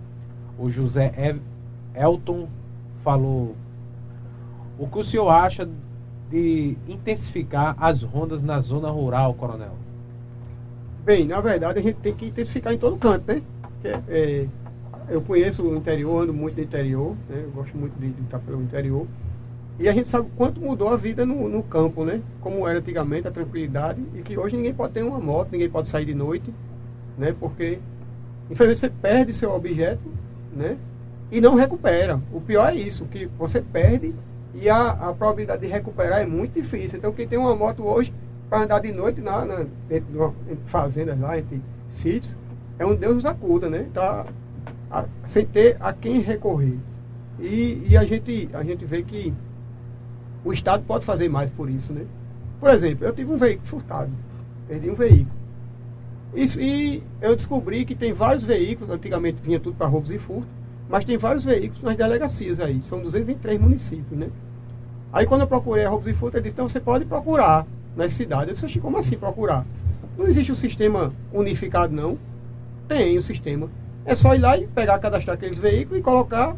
[0.59, 1.39] O José El-
[1.95, 2.47] Elton
[3.03, 3.55] falou.
[4.77, 5.67] O que o senhor acha
[6.31, 9.75] de intensificar as rondas na zona rural, coronel?
[11.03, 13.41] Bem, na verdade a gente tem que intensificar em todo canto, né?
[13.61, 14.47] Porque, é,
[15.09, 17.41] eu conheço o interior, ando muito no interior, né?
[17.43, 19.05] Eu gosto muito de, de estar pelo interior.
[19.77, 22.21] E a gente sabe quanto mudou a vida no, no campo, né?
[22.39, 25.89] Como era antigamente, a tranquilidade, e que hoje ninguém pode ter uma moto, ninguém pode
[25.89, 26.53] sair de noite,
[27.17, 27.35] né?
[27.37, 27.79] Porque,
[28.49, 30.07] infelizmente, você perde seu objeto,
[30.55, 30.77] né?
[31.31, 32.21] E não recupera.
[32.31, 34.13] O pior é isso, que você perde
[34.53, 36.97] e a, a probabilidade de recuperar é muito difícil.
[36.97, 38.13] Então, quem tem uma moto hoje,
[38.49, 42.35] para andar de noite na, na, de uma, entre fazendas lá, entre sítios,
[42.77, 43.87] é um Deus nos acuda, né?
[43.93, 44.25] Tá,
[44.89, 46.77] a- sem ter a quem recorrer.
[47.39, 49.33] E, e a, gente, a gente vê que
[50.43, 52.05] o Estado pode fazer mais por isso, né?
[52.59, 54.11] Por exemplo, eu tive um veículo furtado,
[54.67, 55.31] perdi um veículo.
[56.33, 60.47] Isso, e eu descobri que tem vários veículos, antigamente vinha tudo para roubos e furto,
[60.91, 64.29] mas tem vários veículos nas delegacias aí, são 223 municípios, né?
[65.13, 67.65] Aí quando eu procurei a roubos e furto, ele disse, então você pode procurar
[67.95, 68.47] nas cidades.
[68.47, 69.65] Eu disse, "Oxi, como assim procurar?
[70.17, 72.17] Não existe um sistema unificado, não.
[72.87, 73.69] Tem o sistema.
[74.05, 76.55] É só ir lá e pegar, cadastrar aqueles veículos e colocar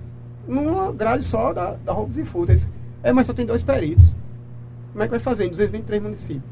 [0.48, 2.54] numa grade só da, da roubos e furto.
[3.04, 4.16] É, mas só tem dois peritos.
[4.92, 6.44] Como é que vai fazer em 223 municípios?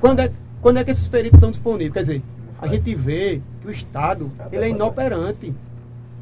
[0.00, 0.30] Quando é,
[0.60, 1.92] quando é que esses peritos estão disponíveis?
[1.92, 2.22] Quer dizer,
[2.60, 5.54] a gente vê que o Estado ele é inoperante,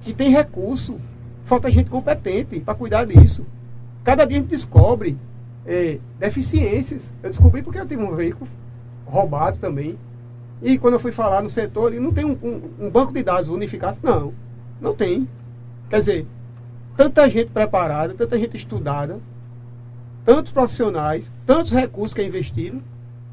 [0.02, 1.00] que tem recurso,
[1.44, 3.44] falta gente competente para cuidar disso.
[4.04, 5.16] Cada dia a gente descobre
[5.66, 7.12] eh, deficiências.
[7.22, 8.48] Eu descobri porque eu tive um veículo
[9.06, 9.96] roubado também.
[10.60, 13.22] E quando eu fui falar no setor, ele não tem um, um- um banco de
[13.22, 13.98] dados unificado.
[14.02, 14.32] Não,
[14.80, 15.28] não tem.
[15.88, 16.26] Quer dizer,
[16.96, 19.18] tanta gente preparada, tanta gente estudada,
[20.24, 22.80] tantos profissionais, tantos recursos que é investido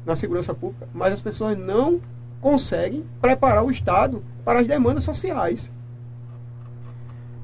[0.04, 2.00] na segurança pública, mas as pessoas não
[2.40, 5.70] conseguem preparar o Estado para as demandas sociais.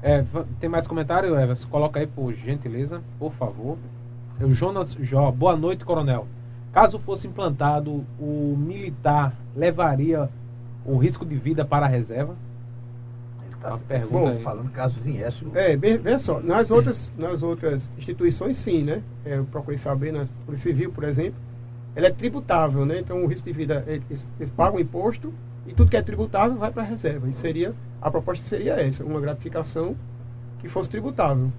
[0.01, 0.23] É,
[0.59, 1.67] tem mais comentário, Everson?
[1.69, 3.77] Coloca aí, por gentileza, por favor.
[4.39, 5.31] É o Jonas Jó.
[5.31, 6.27] Boa noite, coronel.
[6.71, 10.29] Caso fosse implantado, o militar levaria
[10.85, 12.35] o risco de vida para a reserva?
[13.47, 14.43] Ele tá Uma pergunta bom, aí.
[14.43, 15.57] falando caso viesse o...
[15.57, 19.01] É, bem, veja só, nas outras, nas outras instituições sim, né?
[19.25, 21.39] É, eu procurei saber, na Polícia Civil, por exemplo,
[21.95, 22.99] ela é tributável, né?
[22.99, 25.33] Então o risco de vida, eles, eles pagam imposto
[25.67, 27.27] e tudo que é tributável vai para a reserva.
[27.27, 29.95] E seria, a proposta seria essa, uma gratificação
[30.59, 31.51] que fosse tributável.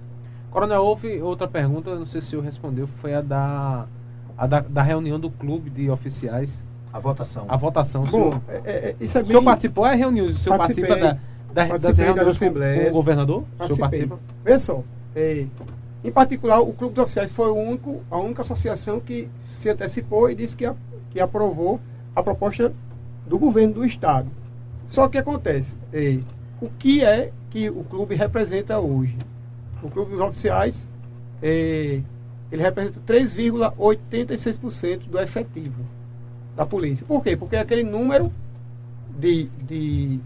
[0.51, 3.85] Coronel, houve outra pergunta, não sei se o senhor respondeu, foi a da,
[4.37, 6.59] a da, da reunião do clube de oficiais,
[6.91, 7.45] A votação.
[7.47, 8.03] a votação.
[8.03, 9.45] O Bom, senhor, é, é, isso é o senhor bem...
[9.45, 10.25] participou da reunião?
[10.25, 11.19] O senhor participa Participei.
[11.53, 12.83] da, da, das Participei reuniões com, assembleias.
[12.85, 13.43] com o governador?
[13.59, 14.07] O senhor Participei.
[14.43, 14.59] participa?
[14.59, 14.83] Só,
[15.15, 15.45] é,
[16.03, 20.29] em particular, o Clube dos Oficiais foi o único, a única associação que se antecipou
[20.31, 20.73] e disse que, a-
[21.11, 21.79] que aprovou
[22.15, 22.73] a proposta
[23.29, 24.27] do governo do Estado.
[24.87, 26.19] Só que acontece, é,
[26.59, 29.15] o que é que o clube representa hoje?
[29.81, 30.85] O Clube dos Oficiais,
[31.41, 32.01] é,
[32.51, 35.81] ele representa 3,86% do efetivo
[36.55, 37.05] da polícia.
[37.05, 37.37] Por quê?
[37.37, 38.33] Porque é aquele número
[39.17, 40.19] de, de,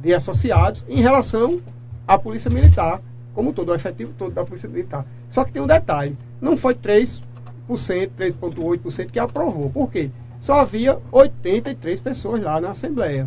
[0.00, 1.60] de associados em relação
[2.06, 3.00] à polícia militar,
[3.34, 5.04] como todo, o efetivo todo da polícia militar.
[5.30, 7.20] Só que tem um detalhe, não foi 3
[7.68, 9.70] 3,8% que aprovou.
[9.70, 10.10] Por quê?
[10.42, 13.26] Só havia 83 pessoas lá na Assembleia.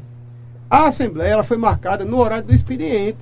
[0.70, 3.18] A Assembleia ela foi marcada no horário do expediente.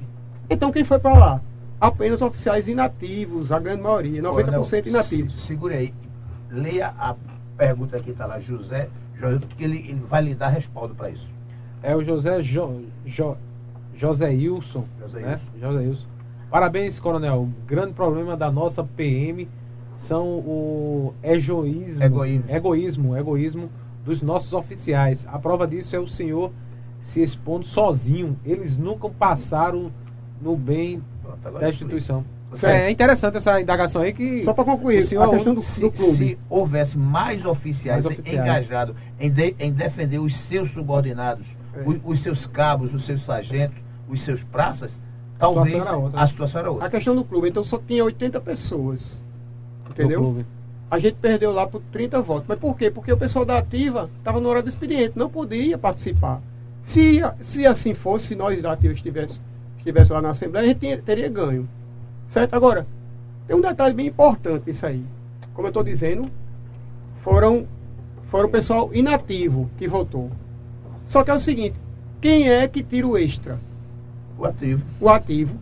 [0.49, 1.41] Então quem foi para lá?
[1.80, 5.34] Apenas oficiais inativos, a grande maioria, 90% Coronel, inativos.
[5.34, 5.94] se- Segure aí.
[6.49, 7.15] Leia a
[7.56, 11.28] pergunta que está lá, José, José, que ele, ele vai lhe dar respaldo para isso.
[11.82, 13.36] É o José jo, jo,
[13.95, 14.86] José Wilson.
[14.99, 15.40] José né?
[15.61, 16.07] José Wilson.
[16.49, 17.44] Parabéns, coronel.
[17.44, 19.48] O grande problema da nossa PM
[19.98, 22.45] são o egoísmo, Egoísmo.
[22.49, 23.70] egoísmo, egoísmo
[24.04, 25.26] dos nossos oficiais.
[25.32, 26.52] A prova disso é o senhor
[27.02, 28.38] se expondo sozinho.
[28.46, 29.92] Eles nunca passaram
[30.42, 32.24] no bem Pronto, da instituição.
[32.56, 32.66] Certo.
[32.72, 35.82] É interessante essa indagação aí que Só para concluir, o senhor a questão do, Se,
[35.82, 36.14] do clube.
[36.16, 38.46] se houvesse mais oficiais, Mais oficiais.
[38.46, 41.82] engajados em, de- em defender os seus subordinados, É.
[41.84, 43.78] os, os seus cabos, os seus sargentos,
[44.08, 45.00] os seus praças,
[45.40, 46.22] talvez situação era outra.
[46.22, 46.90] a situação era A outra.
[46.92, 49.20] questão do clube, então só tinha 80 pessoas.
[49.86, 50.46] do Entendeu?
[50.94, 52.45] A gente perdeu lá por 30 votos.
[52.48, 52.91] Mas por quê?
[52.91, 56.40] Porque o pessoal da ativa estava na hora do expediente, não podia participar.
[56.84, 59.41] Se, se assim fosse, se nós da ativa estivéssemos
[59.80, 61.68] estivesse lá na Assembleia, a gente tinha- teria ganho.
[62.28, 62.53] Certo?
[62.53, 62.86] Agora,
[63.48, 65.03] tem um detalhe bem importante nisso aí.
[65.56, 66.30] Como eu estou dizendo,
[67.24, 67.65] foram,
[68.28, 70.30] foram o pessoal inativo que votou.
[71.07, 71.76] Só que é o seguinte,
[72.22, 73.57] quem é que tira o extra?
[74.38, 74.84] O ativo.
[75.02, 75.57] o ativo.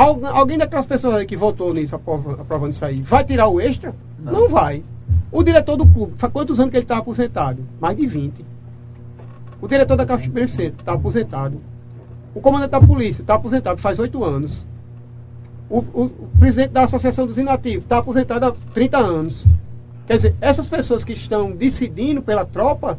[0.00, 3.60] Algu- Alguém daquelas pessoas aí que votou nisso, aprova- aprovando isso aí, vai tirar o
[3.60, 3.94] extra?
[4.18, 4.32] Não.
[4.32, 4.82] Não, vai.
[5.32, 7.58] O diretor do clube, faz quantos anos que ele está aposentado?
[7.80, 8.44] Mais de 20.
[9.60, 11.60] O diretor da Caixa Beneficente está aposentado.
[12.34, 14.64] O comandante da polícia está aposentado faz oito anos.
[15.68, 19.46] O, o- o presidente da Associação dos Inativos está aposentado há 30 anos.
[20.06, 22.98] Quer dizer, essas pessoas que estão decidindo pela tropa,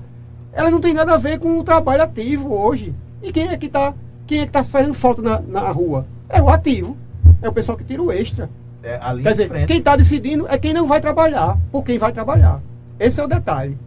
[0.54, 2.94] elas não têm nada a ver com o trabalho ativo hoje.
[3.22, 3.94] E quem é que está
[4.28, 6.06] quem é que tá fazendo falta na, na rua?
[6.32, 6.98] É o ativo.
[7.42, 8.50] É o pessoal que tira o extra.
[8.84, 9.68] É, Quer dizer, frente.
[9.68, 12.62] quem está decidindo é quem não vai trabalhar, por quem vai trabalhar.
[13.00, 13.78] Esse é o detalhe.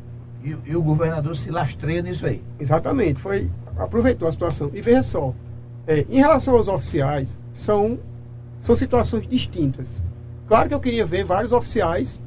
[0.45, 2.43] E, e o governador se lastreia nisso aí.
[2.61, 4.71] Exatamente, foi aproveitou a situação.
[4.73, 5.35] E veja só,
[5.87, 7.99] é, em relação aos oficiais, são,
[8.61, 10.03] são situações distintas.
[10.47, 12.21] Claro que eu queria ver vários oficiais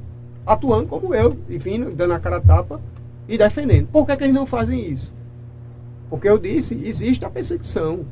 [0.45, 2.81] atuando como eu, e vindo, dando a cara a tapa
[3.27, 3.87] e defendendo.
[3.87, 5.13] Por que, que eles não fazem isso?
[6.09, 8.05] Porque eu disse, existe a perseguição.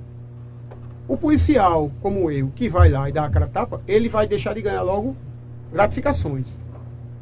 [1.08, 4.54] O policial, como eu, que vai lá e dá a cara tapa, ele vai deixar
[4.54, 5.16] de ganhar logo
[5.72, 6.58] gratificações.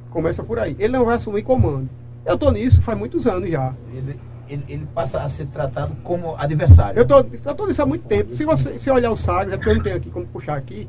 [0.10, 0.76] Começa por aí.
[0.80, 1.89] Ele não vai assumir comando.
[2.26, 3.73] Eu estou nisso faz muitos anos já.
[3.93, 6.97] Ele, ele, ele passa a ser tratado como adversário.
[6.97, 8.34] Eu tô, tô nisso há muito tempo.
[8.34, 10.88] Se você se olhar o Sagres, é porque eu não tenho aqui como puxar aqui,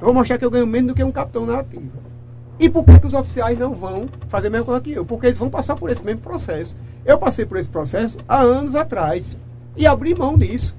[0.00, 2.12] eu vou mostrar que eu ganho menos do que um capitão na ativa.
[2.58, 5.04] E por que, que os oficiais não vão fazer a mesma coisa que eu?
[5.04, 6.76] Porque eles vão passar por esse mesmo processo.
[7.04, 9.38] Eu passei por esse processo há anos atrás
[9.76, 10.74] e abri mão disso.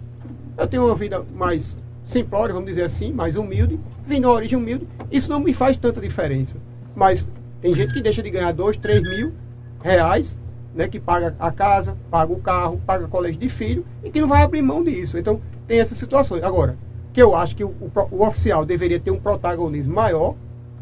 [0.58, 4.58] Eu tenho uma vida mais simplória, vamos dizer assim, mais humilde, vim de uma origem
[4.58, 4.88] humilde.
[5.12, 6.58] Isso não me faz tanta diferença.
[6.96, 7.28] Mas
[7.62, 9.34] tem gente que deixa de ganhar dois, três mil
[9.82, 10.38] reais,
[10.76, 14.28] né, que paga a casa, paga o carro, paga colégio de filho e que não
[14.28, 15.18] vai abrir mão disso.
[15.18, 16.44] Então, tem essas situações.
[16.44, 16.78] Agora,
[17.14, 20.36] que eu acho que o, o o oficial deveria ter um protagonismo maior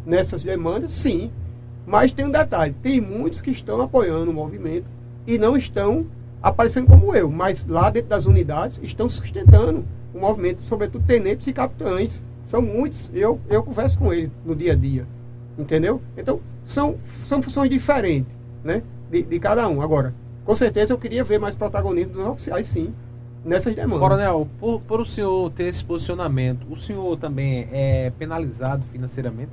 [0.06, 1.31] nessas demandas, sim.
[1.85, 4.85] Mas tem um detalhe: tem muitos que estão apoiando o movimento
[5.27, 6.06] e não estão
[6.41, 11.53] aparecendo como eu, mas lá dentro das unidades estão sustentando o movimento, sobretudo tenentes e
[11.53, 12.23] capitães.
[12.45, 15.05] São muitos, eu, eu converso com eles no dia a dia.
[15.57, 16.01] Entendeu?
[16.18, 16.95] Então, são,
[17.26, 18.31] são funções diferentes,
[18.63, 18.81] né?
[19.09, 19.81] De, de cada um.
[19.81, 20.13] Agora,
[20.43, 22.93] com certeza eu queria ver mais protagonismo dos oficiais, sim,
[23.45, 23.99] nessas demandas.
[23.99, 29.51] Coronel, por, por o senhor ter esse posicionamento, o senhor também é penalizado financeiramente?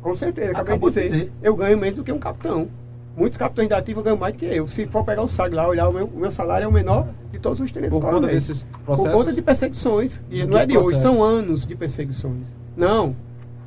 [0.00, 1.32] Com certeza, acabei Acabou de dizer, dizer.
[1.42, 2.68] Eu ganho menos do que um capitão.
[3.16, 4.66] Muitos capitães da ativa ganham mais do que eu.
[4.68, 7.08] Se for pegar o SAG lá, olhar o meu, o meu salário é o menor
[7.32, 8.46] de todos os tenentes Por conta coronéis.
[8.46, 9.12] desses Por processos?
[9.12, 10.22] conta de perseguições.
[10.30, 11.02] E não é de hoje, processos.
[11.16, 12.46] são anos de perseguições.
[12.76, 13.14] Não,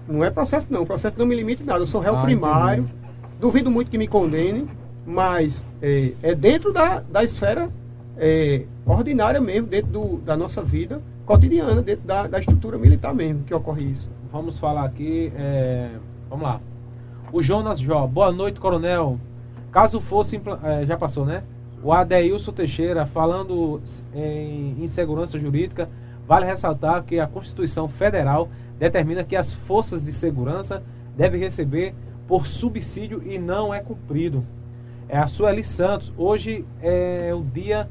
[0.08, 0.82] não é processo não.
[0.84, 1.80] O processo não me limita em nada.
[1.82, 2.84] Eu sou réu Ah, primário.
[2.84, 2.98] entendi.
[3.40, 4.68] Duvido muito que me condenem,
[5.06, 7.70] mas é, é dentro da, da esfera
[8.18, 13.44] é, ordinária mesmo, dentro do, da nossa vida cotidiana, dentro da, da estrutura militar mesmo,
[13.44, 14.10] que ocorre isso.
[14.32, 15.32] Vamos falar aqui.
[15.36, 15.90] é,
[16.30, 16.62] Vamos lá.
[17.32, 18.08] O Jonas Jó.
[18.08, 19.20] Boa noite, coronel.
[19.74, 20.40] Caso fosse.
[20.64, 21.44] é, já passou, né?
[21.84, 23.82] O Adeilson Teixeira, falando
[24.16, 25.90] em insegurança jurídica,
[26.26, 28.48] vale ressaltar que a Constituição Federal
[28.80, 30.82] determina que as forças de segurança
[31.18, 31.94] devem receber
[32.28, 34.46] por subsídio e não é cumprido.
[35.10, 36.14] É a Sueli Santos.
[36.18, 37.90] Hoje é o dia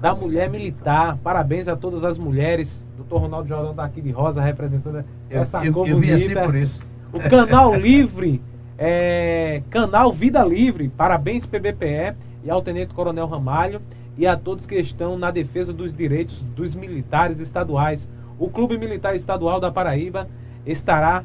[0.00, 1.16] da mulher militar.
[1.22, 2.84] Parabéns a todas as mulheres.
[2.96, 6.34] Doutor Ronaldo Jordão está aqui de rosa representando Eu, essa eu, cor eu vim assim
[6.34, 6.80] por isso.
[7.12, 8.42] O canal Livre,
[8.78, 12.14] é, canal Vida Livre, parabéns PBPE
[12.44, 13.80] e ao Tenente Coronel Ramalho
[14.16, 18.06] e a todos que estão na defesa dos direitos dos militares estaduais.
[18.38, 20.28] O Clube Militar Estadual da Paraíba
[20.64, 21.24] estará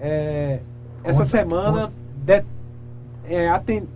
[0.00, 0.60] é,
[1.02, 1.92] essa Conta- semana
[2.24, 2.44] de-
[3.26, 3.48] é,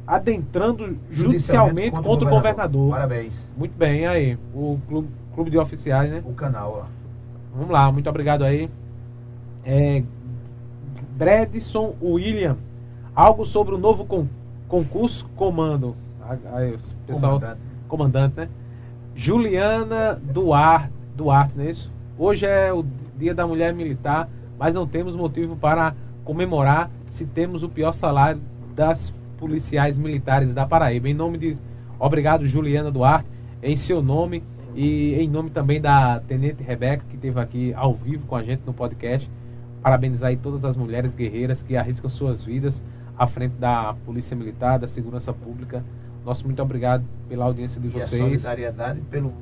[0.07, 2.91] adentrando judicialmente contra, o governador.
[2.91, 3.35] Parabéns.
[3.57, 4.39] Muito bem, aí.
[4.55, 6.23] O clube, clube de oficiais, né?
[6.25, 7.55] O canal, ó.
[7.55, 8.69] Vamos lá, muito obrigado aí.
[9.65, 10.03] É,
[11.17, 12.57] Bredson William.
[13.19, 14.29] Algo sobre o novo con-
[14.69, 15.97] concurso comando.
[16.53, 17.61] Aí, o pessoal, Comandante.
[17.89, 18.49] comandante, né?
[19.17, 21.91] Juliana Duarte, Duarte, não é isso?
[22.17, 22.85] Hoje é o
[23.19, 28.41] Dia da Mulher Militar, mas não temos motivo para comemorar se temos o pior salário
[28.77, 31.09] das policiais militares da Paraíba.
[31.09, 31.57] Em nome de.
[31.99, 33.27] Obrigado, Juliana Duarte,
[33.61, 34.45] em seu nome
[34.77, 38.63] e em nome também da Tenente Rebeca, que esteve aqui ao vivo com a gente
[38.65, 39.29] no podcast.
[39.83, 42.81] Parabenizar aí todas as mulheres guerreiras que arriscam suas vidas
[43.19, 45.83] à frente da Polícia Militar, da Segurança Pública.
[46.25, 48.23] Nosso muito obrigado pela audiência de E a vocês.
[48.23, 49.33] solidariedade pelo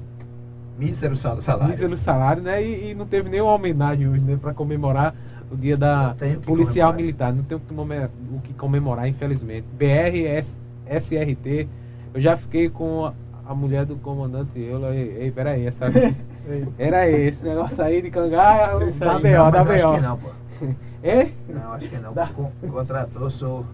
[0.79, 1.69] mísero sal- salário.
[1.69, 2.63] Mísero salário, né?
[2.63, 4.39] E, e não teve nenhuma homenagem hoje, né?
[4.41, 5.15] Para comemorar
[5.51, 6.95] o dia da policial comemorar.
[6.95, 7.33] militar.
[7.35, 9.67] Não tem o que comemorar, infelizmente.
[9.77, 10.41] BR,
[10.89, 11.69] SRT.
[12.15, 13.13] Eu já fiquei com
[13.47, 14.83] a, mulher do comandante eu.
[14.93, 15.87] Ei, ei peraí, essa.
[16.79, 20.31] Era esse negócio aí de cangar, da BO, Não, da BO.
[21.09, 21.31] É?
[21.49, 22.13] Não, acho que não.
[22.13, 22.27] Dá.
[22.29, 23.65] Con- Contratou, sou.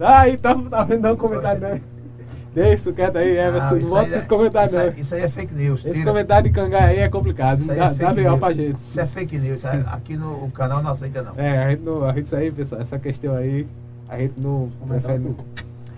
[0.00, 1.80] Aí, tá, tá vendo não comentário, né?
[2.54, 3.74] Deixa isso quieto aí, Everson.
[3.74, 4.92] Não isso bota aí esses é- comentários, isso, não.
[5.00, 5.80] isso aí é fake news.
[5.80, 6.04] Esse tira.
[6.10, 7.58] comentário de cangar aí é complicado.
[7.60, 8.38] Isso aí Dá, é dá fake BO news.
[8.40, 8.76] pra gente.
[8.88, 9.64] Isso é fake news.
[9.64, 11.32] Aí- Aqui no o canal não aceita, não.
[11.36, 12.04] É, a gente não.
[12.04, 13.66] A gente, isso aí, pessoal, essa questão aí,
[14.08, 15.18] a gente não prefere.
[15.18, 15.36] não.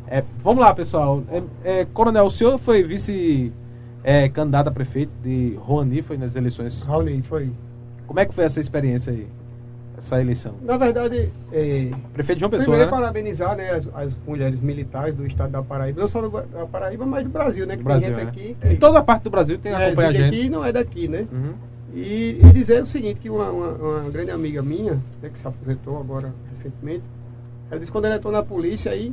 [0.09, 1.23] É, vamos lá, pessoal.
[1.31, 1.43] É,
[1.81, 3.53] é, Coronel, o senhor foi vice
[4.03, 6.83] é, candidato a prefeito de Rouani, foi nas eleições.
[6.83, 7.53] Raul, foi.
[8.07, 9.29] Como é que foi essa experiência aí?
[9.99, 10.55] Essa eleição?
[10.63, 12.97] Na verdade, é, Prefeito João Pessoa, primeiro né?
[12.97, 17.25] parabenizar né, as, as mulheres militares do estado da Paraíba, não só da Paraíba, mas
[17.25, 17.77] do Brasil, né?
[17.77, 18.31] Que Brasil, tem gente né?
[18.31, 20.27] aqui que Em toda a parte do Brasil tem é, acompanha a gente.
[20.27, 21.27] aqui e não é daqui, né?
[21.33, 21.55] Uhum.
[21.93, 25.47] E, e dizer o seguinte, que uma, uma, uma grande amiga minha, né, que se
[25.47, 27.03] aposentou agora recentemente,
[27.71, 29.13] ela disse que quando ela entrou na polícia aí,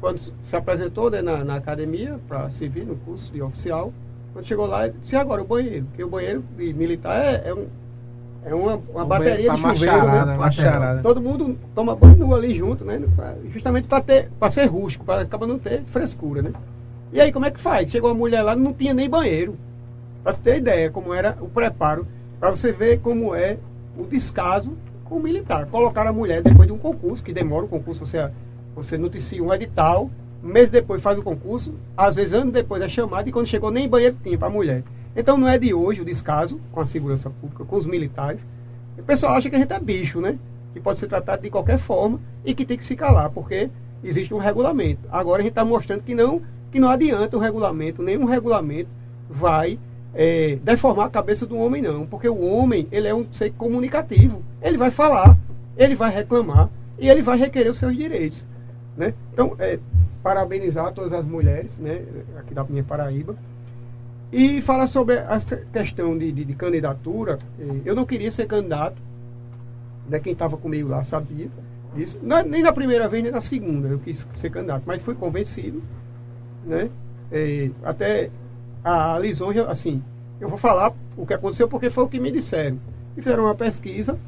[0.00, 3.92] quando se se apresentou né, na, na academia para servir no curso de oficial,
[4.32, 5.86] quando chegou lá, disse, agora o banheiro?
[5.86, 7.66] Porque o banheiro militar é, é, um,
[8.44, 10.38] é uma, uma Um bateria banheiro de chuveiro, macharada, né?
[10.38, 11.02] macharada.
[11.02, 13.00] Todo mundo toma banho nu ali junto, né?
[13.52, 16.52] Justamente para ter, para ser rústico, para acabar não ter frescura, né?
[17.12, 17.90] E aí como é que faz?
[17.90, 19.56] Chegou a mulher lá, não tinha nem banheiro.
[20.22, 22.06] Para você ter ideia como era o preparo,
[22.38, 23.58] para você ver como é
[23.98, 24.72] o descaso
[25.04, 25.66] com o militar.
[25.66, 28.30] Colocaram a mulher depois de um concurso, que demora o concurso, você,
[28.74, 30.08] você noticia um edital,
[30.42, 33.70] um mês depois faz o concurso, às vezes anos depois é chamado e quando chegou
[33.70, 34.82] nem banheiro tinha para a mulher.
[35.14, 38.46] Então não é de hoje o descaso com a segurança pública, com os militares.
[38.98, 40.38] O pessoal acha que a gente é bicho, né?
[40.72, 43.70] Que pode ser tratado de qualquer forma e que tem que se calar, porque
[44.04, 45.00] existe um regulamento.
[45.10, 48.88] Agora a gente está mostrando que não, que não adianta o regulamento, nenhum regulamento
[49.28, 49.78] vai
[50.14, 52.06] é, deformar a cabeça do homem, não.
[52.06, 54.42] Porque o homem, ele é um ser comunicativo.
[54.60, 55.36] Ele vai falar,
[55.76, 56.68] ele vai reclamar
[56.98, 58.46] e ele vai requerer os seus direitos.
[58.96, 59.14] Né?
[59.32, 59.78] Então, é,
[60.22, 62.02] parabenizar todas as mulheres né,
[62.38, 63.36] aqui da minha Paraíba.
[64.32, 67.38] E falar sobre essa questão de, de, de candidatura.
[67.58, 69.00] eh, Eu não queria ser candidato.
[70.08, 71.48] Né, quem estava comigo lá sabia
[71.94, 72.18] disso.
[72.22, 74.82] Não- nem na primeira vez, nem na segunda eu quis ser candidato.
[74.86, 75.82] Mas fui convencido.
[76.64, 76.90] Né?
[77.32, 78.30] Eh, até
[78.84, 80.02] a lisonja, assim,
[80.40, 82.78] eu vou falar o que aconteceu porque foi o que me disseram.
[83.16, 84.18] E fizeram uma pesquisa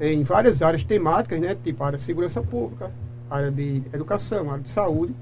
[0.00, 1.56] em várias áreas temáticas, né?
[1.56, 2.90] Tipo área de segurança pública,
[3.28, 5.14] área de educação, área de saúde.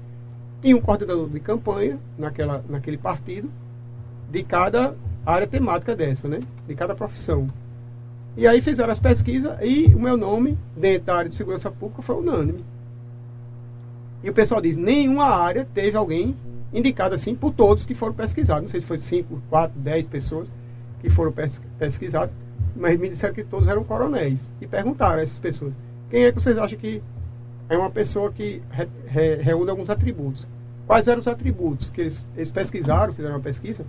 [0.63, 3.49] E um coordenador de campanha naquela, naquele partido
[4.29, 4.95] de cada
[5.25, 6.39] área temática dessa, né?
[6.67, 7.47] De cada profissão.
[8.35, 12.01] E aí fizeram as pesquisas e o meu nome, dentro da área de segurança pública,
[12.01, 12.63] foi unânime.
[14.23, 16.35] E o pessoal diz, nenhuma área teve alguém
[16.73, 18.63] indicado assim por todos que foram pesquisados.
[18.63, 20.51] Não sei se foi 5, 4, 10 pessoas
[21.01, 22.33] que foram pes- pesquisados,
[22.75, 24.51] mas me disseram que todos eram coronéis.
[24.61, 25.73] E perguntaram a essas pessoas,
[26.09, 27.01] quem é que vocês acham que
[27.69, 30.47] é uma pessoa que re- re- reúne alguns atributos?
[30.85, 33.85] Quais eram os atributos que eles, eles pesquisaram, fizeram uma pesquisa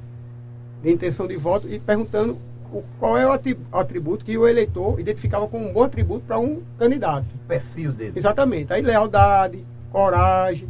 [0.82, 2.38] de intenção de voto e perguntando
[2.72, 3.32] o- qual é o
[3.72, 7.26] atributo que o eleitor identificava como um bom atributo para um candidato.
[7.34, 8.12] O perfil dele.
[8.16, 8.72] Exatamente.
[8.72, 10.68] Aí lealdade, coragem,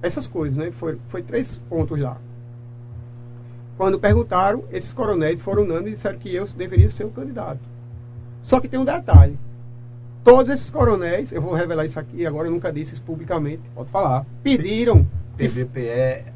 [0.00, 0.70] essas coisas, né?
[0.70, 2.16] Foi, foi três pontos lá.
[3.76, 7.58] Quando perguntaram, esses coronéis foram unânimes e disseram que eu deveria ser o candidato.
[8.42, 9.36] Só que tem um detalhe.
[10.22, 13.90] Todos esses coronéis, eu vou revelar isso aqui, agora eu nunca disse isso publicamente, Pode
[13.90, 14.24] falar.
[14.42, 15.06] pediram,
[15.36, 16.32] PVPE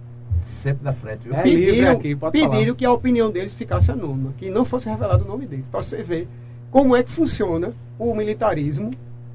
[0.48, 1.34] sempre na frente, viu?
[1.34, 2.74] É pediram, aqui, pode pediram falar.
[2.74, 6.02] que a opinião deles ficasse anônima, que não fosse revelado o nome deles, para você
[6.02, 6.28] ver
[6.70, 8.90] como é que funciona o militarismo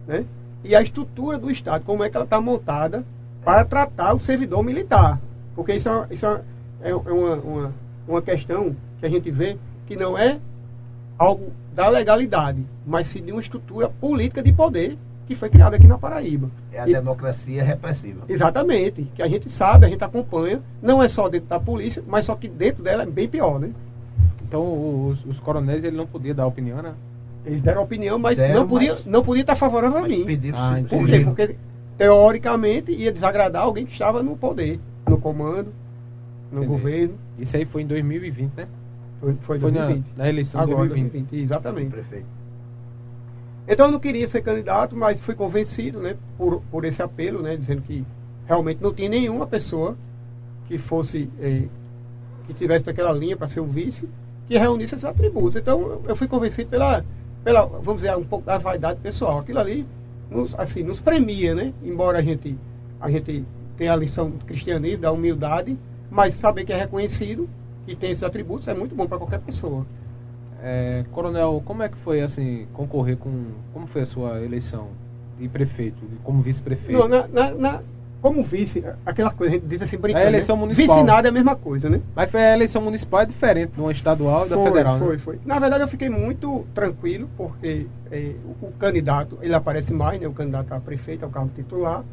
[0.07, 0.25] né?
[0.63, 3.03] e a estrutura do Estado, como é que ela está montada
[3.43, 5.19] para tratar o servidor militar.
[5.55, 6.41] Porque isso é, isso é,
[6.83, 7.73] é uma, uma,
[8.07, 10.39] uma questão que a gente vê que não é
[11.17, 14.97] algo da legalidade, mas sim de uma estrutura política de poder
[15.27, 16.49] que foi criada aqui na Paraíba.
[16.71, 18.21] É a E- democracia repressiva.
[18.27, 22.25] Exatamente, que a gente sabe, a gente acompanha, não é só dentro da polícia, mas
[22.25, 23.69] só que dentro dela é bem pior, né?
[24.47, 26.93] Então os, os coronéis ele não podia dar opinião, né?
[27.45, 30.23] Eles deram opinião, mas Deram, não podia, mas- não podia estar favorável a mim.
[30.25, 30.95] pediram Ah, si- entendi.
[31.01, 31.19] Por quê?
[31.25, 31.55] Porque
[31.97, 35.69] teoricamente ia desagradar alguém que estava no poder, no comando,
[36.51, 36.67] no Entendi.
[36.67, 37.13] governo.
[37.39, 38.67] Isso aí foi em 2020, né?
[39.19, 40.17] Foi, foi, Foi na, 2020.
[40.17, 41.11] na eleição de Agora, 2020.
[41.13, 41.89] 2020, exatamente.
[41.91, 42.25] Prefeito.
[43.67, 47.55] Então eu não queria ser candidato, mas fui convencido, né, por, por esse apelo, né,
[47.55, 48.05] dizendo que
[48.45, 49.97] realmente não tinha nenhuma pessoa
[50.67, 51.67] que fosse eh,
[52.45, 54.09] que tivesse naquela linha para ser o vice,
[54.47, 55.55] que reunisse esses atributos.
[55.55, 57.05] Então eu fui convencido pela,
[57.43, 59.39] pela, vamos dizer, um pouco da vaidade pessoal.
[59.39, 59.85] Aquilo ali
[60.29, 61.73] nos, assim, nos premia, né?
[61.83, 62.57] Embora a gente
[62.99, 63.45] a gente
[63.75, 65.77] tenha a lição do cristianismo, da humildade,
[66.09, 67.49] mas saber que é reconhecido,
[67.85, 69.85] que tem esses atributos, é muito bom para qualquer pessoa.
[70.65, 73.47] É, coronel, como é que foi assim concorrer com.
[73.73, 74.87] Como foi a sua eleição
[75.37, 76.97] de prefeito, de- como vice-prefeito?
[76.97, 77.81] Não, na, na- na-
[78.21, 80.23] como vice, aquela coisa, a gente diz assim, brincando.
[80.23, 80.61] A eleição né?
[80.61, 80.95] municipal.
[80.95, 81.99] Vice nada é a mesma coisa, né?
[82.15, 85.11] Mas foi a eleição municipal é diferente de uma estadual e da foi, federal, foi,
[85.11, 85.17] né?
[85.17, 85.39] foi.
[85.43, 90.25] Na verdade, eu fiquei muito tranquilo, porque eh, o, o candidato, ele aparece mais, né?
[90.29, 92.05] O candidato a prefeito, é o cargo titular.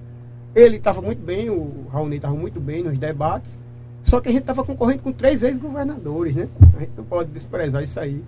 [0.53, 3.57] Ele estava muito bem, o Raoni estava muito bem nos debates.
[4.03, 6.49] Só que a gente estava concorrendo com três ex-governadores, né?
[6.77, 8.21] A gente não pode desprezar isso aí.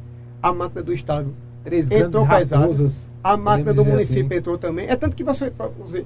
[0.42, 1.32] A máquina do Estado
[1.64, 2.62] Três Entrou pesado.
[2.62, 3.08] raposas.
[3.22, 4.34] A máquina do dizer município assim.
[4.36, 4.88] entrou também.
[4.88, 5.52] É tanto que você-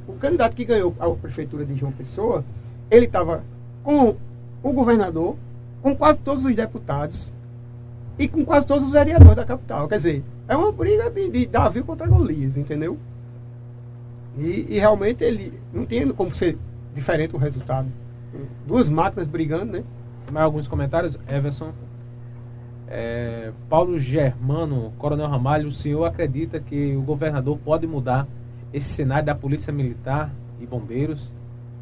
[0.06, 2.44] o candidato que ganhou a prefeitura de João Pessoa,
[2.90, 3.42] ele estava
[3.82, 4.16] com
[4.62, 5.36] o governador,
[5.80, 7.32] com quase todos os deputados
[8.18, 9.88] e com quase todos os vereadores da capital.
[9.88, 12.98] Quer dizer, é uma briga de, de Davi contra Golias, entendeu?
[14.36, 16.58] E, e realmente ele não tem como ser
[16.94, 17.88] diferente o resultado.
[18.66, 19.84] Duas máquinas brigando, né?
[20.30, 21.18] Mais alguns comentários?
[21.26, 21.72] Everson.
[22.88, 28.26] É, Paulo Germano, Coronel Ramalho, o senhor acredita que o governador pode mudar
[28.72, 30.30] esse cenário da Polícia Militar
[30.60, 31.30] e Bombeiros?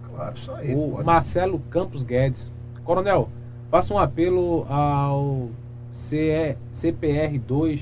[0.08, 0.74] Claro, só ele.
[0.74, 1.04] O pode.
[1.04, 2.50] Marcelo Campos Guedes.
[2.84, 3.28] Coronel,
[3.70, 5.50] faça um apelo ao
[5.90, 7.80] CE, CPR-2,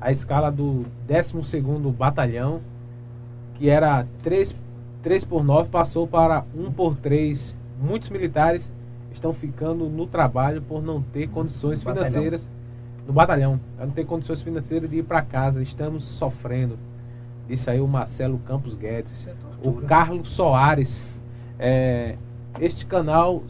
[0.00, 2.60] a escala do 12º Batalhão,
[3.54, 4.54] que era 3,
[5.02, 7.56] 3 por 9, passou para 1 por 3.
[7.80, 8.70] Muitos militares
[9.18, 12.10] estão ficando no trabalho por não ter condições No batalhão.
[12.10, 12.50] financeiras
[13.06, 15.62] no batalhão, não ter condições financeiras de ir para casa.
[15.62, 16.78] Estamos sofrendo.
[17.48, 19.12] Disse aí o Marcelo Campos Guedes.
[19.12, 19.34] Isso é
[19.66, 19.72] O.
[19.82, 21.02] Carlos Soares.
[21.58, 22.16] é,
[22.60, 23.42] este canal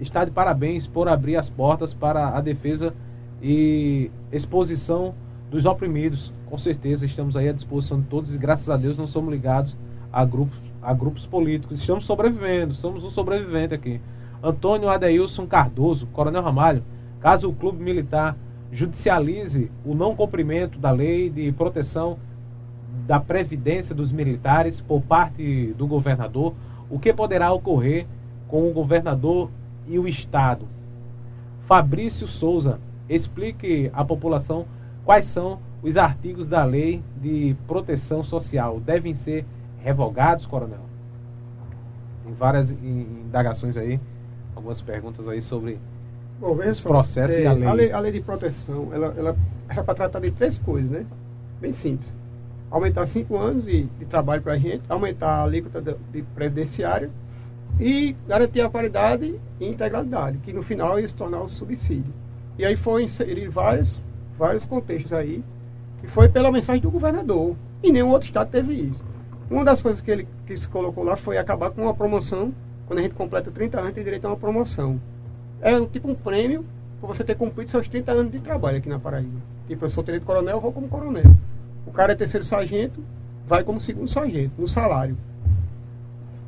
[0.00, 2.94] está de parabéns por abrir as portas para a defesa
[3.42, 5.14] e exposição
[5.50, 6.32] dos oprimidos.
[6.46, 9.76] Com certeza estamos aí à disposição de todos e graças a Deus não somos ligados
[10.12, 11.80] a grupos, a grupos políticos.
[11.80, 14.00] Estamos sobrevivendo, somos um sobrevivente aqui.
[14.42, 16.82] Antônio Adeilson Cardoso, Coronel Ramalho,
[17.20, 18.36] caso o clube militar
[18.72, 22.18] judicialize o não cumprimento da lei de proteção
[23.06, 26.54] da previdência dos militares por parte do governador,
[26.90, 28.06] o que poderá ocorrer
[28.48, 29.50] com o governador
[29.86, 30.66] e o Estado?
[31.66, 34.66] Fabrício Souza, explique à população
[35.04, 38.80] quais são os artigos da lei de proteção social.
[38.80, 39.44] Devem ser
[39.82, 40.80] revogados, coronel?
[42.24, 43.98] Tem várias in- indagações aí,
[44.62, 45.78] algumas perguntas aí sobre
[46.40, 47.66] Bom, veja só, processos e a lei.
[47.66, 49.36] A lei, a lei de proteção, ela, ela
[49.68, 51.04] era para tratar de três coisas, né?
[51.60, 52.14] Bem simples.
[52.70, 57.10] Aumentar cinco anos de, de trabalho para a gente, aumentar a alíquota de, de previdenciária
[57.78, 62.12] e garantir a paridade e integralidade, que no final ia se tornar o subsídio.
[62.58, 64.00] E aí foi inserir vários,
[64.38, 65.44] vários contextos aí,
[66.00, 67.56] que foi pela mensagem do governador.
[67.82, 69.04] E nenhum outro estado teve isso.
[69.50, 72.52] Uma das coisas que ele que se colocou lá foi acabar com uma promoção.
[72.92, 75.00] Quando a gente completa 30 anos, tem direito a uma promoção
[75.62, 76.62] é tipo um prêmio
[77.00, 79.40] por você ter cumprido seus 30 anos de trabalho aqui na Paraíba.
[79.66, 81.34] Tipo, eu sou tenente coronel, eu vou como coronel.
[81.86, 83.02] O cara é terceiro sargento,
[83.48, 85.16] vai como segundo sargento, no salário.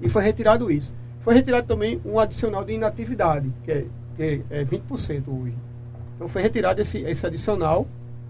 [0.03, 0.93] E foi retirado isso.
[1.23, 5.55] Foi retirado também um adicional de inatividade, que é, que é 20% hoje.
[6.15, 7.87] Então foi retirado esse, esse adicional,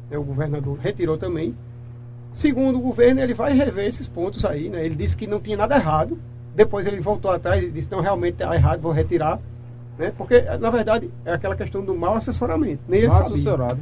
[0.08, 1.52] né, o governador retirou também.
[2.32, 4.86] Segundo o governo, ele vai rever esses pontos aí, né?
[4.86, 6.16] Ele disse que não tinha nada errado.
[6.54, 9.40] Depois ele voltou atrás e disse, não, realmente está errado, vou retirar.
[9.98, 10.12] Né?
[10.16, 12.82] Porque, na verdade, é aquela questão do mau assessoramento.
[12.88, 13.34] Nem ele Mal sabia.
[13.34, 13.80] assessorado.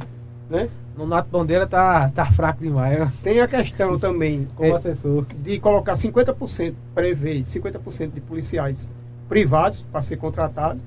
[0.49, 0.69] Né?
[0.95, 5.25] No Nato Bandeira tá, tá fraco demais, Tem a questão também como é, assessor.
[5.39, 8.87] de colocar 50%, prever 50% de policiais
[9.27, 10.79] privados para ser contratado,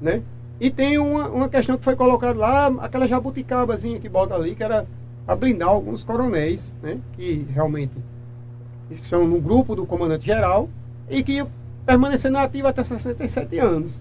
[0.00, 0.22] né?
[0.58, 4.62] E tem uma, uma questão que foi colocada lá, aquela jabuticabazinha que bota ali, que
[4.62, 4.86] era
[5.26, 6.98] para blindar alguns coronéis, né?
[7.12, 7.92] Que realmente
[8.90, 10.70] estão no grupo do comandante geral
[11.08, 11.48] e que iam
[11.86, 14.00] permanecer na ativa até 67 anos.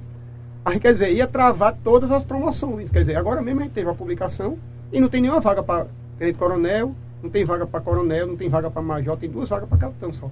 [0.65, 2.89] Aí, quer dizer, ia travar todas as promoções.
[2.89, 4.57] Quer dizer, agora mesmo a gente teve a publicação
[4.91, 8.47] e não tem nenhuma vaga para tenente coronel, não tem vaga para coronel, não tem
[8.49, 10.30] vaga para major, tem duas vagas para capitão só.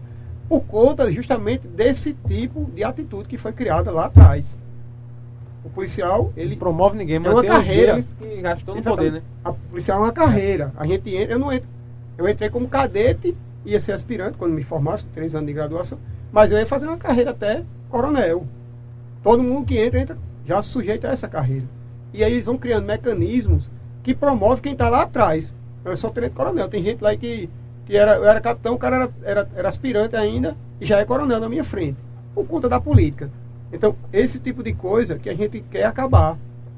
[0.48, 4.58] Por conta justamente desse tipo de atitude que foi criada lá atrás.
[5.64, 8.04] O policial, ele promove ninguém, É mas uma tem carreira.
[8.20, 9.22] que gastou no poder, né?
[9.44, 10.72] A policial é uma carreira.
[10.78, 11.70] A gente entra, eu não entro.
[12.18, 13.36] Eu entrei como cadete,
[13.66, 15.98] ia ser aspirante quando me formasse, com três anos de graduação,
[16.32, 18.46] mas eu ia fazer uma carreira até coronel.
[19.24, 21.66] Todo mundo que entra, entra já sujeito a essa carreira.
[22.14, 23.70] E aí eles vão criando mecanismos
[24.04, 25.56] que promovem quem está lá atrás.
[25.84, 27.50] Eu sou tenente coronel, tem gente lá que,
[27.86, 31.06] que era, eu era capitão, o cara era, era, era aspirante ainda e já é
[31.06, 31.98] coronel na minha frente,
[32.34, 33.30] por conta da política.
[33.72, 36.38] Então, esse tipo de coisa que a gente quer acabar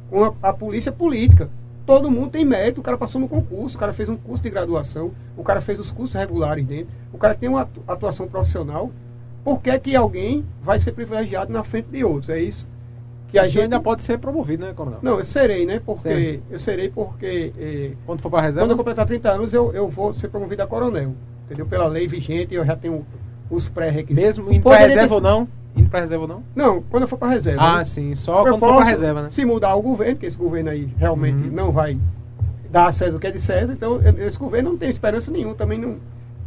[0.10, 1.50] com a, a polícia política.
[1.86, 4.50] Todo mundo tem mérito, o cara passou no concurso, o cara fez um curso de
[4.50, 8.90] graduação, o cara fez os cursos regulares dentro, o cara tem uma atu- atuação profissional.
[9.44, 12.30] Por que, que alguém vai ser privilegiado na frente de outros?
[12.30, 12.66] É isso
[13.30, 15.00] que a a gente ainda pode ser promovido, né, Coronel?
[15.02, 15.82] Não, eu serei, né?
[15.84, 18.62] Porque eu serei porque eh, Quando for para reserva.
[18.62, 21.14] quando eu completar 30 anos eu, eu vou ser promovido a coronel.
[21.46, 21.66] Entendeu?
[21.66, 23.04] Pela lei vigente, eu já tenho
[23.50, 24.24] os pré-requisitos.
[24.24, 25.48] Mesmo indo para reserva ter ou não?
[25.76, 26.44] Indo para reserva ou não?
[26.56, 27.62] Não, quando eu for para reserva.
[27.62, 27.86] Ah, né?
[27.86, 28.14] sim.
[28.16, 29.30] Só Eu quando for para posso, reserva, né?
[29.32, 31.54] Se mudar o governo, que esse governo aí realmente Uhum.
[31.54, 31.98] não vai
[32.72, 35.54] dar a César o que é de César, então esse governo não tem esperança nenhuma,
[35.56, 35.98] também não,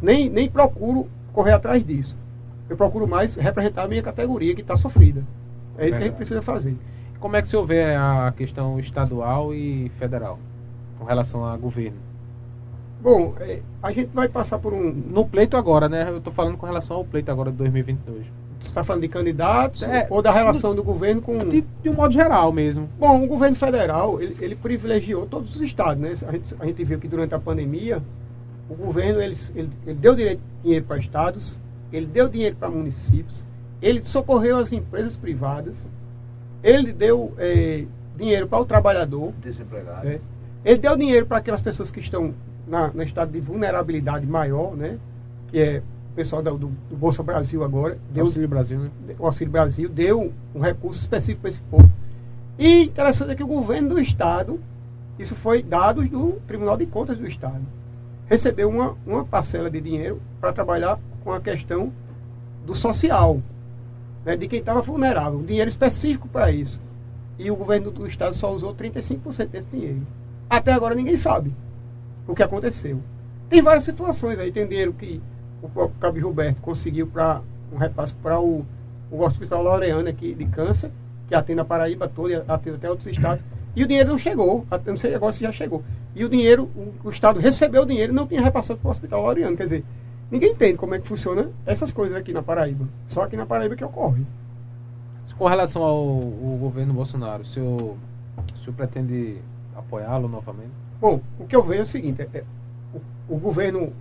[0.01, 2.17] nem, nem procuro correr atrás disso.
[2.69, 5.23] Eu procuro mais representar a minha categoria que está sofrida.
[5.77, 6.15] É isso que a gente Verdade.
[6.15, 6.75] precisa fazer.
[7.19, 10.39] Como é que se vê a questão estadual e federal
[10.99, 11.97] com relação a governo?
[13.01, 14.91] Bom, eh, a gente vai passar por um.
[14.91, 16.09] No pleito agora, né?
[16.09, 18.25] Eu tô falando com relação ao pleito agora de 2022.
[18.59, 21.37] Você está falando de candidatos É, ou da relação do governo com.
[21.37, 22.89] De, de um modo geral mesmo.
[22.99, 26.13] Bom, o governo federal, ele, ele privilegiou todos os estados, né?
[26.27, 28.01] A gente, a gente viu que durante a pandemia,
[28.67, 31.59] o governo, ele, ele, ele deu direito, dinheiro para estados,
[31.91, 33.43] ele deu dinheiro para municípios,
[33.81, 35.75] ele socorreu as empresas privadas,
[36.63, 37.85] ele deu eh,
[38.17, 40.07] dinheiro para o trabalhador, Desempregado.
[40.07, 40.19] É.
[40.65, 42.33] ele deu dinheiro para aquelas pessoas que estão
[42.67, 44.97] na, no estado de vulnerabilidade maior, né?
[45.49, 45.77] Que é
[46.11, 46.57] o pessoal da- do,
[46.89, 48.89] do Bolsa Brasil agora, deu Auxílio Brasil, né?
[49.19, 51.89] o Auxílio Brasil deu um recurso específico para esse povo.
[52.57, 54.59] E interessante é que o governo do Estado,
[55.19, 57.61] isso foi dados do Tribunal de Contas do Estado,
[58.25, 61.91] recebeu uma, uma parcela de dinheiro para trabalhar com a questão
[62.65, 63.41] do social,
[64.23, 66.79] né, de quem estava vulnerável, um dinheiro específico para isso.
[67.37, 70.07] E o governo do Estado só usou 35% desse dinheiro.
[70.49, 71.53] Até agora ninguém sabe
[72.25, 73.01] o que aconteceu.
[73.49, 75.21] Tem várias situações aí, tem dinheiro que
[75.61, 77.41] o próprio Cabo Roberto conseguiu para
[77.73, 78.65] um repasse para o,
[79.11, 80.89] o Hospital Laureano aqui de câncer,
[81.27, 83.43] que atende a Paraíba toda, e atende até outros estados.
[83.75, 85.83] E o dinheiro não chegou, até não sei agora se já chegou.
[86.15, 88.91] E o dinheiro, o, o Estado recebeu o dinheiro e não tinha repassado para o
[88.91, 89.57] Hospital Laureano.
[89.57, 89.83] Quer dizer,
[90.31, 92.87] ninguém entende como é que funciona essas coisas aqui na Paraíba.
[93.07, 94.25] Só aqui na Paraíba que ocorre.
[95.37, 97.95] Com relação ao, ao governo Bolsonaro, o senhor,
[98.55, 99.37] o senhor pretende
[99.75, 100.71] apoiá-lo novamente?
[100.99, 102.43] Bom, o que eu vejo é o seguinte, é- é,
[103.29, 103.93] o, o governo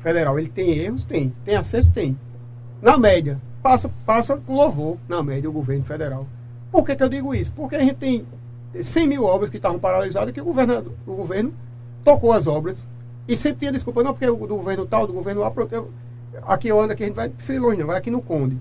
[0.00, 1.04] federal, ele tem erros?
[1.04, 1.32] Tem.
[1.44, 1.90] Tem acerto?
[1.92, 2.18] Tem.
[2.82, 6.26] Na média, passa, passa com louvor, na média, o governo federal.
[6.72, 7.52] Por que, que eu digo isso?
[7.52, 8.26] Porque a gente tem
[8.82, 11.54] 100 mil obras que estavam paralisadas que o governo, o governo
[12.04, 12.84] tocou as obras
[13.26, 15.90] e sempre tinha desculpa, não porque o do governo tal, do governo A, eu-
[16.46, 18.58] aqui eu ando aqui, a gente vai, não longe não, vai aqui no Conde.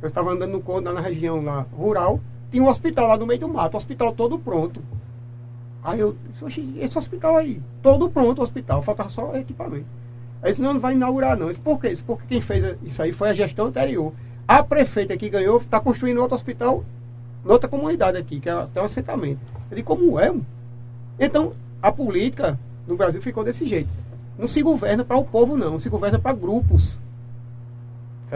[0.00, 2.20] Eu estava andando no Conde, lá na região lá, rural,
[2.50, 4.82] tinha um hospital lá no meio do mato, hospital todo pronto.
[5.84, 9.86] Aí eu disse, "Oxi, esse hospital aí, todo pronto o hospital, faltava só equipamento.
[10.42, 11.48] Aí disse, não, não vai inaugurar não.
[11.48, 11.90] Disse, por quê?
[11.90, 14.12] Disse, Porque quem fez isso aí foi a gestão anterior.
[14.46, 16.84] A prefeita que ganhou está construindo outro hospital
[17.44, 19.40] em outra comunidade aqui, que é até um assentamento.
[19.70, 20.34] Disse, como é?
[21.18, 23.88] Então, a política no Brasil ficou desse jeito.
[24.38, 25.78] Não se governa para o povo, não.
[25.78, 26.98] Se governa para grupos.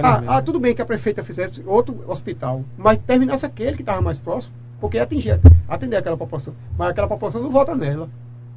[0.07, 4.03] Ah, ah, tudo bem que a prefeita fizesse outro hospital, mas terminasse aquele que estava
[4.03, 6.55] mais próximo, porque atingir, atender aquela população.
[6.77, 8.09] Mas aquela população não vota nela.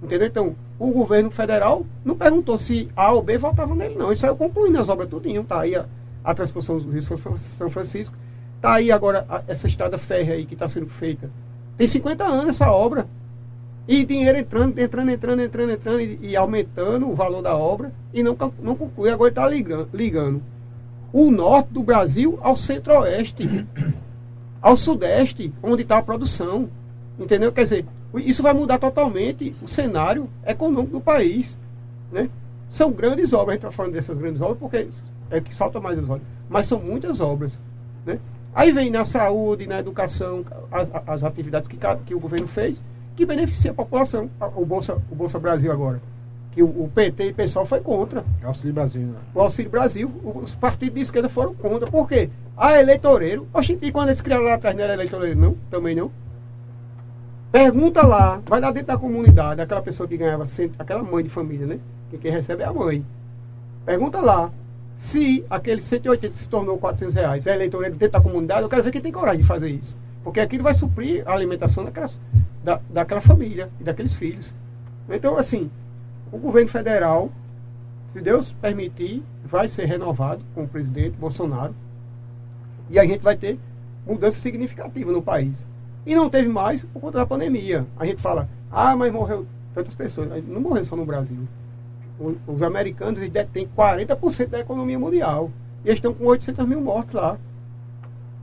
[0.04, 0.28] Entendeu?
[0.28, 4.08] Então, o governo federal não perguntou se A ou B votava nele, não.
[4.08, 5.42] Ele saiu concluindo as obras tudinho.
[5.42, 5.86] Está aí a,
[6.24, 8.16] a transposição do Rio São Francisco.
[8.58, 11.30] Está aí agora a- essa estrada férrea aí que está sendo feita.
[11.78, 13.08] Tem 50 anos essa obra.
[13.90, 18.22] E dinheiro entrando, entrando, entrando, entrando, entrando e, e aumentando o valor da obra e
[18.22, 19.10] não, não conclui.
[19.10, 20.44] Agora está ligando, ligando
[21.12, 23.66] o norte do Brasil ao centro-oeste,
[24.62, 26.70] ao sudeste, onde está a produção.
[27.18, 27.52] Entendeu?
[27.52, 27.86] Quer dizer,
[28.18, 31.58] isso vai mudar totalmente o cenário econômico do país.
[32.12, 32.30] Né?
[32.70, 34.88] São grandes obras, a gente está falando dessas grandes obras porque
[35.32, 36.24] é que salta mais os olhos.
[36.48, 37.60] Mas são muitas obras.
[38.06, 38.20] Né?
[38.54, 42.84] Aí vem na saúde, na educação, as, as atividades que, que o governo fez,
[43.20, 44.30] que beneficia a população.
[44.40, 46.02] A- O Bolsa, o Bolsa Brasil agora.
[46.52, 49.20] Que o, o PT e o pessoal foi contra Auxílio Brasil, né?
[49.36, 51.90] o Auxílio Brasil, os partidos de esquerda foram contra.
[51.92, 52.30] Por quê?
[52.58, 53.48] Ah, eleitoreiro.
[53.54, 55.56] Oxi, e quando eles criaram lá atrás não era eleitoreiro, não?
[55.70, 56.10] Também não?
[57.52, 60.44] Pergunta lá, vai lá dentro da comunidade, aquela pessoa que ganhava,
[60.78, 61.80] aquela mãe de família, né?
[62.10, 63.04] que quem recebe é a mãe.
[63.86, 64.52] Pergunta lá,
[64.96, 68.92] se aquele 180 se tornou 400 reais, é eleitor dentro da comunidade, eu quero ver
[68.92, 69.96] quem tem coragem de fazer isso.
[70.24, 72.10] Porque aquilo vai suprir a alimentação daquela,
[72.64, 74.54] da, daquela família e daqueles filhos.
[75.10, 75.70] Então, assim,
[76.32, 77.32] o governo federal,
[78.14, 81.74] se Deus permitir, vai ser renovado com o presidente Bolsonaro.
[82.90, 83.60] E a gente vai ter
[84.06, 85.66] mudança significativa no país.
[86.06, 87.86] E não teve mais por conta da pandemia.
[87.98, 90.30] A gente fala, ah, mas morreu tantas pessoas.
[90.48, 91.48] Não morreu só no Brasil.
[92.48, 95.52] Os americanos detêm 40% da economia mundial.
[95.84, 97.38] E eles estão com 800 mil mortos lá.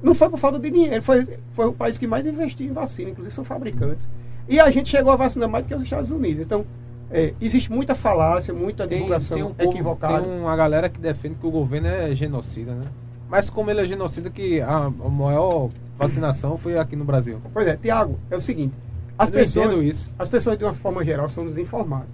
[0.02, 3.10] Não foi por falta de dinheiro, foi, foi o país que mais investiu em vacina,
[3.10, 4.06] inclusive são fabricantes.
[4.48, 6.42] E a gente chegou a vacinar mais do que os Estados Unidos.
[6.42, 6.64] Então,
[7.10, 10.22] é, existe muita falácia, muita Tem, divulgação tem um povo- equivocada.
[10.22, 12.86] Tem uma galera que defende que o governo é genocida, né?
[13.28, 17.40] Mas como ele é genocida, que a, a maior vacinação foi aqui no Brasil.
[17.52, 18.74] Pois é, Tiago, é o seguinte:
[19.18, 22.08] as Eu pessoas, as pessoas de uma forma geral são desinformadas.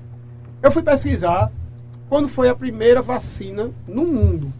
[0.62, 1.50] Eu fui pesquisar
[2.08, 4.52] quando foi a primeira vacina no mundo.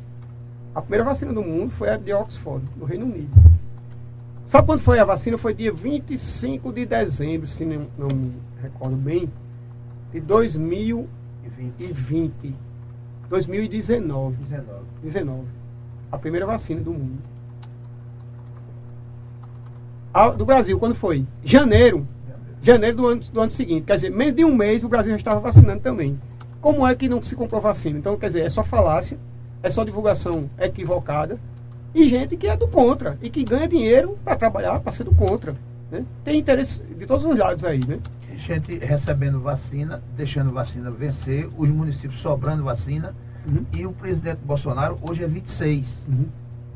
[0.74, 3.30] A primeira vacina do mundo foi a de Oxford, no Reino Unido.
[4.46, 5.36] Sabe quando foi a vacina?
[5.36, 9.30] Foi dia 25 de dezembro, se não, não me recordo bem,
[10.12, 12.54] de 2020.
[13.28, 14.36] 2019.
[14.36, 14.80] 19.
[15.02, 15.42] 19.
[16.10, 17.18] A primeira vacina do mundo.
[20.12, 21.26] A do Brasil, quando foi?
[21.42, 22.06] Janeiro.
[22.62, 23.86] Janeiro do ano, do ano seguinte.
[23.86, 26.20] Quer dizer, menos de um mês o Brasil já estava vacinando também.
[26.60, 27.98] Como é que não se comprou vacina?
[27.98, 29.18] Então, quer dizer, é só falácia,
[29.62, 31.38] é só divulgação equivocada
[31.94, 35.14] e gente que é do contra e que ganha dinheiro para trabalhar, para ser do
[35.14, 35.54] contra.
[35.90, 36.04] Né?
[36.24, 37.98] Tem interesse de todos os lados aí, né?
[38.36, 43.14] Gente recebendo vacina, deixando vacina vencer, os municípios sobrando vacina.
[43.46, 43.64] Uhum.
[43.72, 46.26] E o presidente Bolsonaro, hoje é 26 Uhum.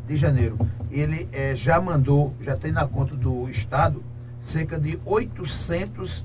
[0.06, 0.58] de janeiro,
[0.90, 4.02] ele eh, já mandou, já tem na conta do Estado,
[4.40, 6.24] cerca de 800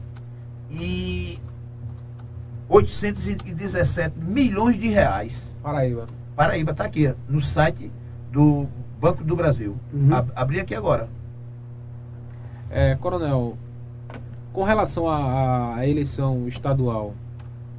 [0.69, 1.39] e
[2.69, 5.55] 817 milhões de reais.
[5.61, 6.07] Paraíba.
[6.35, 7.91] Paraíba está aqui, no site
[8.31, 8.67] do
[8.99, 9.75] Banco do Brasil.
[9.93, 10.13] Uhum.
[10.13, 11.09] Ab- Abri aqui agora.
[12.69, 13.57] É, coronel,
[14.53, 17.13] com relação à, à eleição estadual,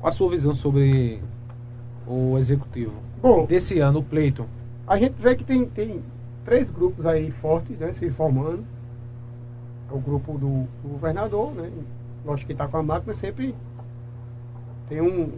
[0.01, 1.23] qual a sua visão sobre
[2.07, 2.93] o executivo?
[3.23, 4.47] Bom, Desse ano, o pleito.
[4.87, 6.03] a gente vê que tem, tem
[6.45, 8.65] três grupos aí fortes né, se formando.
[9.91, 11.71] É o grupo do, do governador, né?
[12.25, 13.55] Lógico que está com a máquina, sempre
[14.89, 15.31] tem um.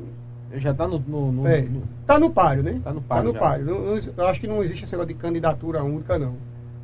[0.57, 2.81] Já está no, no, no- É, no- tá no páreo, né?
[2.83, 3.41] Tá no Tá páreo no já.
[3.41, 3.65] páreo.
[3.67, 6.35] Não- não- eu acho que não existe esse negócio de candidatura única, não.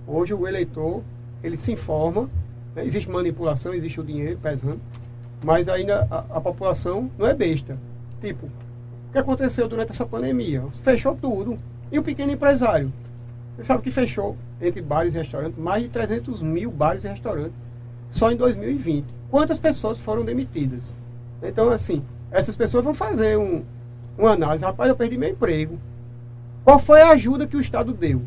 [0.07, 1.03] Hoje o eleitor,
[1.43, 2.29] ele se informa,
[2.75, 2.85] né?
[2.85, 4.81] existe manipulação, existe o dinheiro pesando,
[5.43, 7.77] mas ainda a, a população não é besta.
[8.21, 10.63] Tipo, o que aconteceu durante essa pandemia?
[10.83, 11.59] Fechou tudo.
[11.93, 12.93] E o pequeno empresário?
[13.57, 17.53] Você sabe que fechou, entre bares e restaurantes, mais de 300 mil bares e restaurantes
[18.11, 19.05] só em 2020.
[19.31, 20.95] Quantas pessoas foram demitidas?
[21.43, 23.63] Então, assim, essas pessoas vão fazer um,
[24.19, 24.65] uma análise.
[24.65, 25.79] Rapaz, eu perdi meu emprego.
[26.65, 28.23] Qual foi a ajuda que o Estado deu?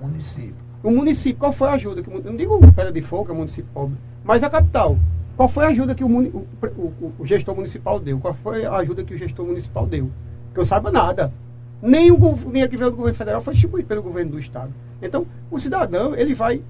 [0.00, 0.54] O município.
[0.82, 2.02] O município, qual foi a ajuda?
[2.02, 4.96] Que, não digo Pedra de Fogo, é município pobre, mas a capital.
[5.36, 8.18] Qual foi a ajuda que o, o, o- o- gestor municipal deu?
[8.18, 10.10] Qual foi a ajuda que o gestor municipal deu?
[10.52, 11.32] Que eu saiba nada.
[11.80, 14.72] Nem o, dinheiro que veio do governo federal foi distribuído pelo governo do Estado.
[15.00, 16.60] Então, o cidadão, ele vai,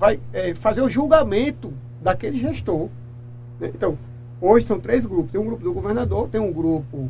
[0.00, 1.72] vai eh, fazer o julgamento
[2.02, 2.88] daquele gestor.
[3.60, 3.70] né?
[3.72, 3.96] Então,
[4.42, 5.30] hoje são três grupos.
[5.30, 7.08] Tem um grupo do governador, tem um grupo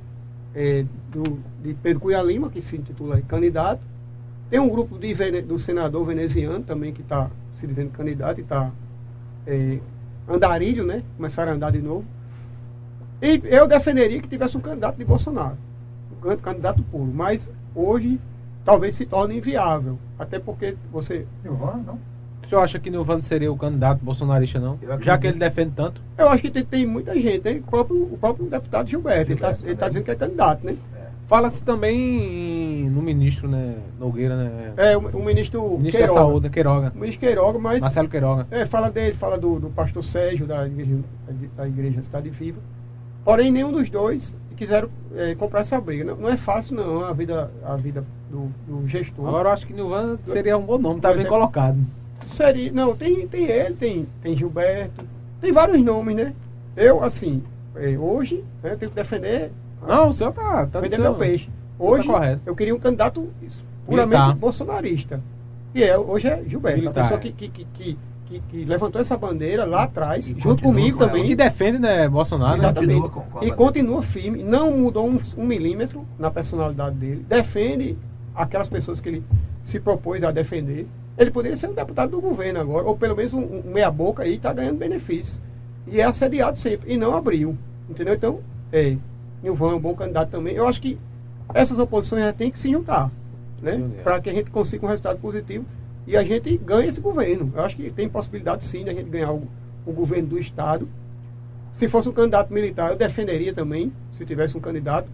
[0.55, 3.81] eh, do, de Pedro Cunha Lima, que se intitula candidato,
[4.51, 8.71] tem um grupo de do senador veneziano também que está se dizendo candidato e está
[10.29, 11.03] andarilho, né?
[11.17, 12.05] Começaram a andar de novo.
[13.21, 15.57] E eu defenderia que tivesse um candidato de Bolsonaro,
[16.13, 17.11] um can- candidato puro.
[17.13, 18.21] Mas hoje
[18.65, 19.99] talvez se torne inviável.
[20.19, 21.27] Até porque você.
[21.43, 22.12] Silvano, não?
[22.53, 24.79] Senhor acha que Nilvano seria o candidato bolsonarista, não?
[25.01, 26.03] Já que ele defende tanto?
[26.19, 27.63] Eu acho que tem, tem muita gente, né?
[27.67, 29.89] o, próprio, o próprio deputado Gilberto, ele está Gilberto também.
[29.89, 30.77] dizendo que é candidato, né?
[31.27, 33.77] Fala-se também no ministro, né?
[33.99, 34.73] Nogueira, né?
[34.77, 36.21] É, o, o ministro ministro Queiroga.
[36.21, 36.53] da Saúde, né?
[36.53, 36.93] Queiroga.
[36.95, 37.81] O ministro Queiroga, mas.
[37.81, 38.47] Marcelo Queiroga.
[38.51, 40.99] É, fala dele, fala do, do pastor Sérgio, da igreja,
[41.57, 42.61] da igreja Cidade Viva.
[43.25, 46.05] Porém, nenhum dos dois quiseram é, comprar essa briga.
[46.05, 49.27] Não, não é fácil, não, a vida, a vida do, do gestor.
[49.27, 51.29] Agora eu acho que Nilvano seria um bom nome, tá bem é.
[51.29, 51.79] colocado.
[52.25, 55.05] Seria, não, tem, tem ele, tem, tem Gilberto,
[55.41, 56.33] tem vários nomes, né?
[56.77, 57.43] Eu, assim,
[57.77, 59.51] é, hoje, né, tenho que defender,
[59.87, 61.47] Não, o senhor tá, tá do meu peixe.
[61.47, 62.41] tá Hoje, correto.
[62.47, 63.29] eu queria um candidato
[63.87, 64.37] puramente Militar.
[64.37, 65.21] bolsonarista.
[65.75, 67.23] E é, hoje é Gilberto, Militar, a pessoa é.
[67.23, 71.07] que, que, que, que, que- que levantou essa bandeira lá atrás, E junto comigo com
[71.07, 71.27] também.
[71.27, 72.53] Que defende, né, Bolsonaro.
[72.53, 72.59] né?
[72.59, 73.01] Exatamente.
[73.01, 73.57] Continua com- com a e bandeira.
[73.57, 77.99] continua firme, não mudou um, um milímetro na personalidade dele, defende
[78.35, 79.25] aquelas pessoas que ele
[79.63, 80.87] se propôs a defender.
[81.23, 84.35] Ele poderia ser um deputado do governo agora, ou pelo menos um, um meia-boca aí,
[84.35, 85.41] está ganhando benefícios.
[85.87, 87.57] E é assediado sempre, e não abriu.
[87.89, 88.15] Entendeu?
[88.15, 88.41] Então,
[88.73, 88.97] é,
[89.43, 90.55] Nilvan é um bom candidato também.
[90.55, 90.99] Eu acho que
[91.55, 93.11] essas oposições já têm que se juntar,
[93.61, 93.81] né?
[94.03, 95.65] Para que a gente consiga um resultado positivo
[96.07, 97.53] e a gente ganhe esse governo.
[97.55, 99.47] Eu acho que tem possibilidade sim de a gente ganhar o,
[99.87, 100.89] o governo do Estado.
[101.73, 103.93] Se fosse um candidato militar, eu defenderia também.
[104.13, 105.09] Se tivesse um candidato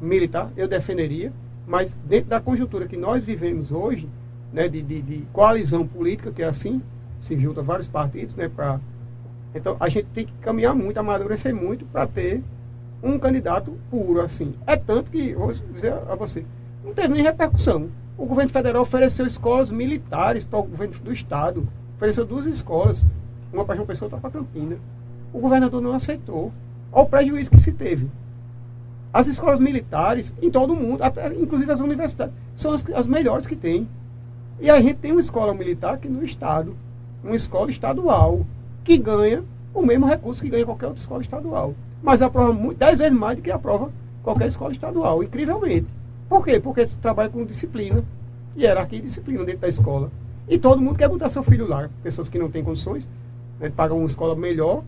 [0.00, 1.32] militar, eu defenderia.
[1.66, 4.08] Mas dentro da conjuntura que nós vivemos hoje,
[4.52, 6.82] né, de, de, de coalizão política, que é assim,
[7.20, 8.50] se junta vários partidos, né,
[9.54, 12.42] então a gente tem que caminhar muito, amadurecer muito para ter
[13.02, 14.54] um candidato puro, assim.
[14.66, 16.46] É tanto que, vou dizer a vocês,
[16.84, 17.88] não teve nem repercussão.
[18.16, 21.66] O governo federal ofereceu escolas militares para o governo do estado,
[21.96, 23.04] ofereceu duas escolas,
[23.52, 24.76] uma para João Pessoa e outra para Campina.
[25.32, 26.52] O governador não aceitou.
[26.92, 28.10] Olha o prejuízo que se teve.
[29.12, 33.46] As escolas militares, em todo o mundo, até, inclusive as universidades, são as, as melhores
[33.46, 33.88] que tem.
[34.60, 36.76] E a gente tem uma escola militar aqui no estado,
[37.24, 38.44] uma escola estadual,
[38.84, 39.42] que ganha
[39.72, 41.74] o mesmo recurso que ganha qualquer outra escola estadual.
[42.02, 43.90] Mas aprova dez vezes mais do que aprova
[44.22, 45.86] qualquer escola estadual, incrivelmente.
[46.28, 46.60] Por quê?
[46.60, 48.04] Porque trabalha com disciplina,
[48.54, 50.10] hierarquia e disciplina dentro da escola.
[50.46, 51.88] E todo mundo quer botar seu filho lá.
[52.02, 53.08] Pessoas que não têm condições,
[53.58, 54.82] né, pagam uma escola melhor,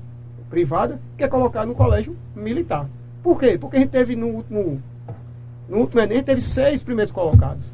[0.50, 2.86] privada, quer colocar no colégio militar.
[3.22, 3.56] Por quê?
[3.56, 4.82] Porque a gente teve no último,
[5.66, 7.64] no último Enem, teve seis primeiros colocados.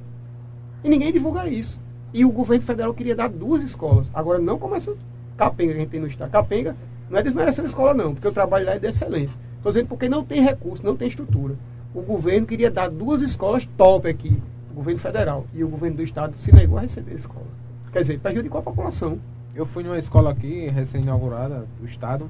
[0.84, 1.80] E ninguém divulga isso.
[2.12, 4.10] E o governo federal queria dar duas escolas.
[4.14, 4.94] Agora não começa
[5.36, 6.30] capenga que a gente tem no estado.
[6.30, 6.74] Capenga
[7.09, 9.36] não é desmerecendo a escola, não, porque o trabalho lá é de excelência.
[9.56, 11.55] Estou dizendo porque não tem recurso, não tem estrutura.
[11.94, 14.40] O governo queria dar duas escolas top aqui,
[14.70, 15.47] o governo federal.
[15.55, 17.47] E o governo do estado se negou a receber a escola.
[17.93, 19.18] Quer dizer, prejudicou a população.
[19.55, 22.28] Eu fui numa escola aqui, recém-inaugurada, do estado,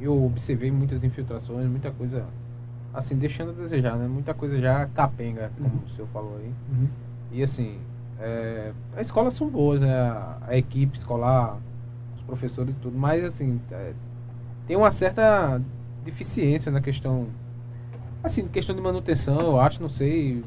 [0.00, 2.24] eu observei muitas infiltrações, muita coisa,
[2.92, 4.08] assim, deixando a desejar, né?
[4.08, 5.80] Muita coisa já capenga, como Uhum.
[5.86, 6.50] o senhor falou aí.
[7.32, 7.78] E assim,
[8.20, 9.92] é, as escolas são boas, né?
[9.92, 11.56] A, a equipe escolar,
[12.16, 13.92] os professores e tudo, mas assim, é,
[14.66, 15.60] tem uma certa
[16.04, 17.26] deficiência na questão,
[18.22, 20.44] assim, questão de manutenção, eu acho, não sei.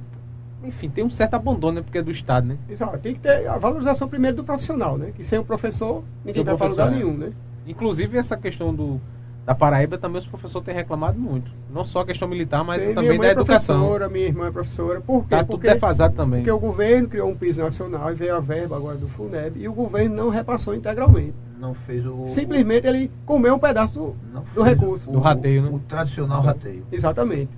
[0.64, 1.82] Enfim, tem um certo abandono, né?
[1.82, 2.58] Porque é do Estado, né?
[2.68, 2.98] Exato.
[2.98, 5.12] Tem que ter a valorização primeiro do profissional, né?
[5.16, 7.34] Que sem o professor, ninguém Sem vai para lugar professor, nenhum, né?
[7.68, 9.00] Inclusive essa questão do
[9.48, 11.50] da Paraíba também os professores têm reclamado muito.
[11.74, 13.78] Não só a questão militar, mas Tem- também minha mãe da é educação.
[13.78, 15.00] professora, minha irmã é professora.
[15.00, 15.30] Por quê?
[15.30, 16.42] Tá tudo porque, defasado também.
[16.42, 19.70] porque o governo criou um piso nacional e veio a verba agora do FUNEB e
[19.70, 21.34] o governo não repassou integralmente.
[21.58, 22.26] Não fez o.
[22.28, 25.10] Simplesmente ele comeu um pedaço do, não do recurso.
[25.10, 25.70] o- Do rateio, né?
[25.72, 26.84] O tradicional rateio.
[26.92, 27.50] Exatamente.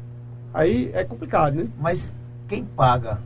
[0.53, 1.67] Aí é complicado, né?
[1.81, 2.13] Mas
[2.47, 3.17] quem paga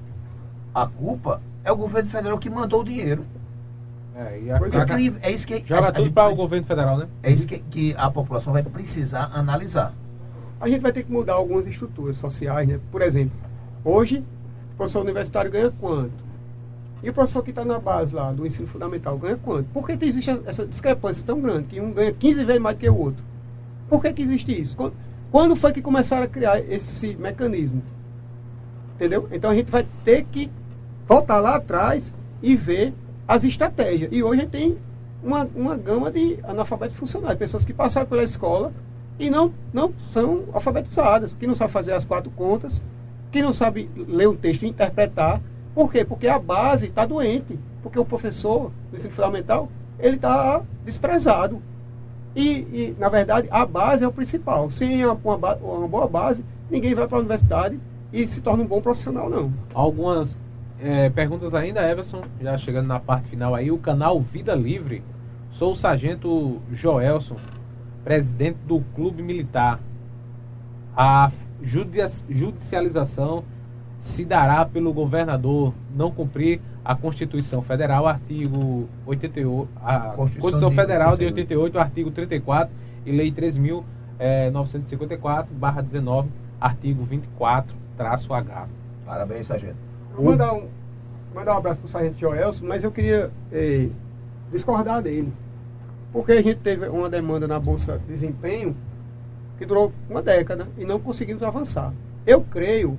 [0.74, 3.26] a culpa é o governo federal que mandou o dinheiro.
[4.16, 4.86] É, e a, Pois É,
[5.24, 7.08] é isso que joga a- tudo para o governo federal, né?
[7.24, 9.94] É isso que, que a população vai precisar analisar.
[10.62, 12.80] A gente vai ter que mudar algumas estruturas sociais, né?
[12.92, 13.38] Por exemplo,
[13.84, 14.20] hoje
[14.74, 16.24] o professor universitário ganha quanto?
[17.02, 19.66] E o professor que está na base lá do ensino fundamental ganha quanto?
[19.74, 22.80] Por que, que existe essa discrepância tão grande, que um ganha 15 vezes mais do
[22.80, 23.24] que o outro?
[23.90, 24.76] Por que, que existe isso?
[24.78, 24.94] Quando,
[25.32, 27.82] quando foi que começaram a criar esse mecanismo?
[28.96, 29.28] Entendeu?
[29.32, 30.50] Então a gente vai ter que
[31.08, 32.94] voltar lá atrás e ver
[33.34, 34.12] as estratégias.
[34.12, 34.78] E hoje a gente tem
[35.24, 38.72] uma, uma gama de analfabetos funcionais, pessoas que passaram pela escola
[39.18, 42.84] e não, não são alfabetizadas, que não sabem fazer as quatro contas,
[43.32, 45.42] que não sabem ler um texto e interpretar.
[45.74, 46.06] Por quê?
[46.06, 47.58] Porque a base está doente.
[47.82, 49.68] Porque o professor do ensino fundamental,
[50.00, 51.60] ele está desprezado.
[52.36, 54.70] E, e, na verdade, a base é o principal.
[54.70, 57.80] Sem uma, uma, uma boa base, ninguém vai para a universidade
[58.12, 59.52] e se torna um bom profissional, não.
[59.74, 60.38] Algumas
[60.84, 65.02] é, perguntas ainda, Everson, já chegando na parte final aí, o canal Vida Livre.
[65.52, 67.38] Sou o sargento Joelson,
[68.04, 69.80] presidente do Clube Militar.
[70.96, 71.32] A
[71.62, 73.44] judici- judicialização
[74.00, 80.76] se dará pelo governador não cumprir a Constituição Federal, artigo 88, a Constituição Constituição de
[80.76, 82.74] Federal de 88, 88, artigo 34
[83.06, 86.28] e Lei 3.954/19,
[86.60, 88.68] artigo 24, traço H.
[89.06, 89.78] Parabéns, sargento.
[90.16, 90.68] Vou mandar um,
[91.34, 93.90] mandar um abraço para o Sargento Joelson, mas eu queria eh,
[94.52, 95.34] discordar dele.
[96.12, 98.76] Porque a gente teve uma demanda na Bolsa de Desempenho
[99.58, 101.92] que durou uma década e não conseguimos avançar.
[102.28, 102.98] Eu creio,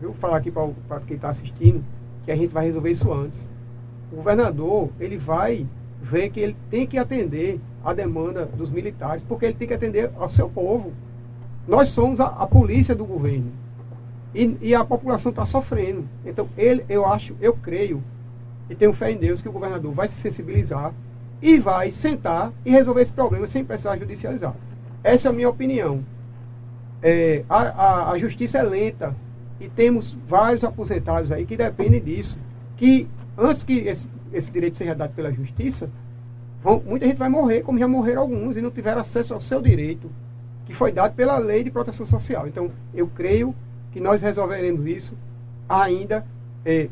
[0.00, 1.84] vou falar aqui para quem está assistindo,
[2.24, 3.48] que a gente vai resolver isso antes.
[4.10, 5.64] O governador, ele vai
[6.00, 10.10] ver que ele tem que atender a demanda dos militares, porque ele tem que atender
[10.16, 10.92] ao seu povo.
[11.68, 13.61] Nós somos a, a polícia do governo.
[14.34, 16.08] E, e a população está sofrendo.
[16.24, 18.02] Então, ele, eu acho, eu creio,
[18.70, 20.92] e tenho fé em Deus, que o governador vai se sensibilizar
[21.40, 24.54] e vai sentar e resolver esse problema sem precisar judicializar.
[25.04, 26.02] Essa é a minha opinião.
[27.02, 29.14] É, a, a, a justiça é lenta
[29.60, 32.38] e temos vários aposentados aí que dependem disso.
[32.76, 35.90] Que antes que esse, esse direito seja dado pela justiça,
[36.62, 39.60] vão- muita gente vai morrer, como já morreram alguns, e não tiveram acesso ao seu
[39.60, 40.10] direito,
[40.64, 42.46] que foi dado pela Lei de Proteção Social.
[42.46, 43.52] Então, eu creio
[43.92, 45.14] que nós resolveremos isso
[45.68, 46.24] ainda
[46.64, 46.88] é,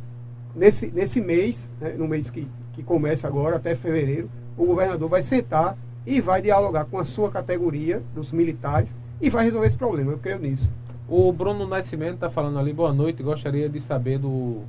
[0.54, 5.22] nesse, nesse mês, né, no mês que, que começa agora, até fevereiro, o governador vai
[5.22, 10.12] sentar e vai dialogar com a sua categoria, dos militares, e vai resolver esse problema.
[10.12, 10.70] Eu creio nisso.
[11.08, 13.22] O Bruno Nascimento está falando ali, boa noite.
[13.22, 14.62] Gostaria de saber do,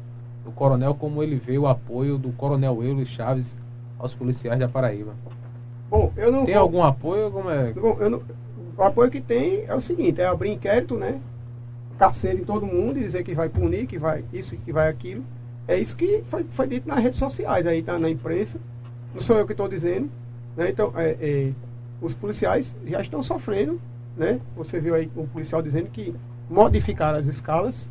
[0.43, 3.55] do coronel como ele vê o apoio do coronel Euler Chaves
[3.99, 5.13] aos policiais da Paraíba.
[5.89, 7.29] Bom, eu não Tem vou- algum apoio?
[7.31, 7.71] Como é?
[7.73, 8.21] Bom, eu não-
[8.77, 11.19] o apoio que tem é o seguinte, é abrir inquérito, né?
[12.01, 15.23] Carceiro em todo mundo e dizer que vai punir, que vai isso, que vai aquilo.
[15.67, 18.57] É isso que foi, foi dito nas redes sociais, aí tá na imprensa.
[19.13, 20.09] Não sou eu que estou dizendo.
[20.57, 20.71] Né?
[20.71, 21.51] Então, é, é,
[22.01, 23.79] os policiais já estão sofrendo,
[24.17, 24.39] né?
[24.57, 26.15] Você viu aí o policial dizendo que
[26.49, 27.87] modificaram as escalas.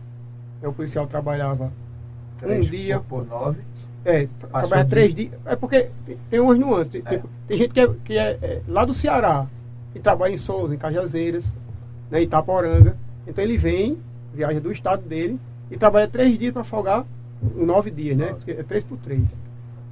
[0.61, 3.61] É, o policial trabalhava um Três dia por, nove.
[4.05, 5.31] é, trabalha três dias.
[5.47, 5.89] É porque
[6.29, 6.91] tem, umas nuances.
[6.91, 7.11] Tem, É.
[7.11, 9.47] tem- tem gente que, é, que é, é lá do Ceará
[9.95, 11.45] e trabalha em Souza, em Cajazeiras,
[12.11, 12.97] né, em Itaporanga.
[13.31, 13.99] Então ele vem,
[14.35, 15.39] viaja do estado dele
[15.71, 17.05] e trabalha três dias para folgar
[17.57, 18.35] nove dias, né?
[18.47, 19.23] É três por três.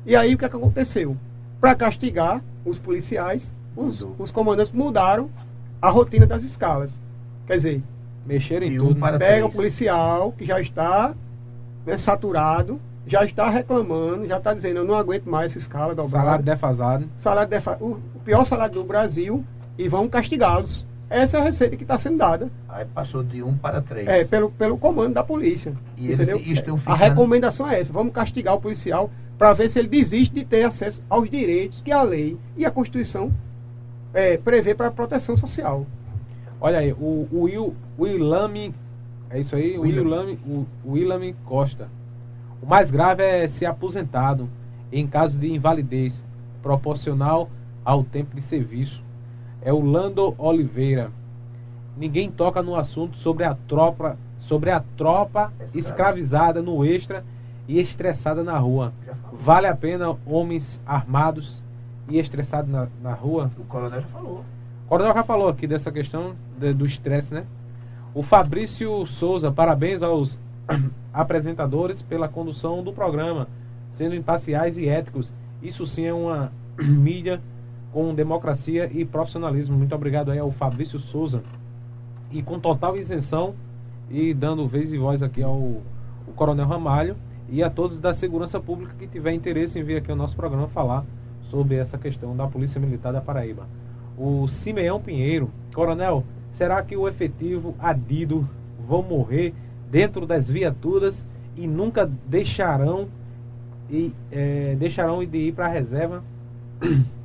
[0.04, 1.16] E aí o que, é que aconteceu?
[1.60, 5.30] Para castigar os policiais, os, os comandantes mudaram
[5.80, 6.92] a rotina das escalas.
[7.46, 7.82] Quer dizer,
[8.26, 9.00] Mexer em um tudo.
[9.00, 9.18] para- né?
[9.18, 9.54] pega o três.
[9.56, 11.14] policial que já está
[11.86, 16.24] né, saturado, já está reclamando, já está dizendo, eu não aguento mais essa escala dobrada.
[16.26, 17.08] Salário defasado.
[17.16, 19.42] Salário defa- o, o pior salário do Brasil
[19.78, 20.84] e vão castigá-los.
[21.10, 24.06] Essa é a receita que está sendo dada Aí passou de um para três.
[24.06, 25.72] é, pelo, pelo comando da polícia.
[25.96, 26.38] E eles entendeu?
[26.52, 30.34] estão A ficando- recomendação é essa, vamos castigar o policial para ver se ele desiste
[30.34, 33.32] de ter acesso aos direitos que a lei e a Constituição
[34.12, 35.86] é, prevê para a proteção social.
[36.60, 38.74] Olha aí, o, o Will, Willame,
[39.30, 39.78] é isso aí?
[39.78, 40.02] O Willam.
[40.04, 41.88] Willame, o Willame Costa.
[42.60, 44.48] O mais grave é ser aposentado
[44.90, 46.20] em caso de invalidez
[46.62, 47.48] proporcional
[47.84, 49.02] ao tempo de serviço.
[49.68, 51.10] É o Lando Oliveira.
[51.94, 55.78] Ninguém toca no assunto sobre a tropa, sobre a tropa Escravo.
[55.78, 57.22] escravizada no extra
[57.68, 58.94] e estressada na rua.
[59.30, 61.62] Vale a pena homens armados
[62.08, 63.50] e estressados na, na rua?
[63.58, 64.38] O coronel já falou.
[64.86, 67.44] O Coronel já falou aqui dessa questão de- do estresse, né?
[68.14, 70.38] O Fabrício Souza, parabéns aos
[71.12, 73.46] apresentadores pela condução do programa,
[73.90, 75.30] sendo imparciais e éticos.
[75.62, 76.50] Isso sim é uma
[76.80, 77.38] mídia
[77.92, 79.76] com democracia e profissionalismo.
[79.76, 81.42] Muito obrigado aí ao Fabrício Souza.
[82.30, 83.54] E com total isenção
[84.10, 85.82] e dando vez e voz aqui ao,
[86.36, 87.16] Coronel Ramalho
[87.48, 90.68] e a todos da segurança pública que tiver interesse em vir aqui ao nosso programa
[90.68, 91.04] falar
[91.42, 93.66] sobre essa questão da Polícia Militar da Paraíba.
[94.16, 98.48] O Simeão Pinheiro, Coronel, será que o efetivo adido
[98.86, 99.54] vão morrer
[99.90, 103.08] dentro das viaturas e nunca deixarão
[103.90, 106.22] e eh, deixarão de ir para a reserva?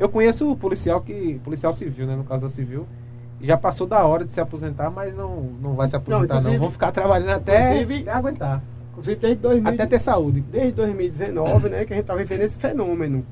[0.00, 2.86] Eu conheço o policial que policial civil, né, no caso da civil,
[3.38, 6.58] e já passou da hora de se aposentar, mas não, não vai se aposentar não.
[6.58, 8.62] Vão ficar trabalhando até, até aguentar,
[8.92, 10.40] Inclusive desde 2000, até ter saúde.
[10.40, 13.26] desde 2019, né, que a gente está vivendo esse fenômeno.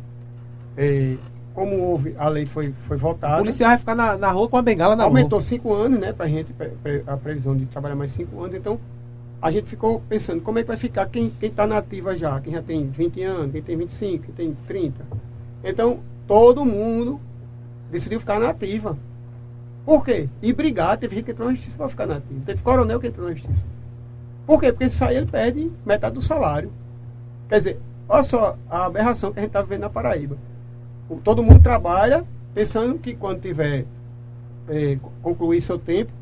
[0.76, 1.16] É,
[1.54, 4.58] como houve, a lei foi, foi O votada, policial vai ficar na, na rua com
[4.58, 6.54] a bengala na aumentou cinco anos, né, pra gente,
[7.06, 8.78] a previsão de trabalhar mais cinco anos, então
[9.40, 12.52] a gente ficou pensando, como é que vai ficar quem está na ativa já, quem
[12.52, 15.02] já tem 20 anos, quem tem 25, quem tem 30.
[15.64, 17.18] Então, todo mundo
[17.90, 18.96] decidiu ficar na ativa.
[19.84, 20.28] Por quê?
[20.42, 22.42] E brigar, teve gente que entrou na justiça para ficar na ativa.
[22.44, 23.64] Teve coronel que entrou na justiça.
[24.46, 24.70] Por quê?
[24.70, 26.70] Porque se sair ele perde metade do salário.
[27.48, 30.36] Quer dizer, olha só a aberração que a gente está vivendo na Paraíba.
[31.24, 32.24] Todo mundo trabalha
[32.54, 33.86] pensando que quando tiver
[34.68, 36.12] eh, concluir seu tempo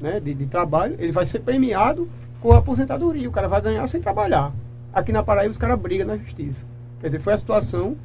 [0.00, 2.08] né, de, de trabalho, ele vai ser premiado
[2.40, 3.28] com a aposentadoria.
[3.28, 4.52] O cara vai ganhar sem trabalhar.
[4.94, 6.64] Aqui na Paraíba os caras brigam na justiça.
[7.00, 7.96] Quer dizer, foi a situação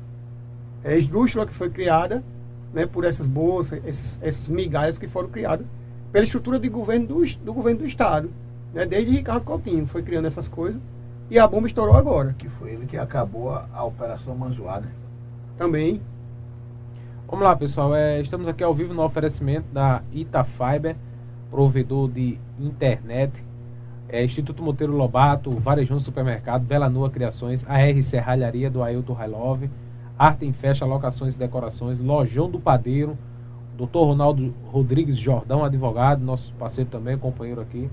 [0.86, 2.24] é, esdrúxula que foi criada
[2.72, 5.66] né, por essas bolsas, esses, essas migalhas que foram criadas
[6.12, 8.30] pela estrutura de governo do, do governo do Estado.
[8.74, 10.80] Né, desde Ricardo Coutinho foi criando essas coisas
[11.30, 14.91] e a bomba estourou agora Que foi ele que acabou a, a Operação Manzoá, né?
[15.57, 16.02] também.
[17.28, 17.95] Vamos lá, pessoal.
[17.95, 20.95] É, estamos aqui ao vivo no oferecimento da Itafiber,
[21.49, 23.32] provedor de internet.
[24.07, 29.70] É, Instituto Monteiro Lobato, Varejão Supermercado, Bela Nua Criações, AR Serralharia do Ailton Railove,
[30.18, 33.18] Arte em Festa, Locações e Decorações, Lojão do Padeiro,
[33.78, 33.98] Dr.
[34.00, 37.90] Ronaldo Rodrigues Jordão, advogado, nosso parceiro também, companheiro aqui,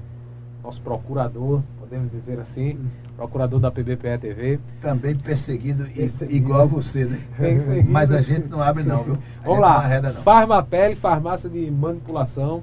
[0.62, 2.78] nosso procurador, podemos dizer assim,
[3.16, 4.60] procurador da PBPE TV.
[4.80, 6.32] Também perseguido, Perseguido.
[6.36, 7.18] igual a você, né?
[7.36, 7.90] Perseguido.
[7.90, 9.14] Mas a gente não abre não, viu?
[9.42, 9.70] A Vamos lá.
[9.72, 10.22] Não arreda, não.
[10.22, 12.62] Farmapele, farmácia de manipulação.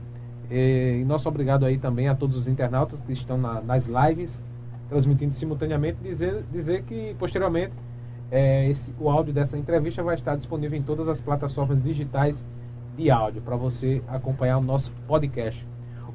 [0.49, 4.41] E nosso obrigado aí também a todos os internautas que estão na- nas lives,
[4.87, 7.73] transmitindo simultaneamente, dizer, dizer que posteriormente
[8.31, 12.43] eh, esse- o áudio dessa entrevista vai estar disponível em todas as plataformas digitais
[12.97, 15.65] de áudio para você acompanhar o nosso podcast.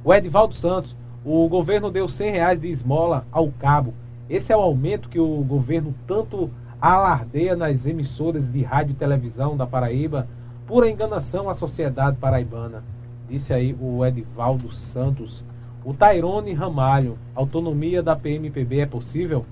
[0.05, 3.95] O Edivaldo Santos, o governo deu 100 reais de esmola ao cabo.
[4.29, 6.51] Esse é o aumento que o governo tanto
[6.81, 10.27] alardeia nas emissoras de rádio e televisão da Paraíba,
[10.67, 12.83] pura enganação à sociedade paraibana.
[13.29, 15.43] Disse aí o Edivaldo Santos.
[15.83, 19.45] O Tairone Ramalho, autonomia da PMPB é possível?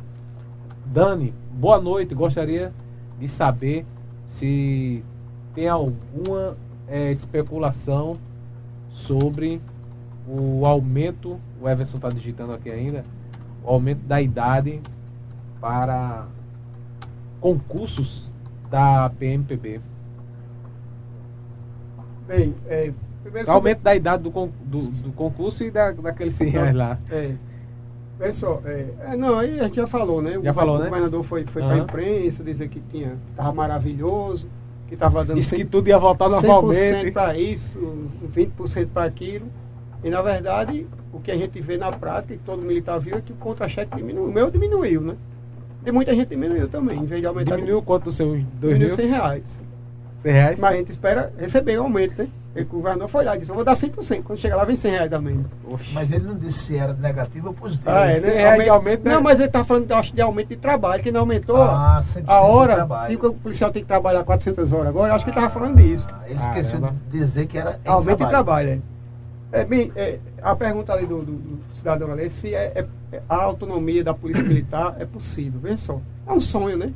[0.87, 2.15] Dani, boa noite.
[2.15, 2.73] Gostaria
[3.19, 3.85] de saber
[4.27, 5.05] se
[5.55, 6.57] tem alguma
[6.89, 8.19] é, especulação
[8.91, 9.61] sobre
[10.27, 13.05] o aumento, o Everson está digitando aqui ainda,
[13.65, 14.81] o aumento da idade
[15.61, 16.27] para
[17.41, 18.31] concursos
[18.71, 19.81] da PMPB.
[22.27, 22.93] Bem, é,
[23.23, 26.99] primeiro aumento da idade do, do, do concurso e da, daqueles 100 reais lá.
[27.11, 27.35] É.
[28.23, 30.39] Pessoal, é, é, não, aí a gente já falou, né?
[30.43, 30.85] Já o, falou, o né?
[30.87, 31.69] governador foi, foi Uhum.
[31.69, 34.47] para a imprensa dizer que tinha, estava maravilhoso,
[34.87, 37.11] que estava dando Disse que 100%, tudo ia voltar normalmente.
[37.11, 37.81] para isso,
[38.33, 39.47] 20% para aquilo.
[40.05, 43.21] E na verdade, o que a gente vê na prática, que todo militar viu, é
[43.21, 44.29] que o contra-cheque diminuiu.
[44.29, 45.17] O meu diminuiu, né?
[45.85, 47.57] E muita gente diminuiu também, em vez de aumentar.
[47.57, 48.97] Diminuiu quanto dos seus 2 diminuiu mil?
[48.97, 49.65] 100 reais.
[50.23, 50.59] 100 reais?
[50.61, 52.29] Mas a gente espera receber o aumento, né?
[52.55, 54.23] E o governador foi lá e disse, eu vou dar 100%.
[54.25, 55.45] Quando chegar lá, vem 100 reais também.
[55.95, 57.89] Mas ele não disse se era negativo ou positivo.
[57.89, 58.41] Ah, é, 100 né?
[58.41, 59.15] reais de aumento, né?
[59.15, 62.25] Não, mas ele tá falando, acho, de aumento de trabalho, que não aumentou Ah, 100%
[62.27, 63.19] a hora trabalho.
[63.19, 65.13] que o policial tem que trabalhar 400 horas agora.
[65.13, 66.07] Eu acho que ele tava falando disso.
[66.13, 66.95] Ah, Ele esqueceu Caramba.
[67.11, 69.61] de dizer que era em aumento de trabalho, é.
[69.61, 72.87] É, bem, é, a pergunta ali do, do- do cidadão ali, é se é, é-
[73.17, 75.59] é a autonomia da polícia militar é possível.
[75.61, 76.93] Veja só, é um sonho, né?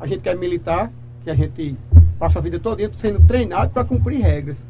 [0.00, 0.90] A gente quer militar,
[1.22, 1.76] que a gente
[2.18, 4.66] passa a vida toda sendo treinado para cumprir regras.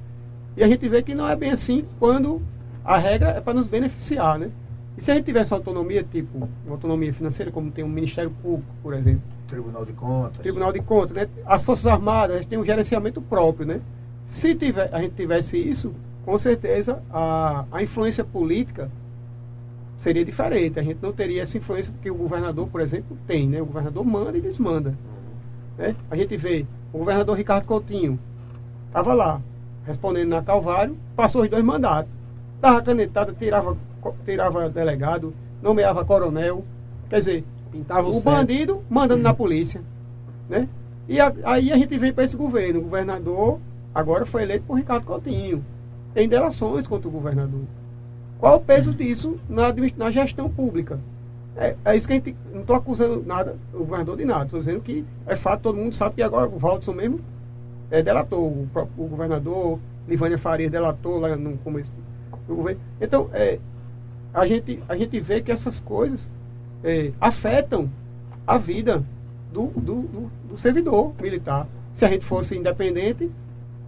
[0.56, 2.42] E a gente vê que não é bem assim quando
[2.84, 4.50] a regra é para nos beneficiar, né?
[4.96, 8.68] E se a gente tivesse autonomia, tipo, uma autonomia financeira, como tem o Ministério Público,
[8.82, 10.42] por exemplo, Tribunal de Contas.
[10.42, 11.28] Tribunal de Contas, né?
[11.46, 13.80] As Forças Armadas a gente tem um gerenciamento próprio, né?
[14.26, 15.94] Se tiver, a gente tivesse isso,
[16.24, 18.90] com certeza a, a influência política
[20.00, 20.78] seria diferente.
[20.78, 23.62] A gente não teria essa influência porque o governador, por exemplo, tem, né?
[23.62, 24.94] O governador manda e desmanda.
[25.76, 25.94] Né?
[26.10, 28.18] A gente vê o governador Ricardo Coutinho
[28.88, 29.40] estava lá
[29.86, 32.10] respondendo na Calvário, passou os dois mandatos,
[32.60, 33.76] dava canetada, tirava,
[34.24, 35.32] tirava delegado,
[35.62, 36.64] nomeava coronel,
[37.08, 38.24] quer dizer, Pintava o, certo.
[38.24, 39.80] bandido mandando na polícia.
[40.48, 40.68] Né?
[41.08, 42.80] E a- aí a gente vem para esse governo.
[42.80, 43.58] O governador
[43.94, 45.64] agora foi eleito por Ricardo Coutinho.
[46.14, 47.60] Tem delações contra o governador.
[48.38, 49.66] Qual o peso disso na,
[49.96, 50.98] na gestão pública?
[51.58, 52.36] É, é isso que a gente.
[52.52, 54.44] Não estou acusando nada, o governador de nada.
[54.44, 57.20] Estou dizendo que é fato, todo mundo sabe que agora o Valdson mesmo
[57.90, 58.46] é, delatou.
[58.46, 61.90] O, o governador, Livânia Faria delatou lá no começo
[62.46, 62.80] do governo.
[63.00, 63.58] Então, é,
[64.32, 66.30] a, gente, a gente vê que essas coisas
[66.84, 67.90] é, afetam
[68.46, 69.02] a vida
[69.52, 71.66] do, do, do, do servidor militar.
[71.92, 73.30] Se a gente fosse independente,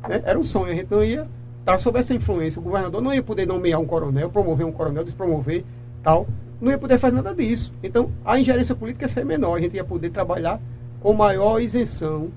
[0.08, 1.28] né, era um sonho, a gente não ia
[1.60, 2.58] estar sob essa influência.
[2.58, 5.64] O governador não ia poder nomear um coronel, promover um coronel, despromover,
[6.02, 6.26] tal.
[6.60, 7.72] Não ia poder fazer nada disso.
[7.82, 10.60] Então, a ingerência política ia ser menor, a gente ia poder trabalhar
[11.00, 12.28] com maior isenção,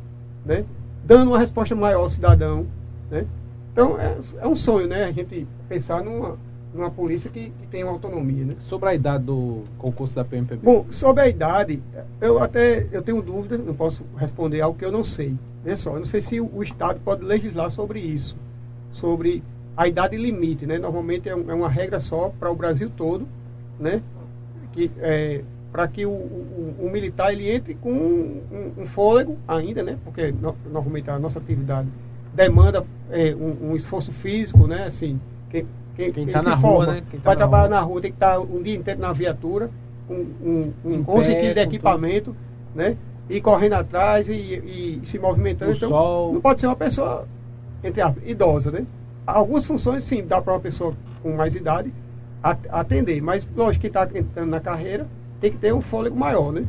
[0.45, 0.63] né,
[1.03, 2.65] dando uma resposta maior ao cidadão.
[3.11, 3.25] Né.
[3.73, 6.37] Então, é, é um sonho, né, a gente pensar numa,
[6.73, 8.45] numa polícia que, que tenha uma autonomia.
[8.45, 8.55] Né.
[8.59, 10.61] Sobre a idade do concurso da PMPB.
[10.63, 11.81] Bom, sobre a idade,
[12.21, 15.35] eu até eu tenho dúvida, não posso responder algo que eu não sei.
[15.63, 18.35] Veja só, eu não sei se o, o Estado pode legislar sobre isso,
[18.91, 19.43] sobre
[19.75, 20.77] a idade limite, né?
[20.77, 23.25] Normalmente é, um- é uma regra só para o Brasil todo,
[23.79, 24.01] né?
[24.73, 25.41] Que é,
[25.71, 29.97] para que o, o- o militar ele entre com um, um- um fôlego ainda, né?
[30.03, 31.87] Porque no- normalmente a nossa atividade
[32.33, 34.85] demanda é, um, um esforço físico, né?
[34.85, 35.19] Assim,
[35.49, 37.03] quem, quem, Quem tá se na rua, forma né?
[37.09, 37.75] Quem tá vai na trabalhar rua.
[37.75, 39.69] na rua, tem que estar um dia inteiro na viatura,
[40.07, 42.35] com um, um, Em 11 pé, quilos de equipamento,
[42.75, 42.97] né?
[43.29, 45.71] E correndo atrás e, e- se movimentando.
[45.71, 46.33] O então, sol.
[46.33, 47.27] não pode ser uma pessoa,
[47.83, 48.85] entre aspas, idosa, né?
[49.25, 51.93] Algumas funções, sim, dá para uma pessoa com mais idade
[52.43, 53.21] atender.
[53.21, 55.07] Mas, lógico, quem está entrando na carreira
[55.39, 56.65] tem que ter um fôlego maior, né?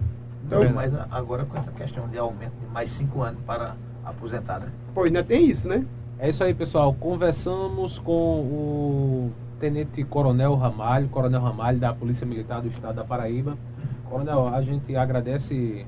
[0.46, 3.74] Então, É mas agora com essa questão de aumento de mais cinco anos para
[4.04, 4.68] aposentar, né?
[4.94, 5.84] pô, ainda tem isso, né?
[6.18, 6.94] É isso aí, pessoal.
[6.94, 13.56] Conversamos com o Tenente Coronel Ramalho, Coronel Ramalho da Polícia Militar do Estado da Paraíba.
[14.08, 15.86] Coronel, a gente agradece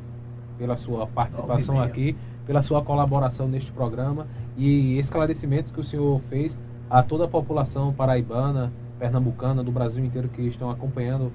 [0.59, 4.27] pela sua participação aqui, pela sua colaboração neste programa
[4.57, 6.57] e esclarecimentos que o senhor fez
[6.89, 11.33] a toda a população paraibana, pernambucana, do Brasil inteiro que estão acompanhando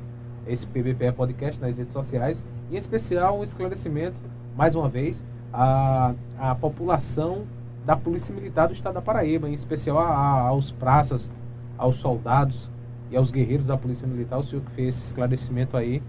[0.47, 2.43] esse PBPE Podcast nas redes sociais.
[2.71, 4.15] Em especial, um esclarecimento,
[4.57, 5.23] mais uma vez,
[5.53, 7.43] à, à população
[7.85, 11.29] da Polícia Militar do Estado da Paraíba, em especial a- a- aos praças,
[11.77, 12.69] aos soldados
[13.11, 14.39] e aos guerreiros da Polícia Militar.
[14.39, 16.01] O senhor que fez esse esclarecimento aí,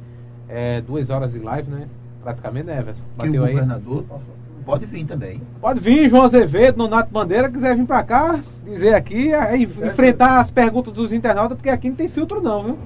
[0.48, 1.88] é, duas horas de live, né?
[2.22, 3.04] Praticamente, né, Everson?
[3.04, 3.54] Que o Bateu aí.
[4.64, 5.40] Pode vir também.
[5.60, 10.50] Pode vir, João Azevedo, Nonato Bandeira, quiser vir pra cá, dizer aqui é enfrentar as
[10.50, 12.78] perguntas dos internautas, porque aqui não tem filtro não, viu?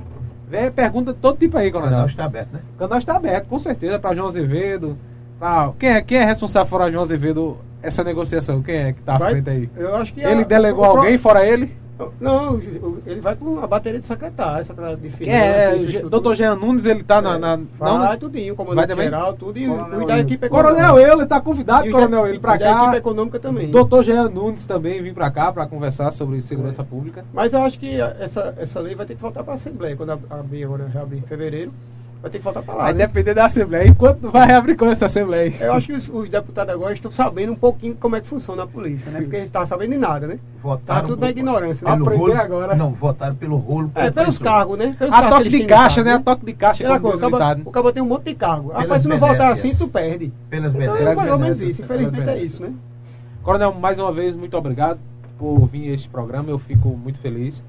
[0.48, 1.93] Vem pergunta de todo tipo aí, O coronel.
[1.93, 2.61] canal está aberto, né?
[2.74, 4.97] O canal está aberto, com certeza, para João Azevedo.
[5.39, 5.73] Pra...
[5.78, 8.62] Quem, é, quem é responsável fora João Azevedo essa negociação?
[8.62, 9.69] Quem é que está à frente aí?
[9.77, 11.77] Eu acho que Ele a- delegou o pro- alguém fora ele?
[12.20, 12.60] Não,
[13.06, 15.74] ele vai com a bateria de secretário, secretário de Quem é?
[15.77, 16.10] infraestrutura.
[16.10, 17.39] Doutor Jean Nunes, ele tá na.
[17.39, 19.05] na- Vai não, tudinho, Vai comandante também?
[19.06, 22.39] geral, tudo e Coronel o da equipe Coronel ele está convidado, E o Coronel ele,
[22.39, 22.97] para e da equipe cá.
[22.97, 23.70] econômica também.
[23.70, 27.24] Doutor Jean Nunes também vir para cá para conversar sobre segurança pública.
[27.32, 29.97] Mas eu acho que essa, essa lei vai ter que voltar para a Assembleia.
[29.97, 31.73] Quando ab- abrir agora, reabrir em fevereiro,
[32.22, 32.82] vai ter que voltar para lá.
[32.84, 33.06] Vai né?
[33.06, 33.86] depender da Assembleia.
[33.88, 35.52] Enquanto vai reabrir com essa Assembleia?
[35.60, 38.62] Eu acho que os, os deputados agora estão sabendo um pouquinho como é que funciona
[38.64, 39.20] a polícia, né?
[39.20, 40.38] Porque eles estavam sabendo de nada, né?
[40.62, 41.93] Votaram Tá tudo na ignorância, né?
[41.97, 42.74] pelo rolo- agora.
[42.74, 43.90] Não, votaram pelo rolo.
[43.94, 44.97] É, pelos cargos, né?
[44.98, 46.10] Pelos A cargos toque que de caixa, né?
[46.10, 47.68] estado, A toque de caixa, Aquela como coisa, o cabo, ditado.
[47.68, 48.68] o cabo tem um monte de cargo.
[48.68, 49.51] Rapaz, Pelas se não benéfias.
[49.52, 50.32] assim, tu perde.
[50.51, 51.82] Pelas Então, é mais ou menos isso.
[51.82, 52.72] Infelizmente é isso, né?
[53.43, 54.98] Coronel, mais uma vez, muito obrigado
[55.38, 56.51] por vir a este programa.
[56.51, 57.62] Eu fico muito feliz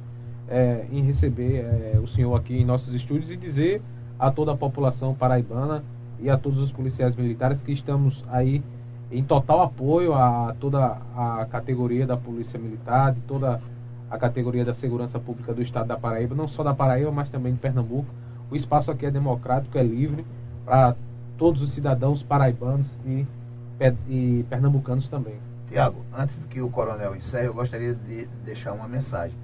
[0.49, 3.81] é, em receber é, o senhor aqui em nossos estúdios e dizer
[4.19, 5.83] a toda a população paraibana
[6.19, 8.63] e a todos os policiais militares que estamos aí
[9.11, 13.61] em total apoio a toda a categoria da Polícia Militar, de toda
[14.09, 17.53] a categoria da segurança pública do estado da Paraíba, não só da Paraíba, mas também
[17.53, 18.07] de Pernambuco.
[18.49, 20.25] O espaço aqui é democrático, é livre
[20.65, 20.95] para
[21.37, 23.25] todos os cidadãos paraibanos e,
[24.09, 25.35] e pernambucanos também.
[25.69, 29.35] Tiago, antes que o coronel encerre, eu gostaria de deixar uma mensagem.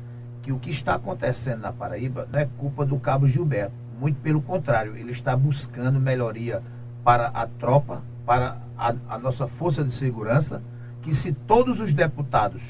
[0.42, 3.74] Que o que está acontecendo na Paraíba não é culpa do cabo Gilberto.
[4.04, 6.62] Muito pelo contrário, ele está buscando melhoria
[7.06, 10.62] para a tropa, para a, a nossa força de segurança,
[11.02, 12.62] que se todos os deputados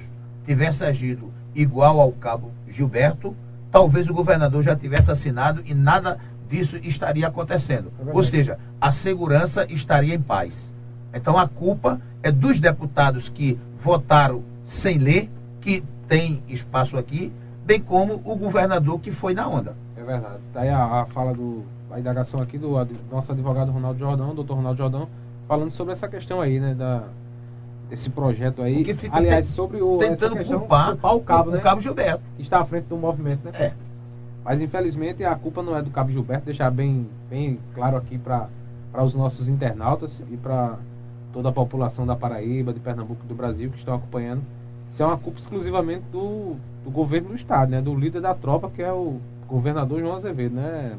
[0.46, 3.36] tivessem agido igual ao cabo Gilberto,
[3.72, 7.92] talvez o governador já tivesse assinado e nada disso estaria acontecendo.
[8.06, 8.12] É.
[8.14, 10.72] Ou seja, a segurança estaria em paz.
[11.12, 15.32] Então a culpa é dos deputados que votaram sem ler,
[15.62, 17.34] que tem espaço aqui,
[17.66, 19.82] bem como o governador que foi na onda.
[20.04, 20.40] É verdade.
[20.54, 21.64] Daí a, a fala do.
[21.90, 25.08] A indagação aqui do, ad- nosso advogado Ronaldo Jordão, doutor Ronaldo Jordão,
[25.48, 26.74] falando sobre essa questão aí, né?
[26.74, 27.04] Da,
[27.90, 28.76] desse projeto aí.
[28.78, 29.98] Porque fica Aliás, sobre o.
[29.98, 31.60] Tentando questão, culpar, o cabo, o né?
[31.62, 32.22] cabo Gilberto.
[32.36, 33.52] Que está à frente do movimento, né?
[33.54, 33.74] É.
[34.44, 38.50] Mas infelizmente a culpa não é do Cabo Gilberto, deixar bem, bem claro aqui para
[39.02, 40.76] os nossos internautas e para
[41.32, 44.42] toda a população da Paraíba, de Pernambuco e do Brasil que estão acompanhando.
[44.92, 47.82] Isso é uma culpa exclusivamente do, do governo do estado, né?
[47.82, 49.18] Do líder da tropa, que é o
[49.48, 50.98] governador João Azevedo, né,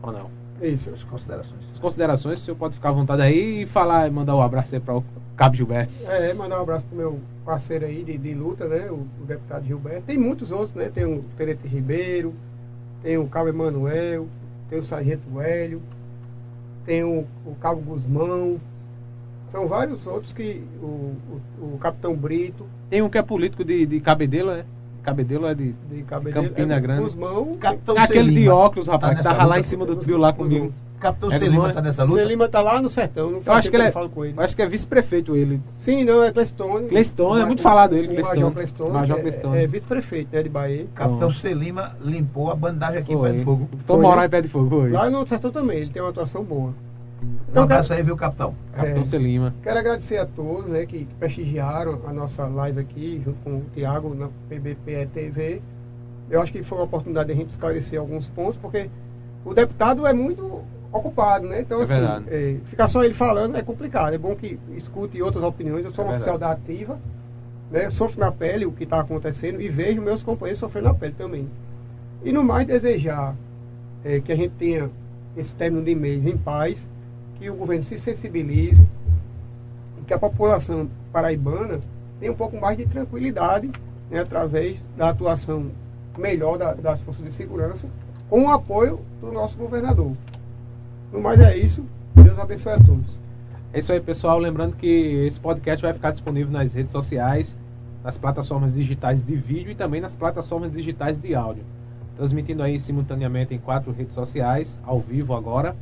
[0.00, 0.30] Coronel?
[0.60, 0.90] Isso.
[0.90, 1.60] As considerações.
[1.72, 4.80] As considerações, o senhor pode ficar à vontade aí e falar, mandar um abraço aí
[4.80, 5.04] para o
[5.36, 5.92] Cabo Gilberto.
[6.04, 8.90] É, mandar um abraço pro meu parceiro aí de, de luta, né?
[8.90, 10.02] O, o deputado Gilberto.
[10.02, 10.90] Tem muitos outros, né?
[10.92, 12.34] Tem o Tenente Ribeiro,
[13.02, 14.26] tem o Cabo Emanuel,
[14.68, 15.80] tem o Sargento Hélio,
[16.84, 18.60] tem o, o Cabo Guzmão.
[19.50, 20.62] São vários outros que.
[20.82, 21.14] O,
[21.60, 24.64] o, o Capitão Brito, Tem um que é político de, de Cabedelo, né?
[25.02, 25.72] Cabedelo é de.
[25.72, 26.48] de Cabedelo.
[26.48, 27.02] Campina é, Grande.
[27.02, 27.56] Guzmão.
[27.58, 29.60] Capitão Aquele de Selima óculos, rapaz, tá que tava lá luta?
[29.60, 30.72] em cima do trio lá comigo.
[31.00, 32.18] Capitão É Selima está nessa luta?
[32.20, 33.30] Selima tá lá no sertão.
[33.30, 34.34] Não Eu acho que ele é- eu falo com ele.
[34.36, 35.60] Eu acho que é vice-prefeito ele.
[35.76, 36.88] Sim, não, é Clestone.
[36.88, 38.36] Clestone, é muito falado ele, Clestone.
[38.40, 38.90] Major Clestone.
[38.90, 39.56] Major é- Clestone.
[39.58, 40.86] É, vice-prefeito, né, de Bahia.
[40.94, 41.30] Capitão.
[41.30, 43.28] Selima limpou a bandagem aqui Foi.
[43.28, 43.68] em Pé de Fogo.
[43.86, 44.26] Tô né?
[44.26, 44.90] em pé de fogo, foi.
[44.90, 46.74] Lá no sertão também, ele tem uma atuação boa.
[47.22, 48.54] Um Então, abraço aí, viu, capitão?
[48.72, 49.04] Capitão É.
[49.04, 49.54] Selima.
[49.62, 54.14] Quero agradecer a todos né, que prestigiaram a nossa live aqui, junto com o Tiago,
[54.14, 55.60] na PBPE TV.
[56.30, 58.88] Eu acho que foi uma oportunidade de a gente esclarecer alguns pontos, porque
[59.44, 60.62] o deputado é muito
[60.92, 61.60] ocupado, né?
[61.62, 62.24] Então, É assim, verdade.
[62.28, 64.14] é, ficar só ele falando é complicado.
[64.14, 65.84] É bom que escute outras opiniões.
[65.84, 66.98] Eu sou É um oficial da ativa,
[67.70, 67.86] né?
[67.86, 71.14] Eu sofro na pele o que está acontecendo e vejo meus companheiros sofrendo na pele
[71.16, 71.48] também.
[72.22, 73.34] E no mais, desejar
[74.04, 74.90] é, que a gente tenha
[75.36, 76.86] esse término de mês em paz,
[77.38, 78.86] que o governo se sensibilize
[80.00, 81.80] e que a população paraibana
[82.18, 83.70] tenha um pouco mais de tranquilidade
[84.10, 85.66] né, através da atuação
[86.16, 87.86] melhor da- das forças de segurança,
[88.28, 90.12] com o apoio do nosso governador.
[91.12, 91.84] No mais é isso.
[92.14, 93.16] Deus abençoe a todos.
[93.72, 94.38] É isso aí, pessoal.
[94.38, 94.86] Lembrando que
[95.26, 97.54] esse podcast vai ficar disponível nas redes sociais,
[98.02, 101.62] nas plataformas digitais de vídeo e também nas plataformas digitais de áudio.
[102.16, 105.76] Transmitindo aí simultaneamente em quatro redes sociais, ao vivo agora.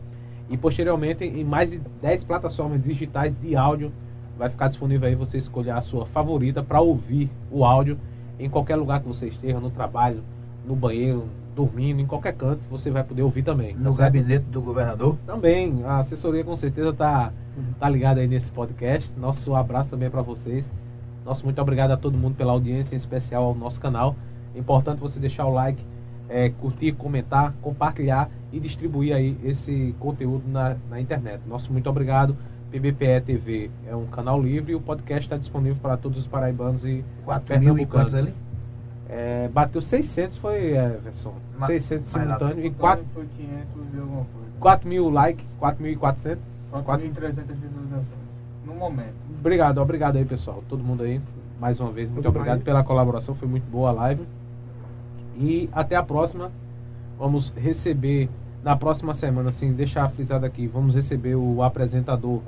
[0.48, 3.92] E posteriormente em mais de 10 plataformas digitais de áudio.
[4.38, 7.98] Vai ficar disponível aí você escolher a sua favorita para ouvir o áudio
[8.38, 10.22] em qualquer lugar que você esteja, no trabalho,
[10.66, 11.24] no banheiro,
[11.54, 13.72] dormindo, em qualquer canto, você vai poder ouvir também.
[13.72, 14.12] tá No certo?
[14.12, 15.16] gabinete do governador.
[15.26, 17.32] Também, a assessoria com certeza tá,
[17.80, 19.10] tá ligada aí nesse podcast.
[19.16, 20.70] Nosso abraço também para vocês.
[21.24, 24.14] Nosso muito obrigado a todo mundo pela audiência, em especial ao nosso canal.
[24.54, 25.82] É importante você deixar o like,
[26.28, 31.40] é, curtir, comentar, compartilhar e distribuir aí esse conteúdo na, na internet.
[31.46, 32.36] Nosso muito obrigado.
[32.70, 36.84] PBPE TV é um canal livre e o podcast está disponível para todos os paraibanos
[36.84, 38.12] e 4 mil e Pernambucanos.
[38.12, 38.34] quantos ali?
[39.08, 41.34] É, bateu 600, foi, Everson?
[41.58, 42.38] Ma- 600 mais lá.
[42.38, 44.46] simultâneo e 4, Foi 500 e alguma coisa.
[44.58, 46.38] 4 mil likes, 4.400.
[46.72, 48.06] 4.300 visualizações.
[48.66, 49.14] No momento.
[49.38, 50.62] Obrigado, obrigado aí, pessoal.
[50.68, 51.20] Todo mundo aí,
[51.60, 52.64] mais uma vez, muito, Muito obrigado bem.
[52.64, 54.26] pela colaboração, foi muito boa a live.
[55.38, 56.50] E até a próxima.
[57.18, 58.28] Vamos receber
[58.66, 62.40] na próxima semana, assim, deixar frisado aqui, vamos receber o apresentador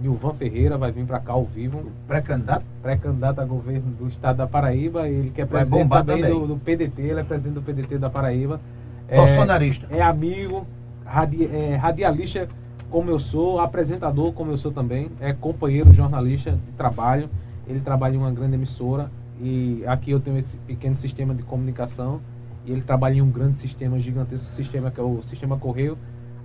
[0.00, 2.64] Nilvan Ferreira, vai vir para cá ao vivo, Pré-candidato?
[2.80, 6.30] pré-candidato a governo do estado da Paraíba, ele que é presidente também, também.
[6.32, 8.60] Do, do PDT, ele é presidente do PDT da Paraíba.
[9.08, 9.88] É- Bolsonarista.
[9.90, 10.64] é amigo,
[11.04, 12.48] radi- é, radialista
[12.88, 17.28] como eu sou, apresentador como eu sou também, é companheiro jornalista de trabalho.
[17.66, 19.10] Ele trabalha em uma grande emissora
[19.40, 22.20] e aqui eu tenho esse pequeno sistema de comunicação
[22.66, 25.98] e ele trabalha em um grande sistema, gigantesco sistema que é o Sistema Correio,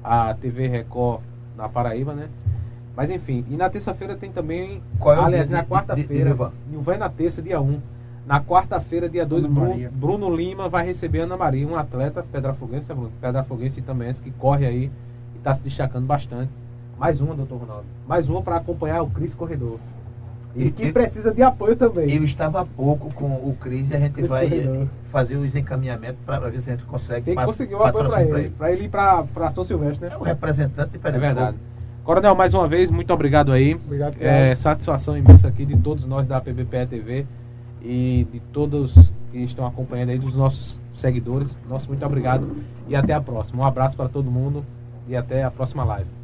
[0.03, 1.21] a TV Record
[1.55, 2.27] na Paraíba, né?
[2.95, 6.51] Mas enfim, e na terça-feira tem também, Qual é o aliás, dia na quarta-feira?
[6.69, 7.79] Nilvan é na terça, dia 1.
[8.27, 9.89] Na quarta-feira, dia 2, Ana Bruno.
[9.91, 13.11] Bruno Lima vai receber Ana Maria, um atleta pedrafoguense, Bruno?
[13.21, 14.91] Pedrafoguense também, que corre aí
[15.33, 16.51] e está se destacando bastante.
[16.97, 17.85] Mais uma, doutor Ronaldo.
[18.05, 19.79] Mais uma para acompanhar o Cris Corredor.
[20.55, 22.11] E, que precisa de apoio também.
[22.11, 24.87] Eu estava há pouco com o Cris e a gente vai Corredor.
[25.05, 28.23] fazer os encaminhamentos para ver se a gente consegue Tem que conseguir um apoio para
[28.23, 30.15] ele, para ele ir para São Silvestre, né?
[30.15, 31.57] É o representante de É verdade.
[32.03, 33.75] Coronel, mais uma vez, muito obrigado aí.
[33.75, 37.25] Obrigado, É, satisfação imensa aqui de todos nós da PBPE TV
[37.83, 41.59] e de todos que estão acompanhando aí, dos nossos seguidores.
[41.69, 42.49] Nosso muito obrigado
[42.87, 43.63] e até a próxima.
[43.63, 44.65] Um abraço para todo mundo
[45.07, 46.18] e até a próxima live.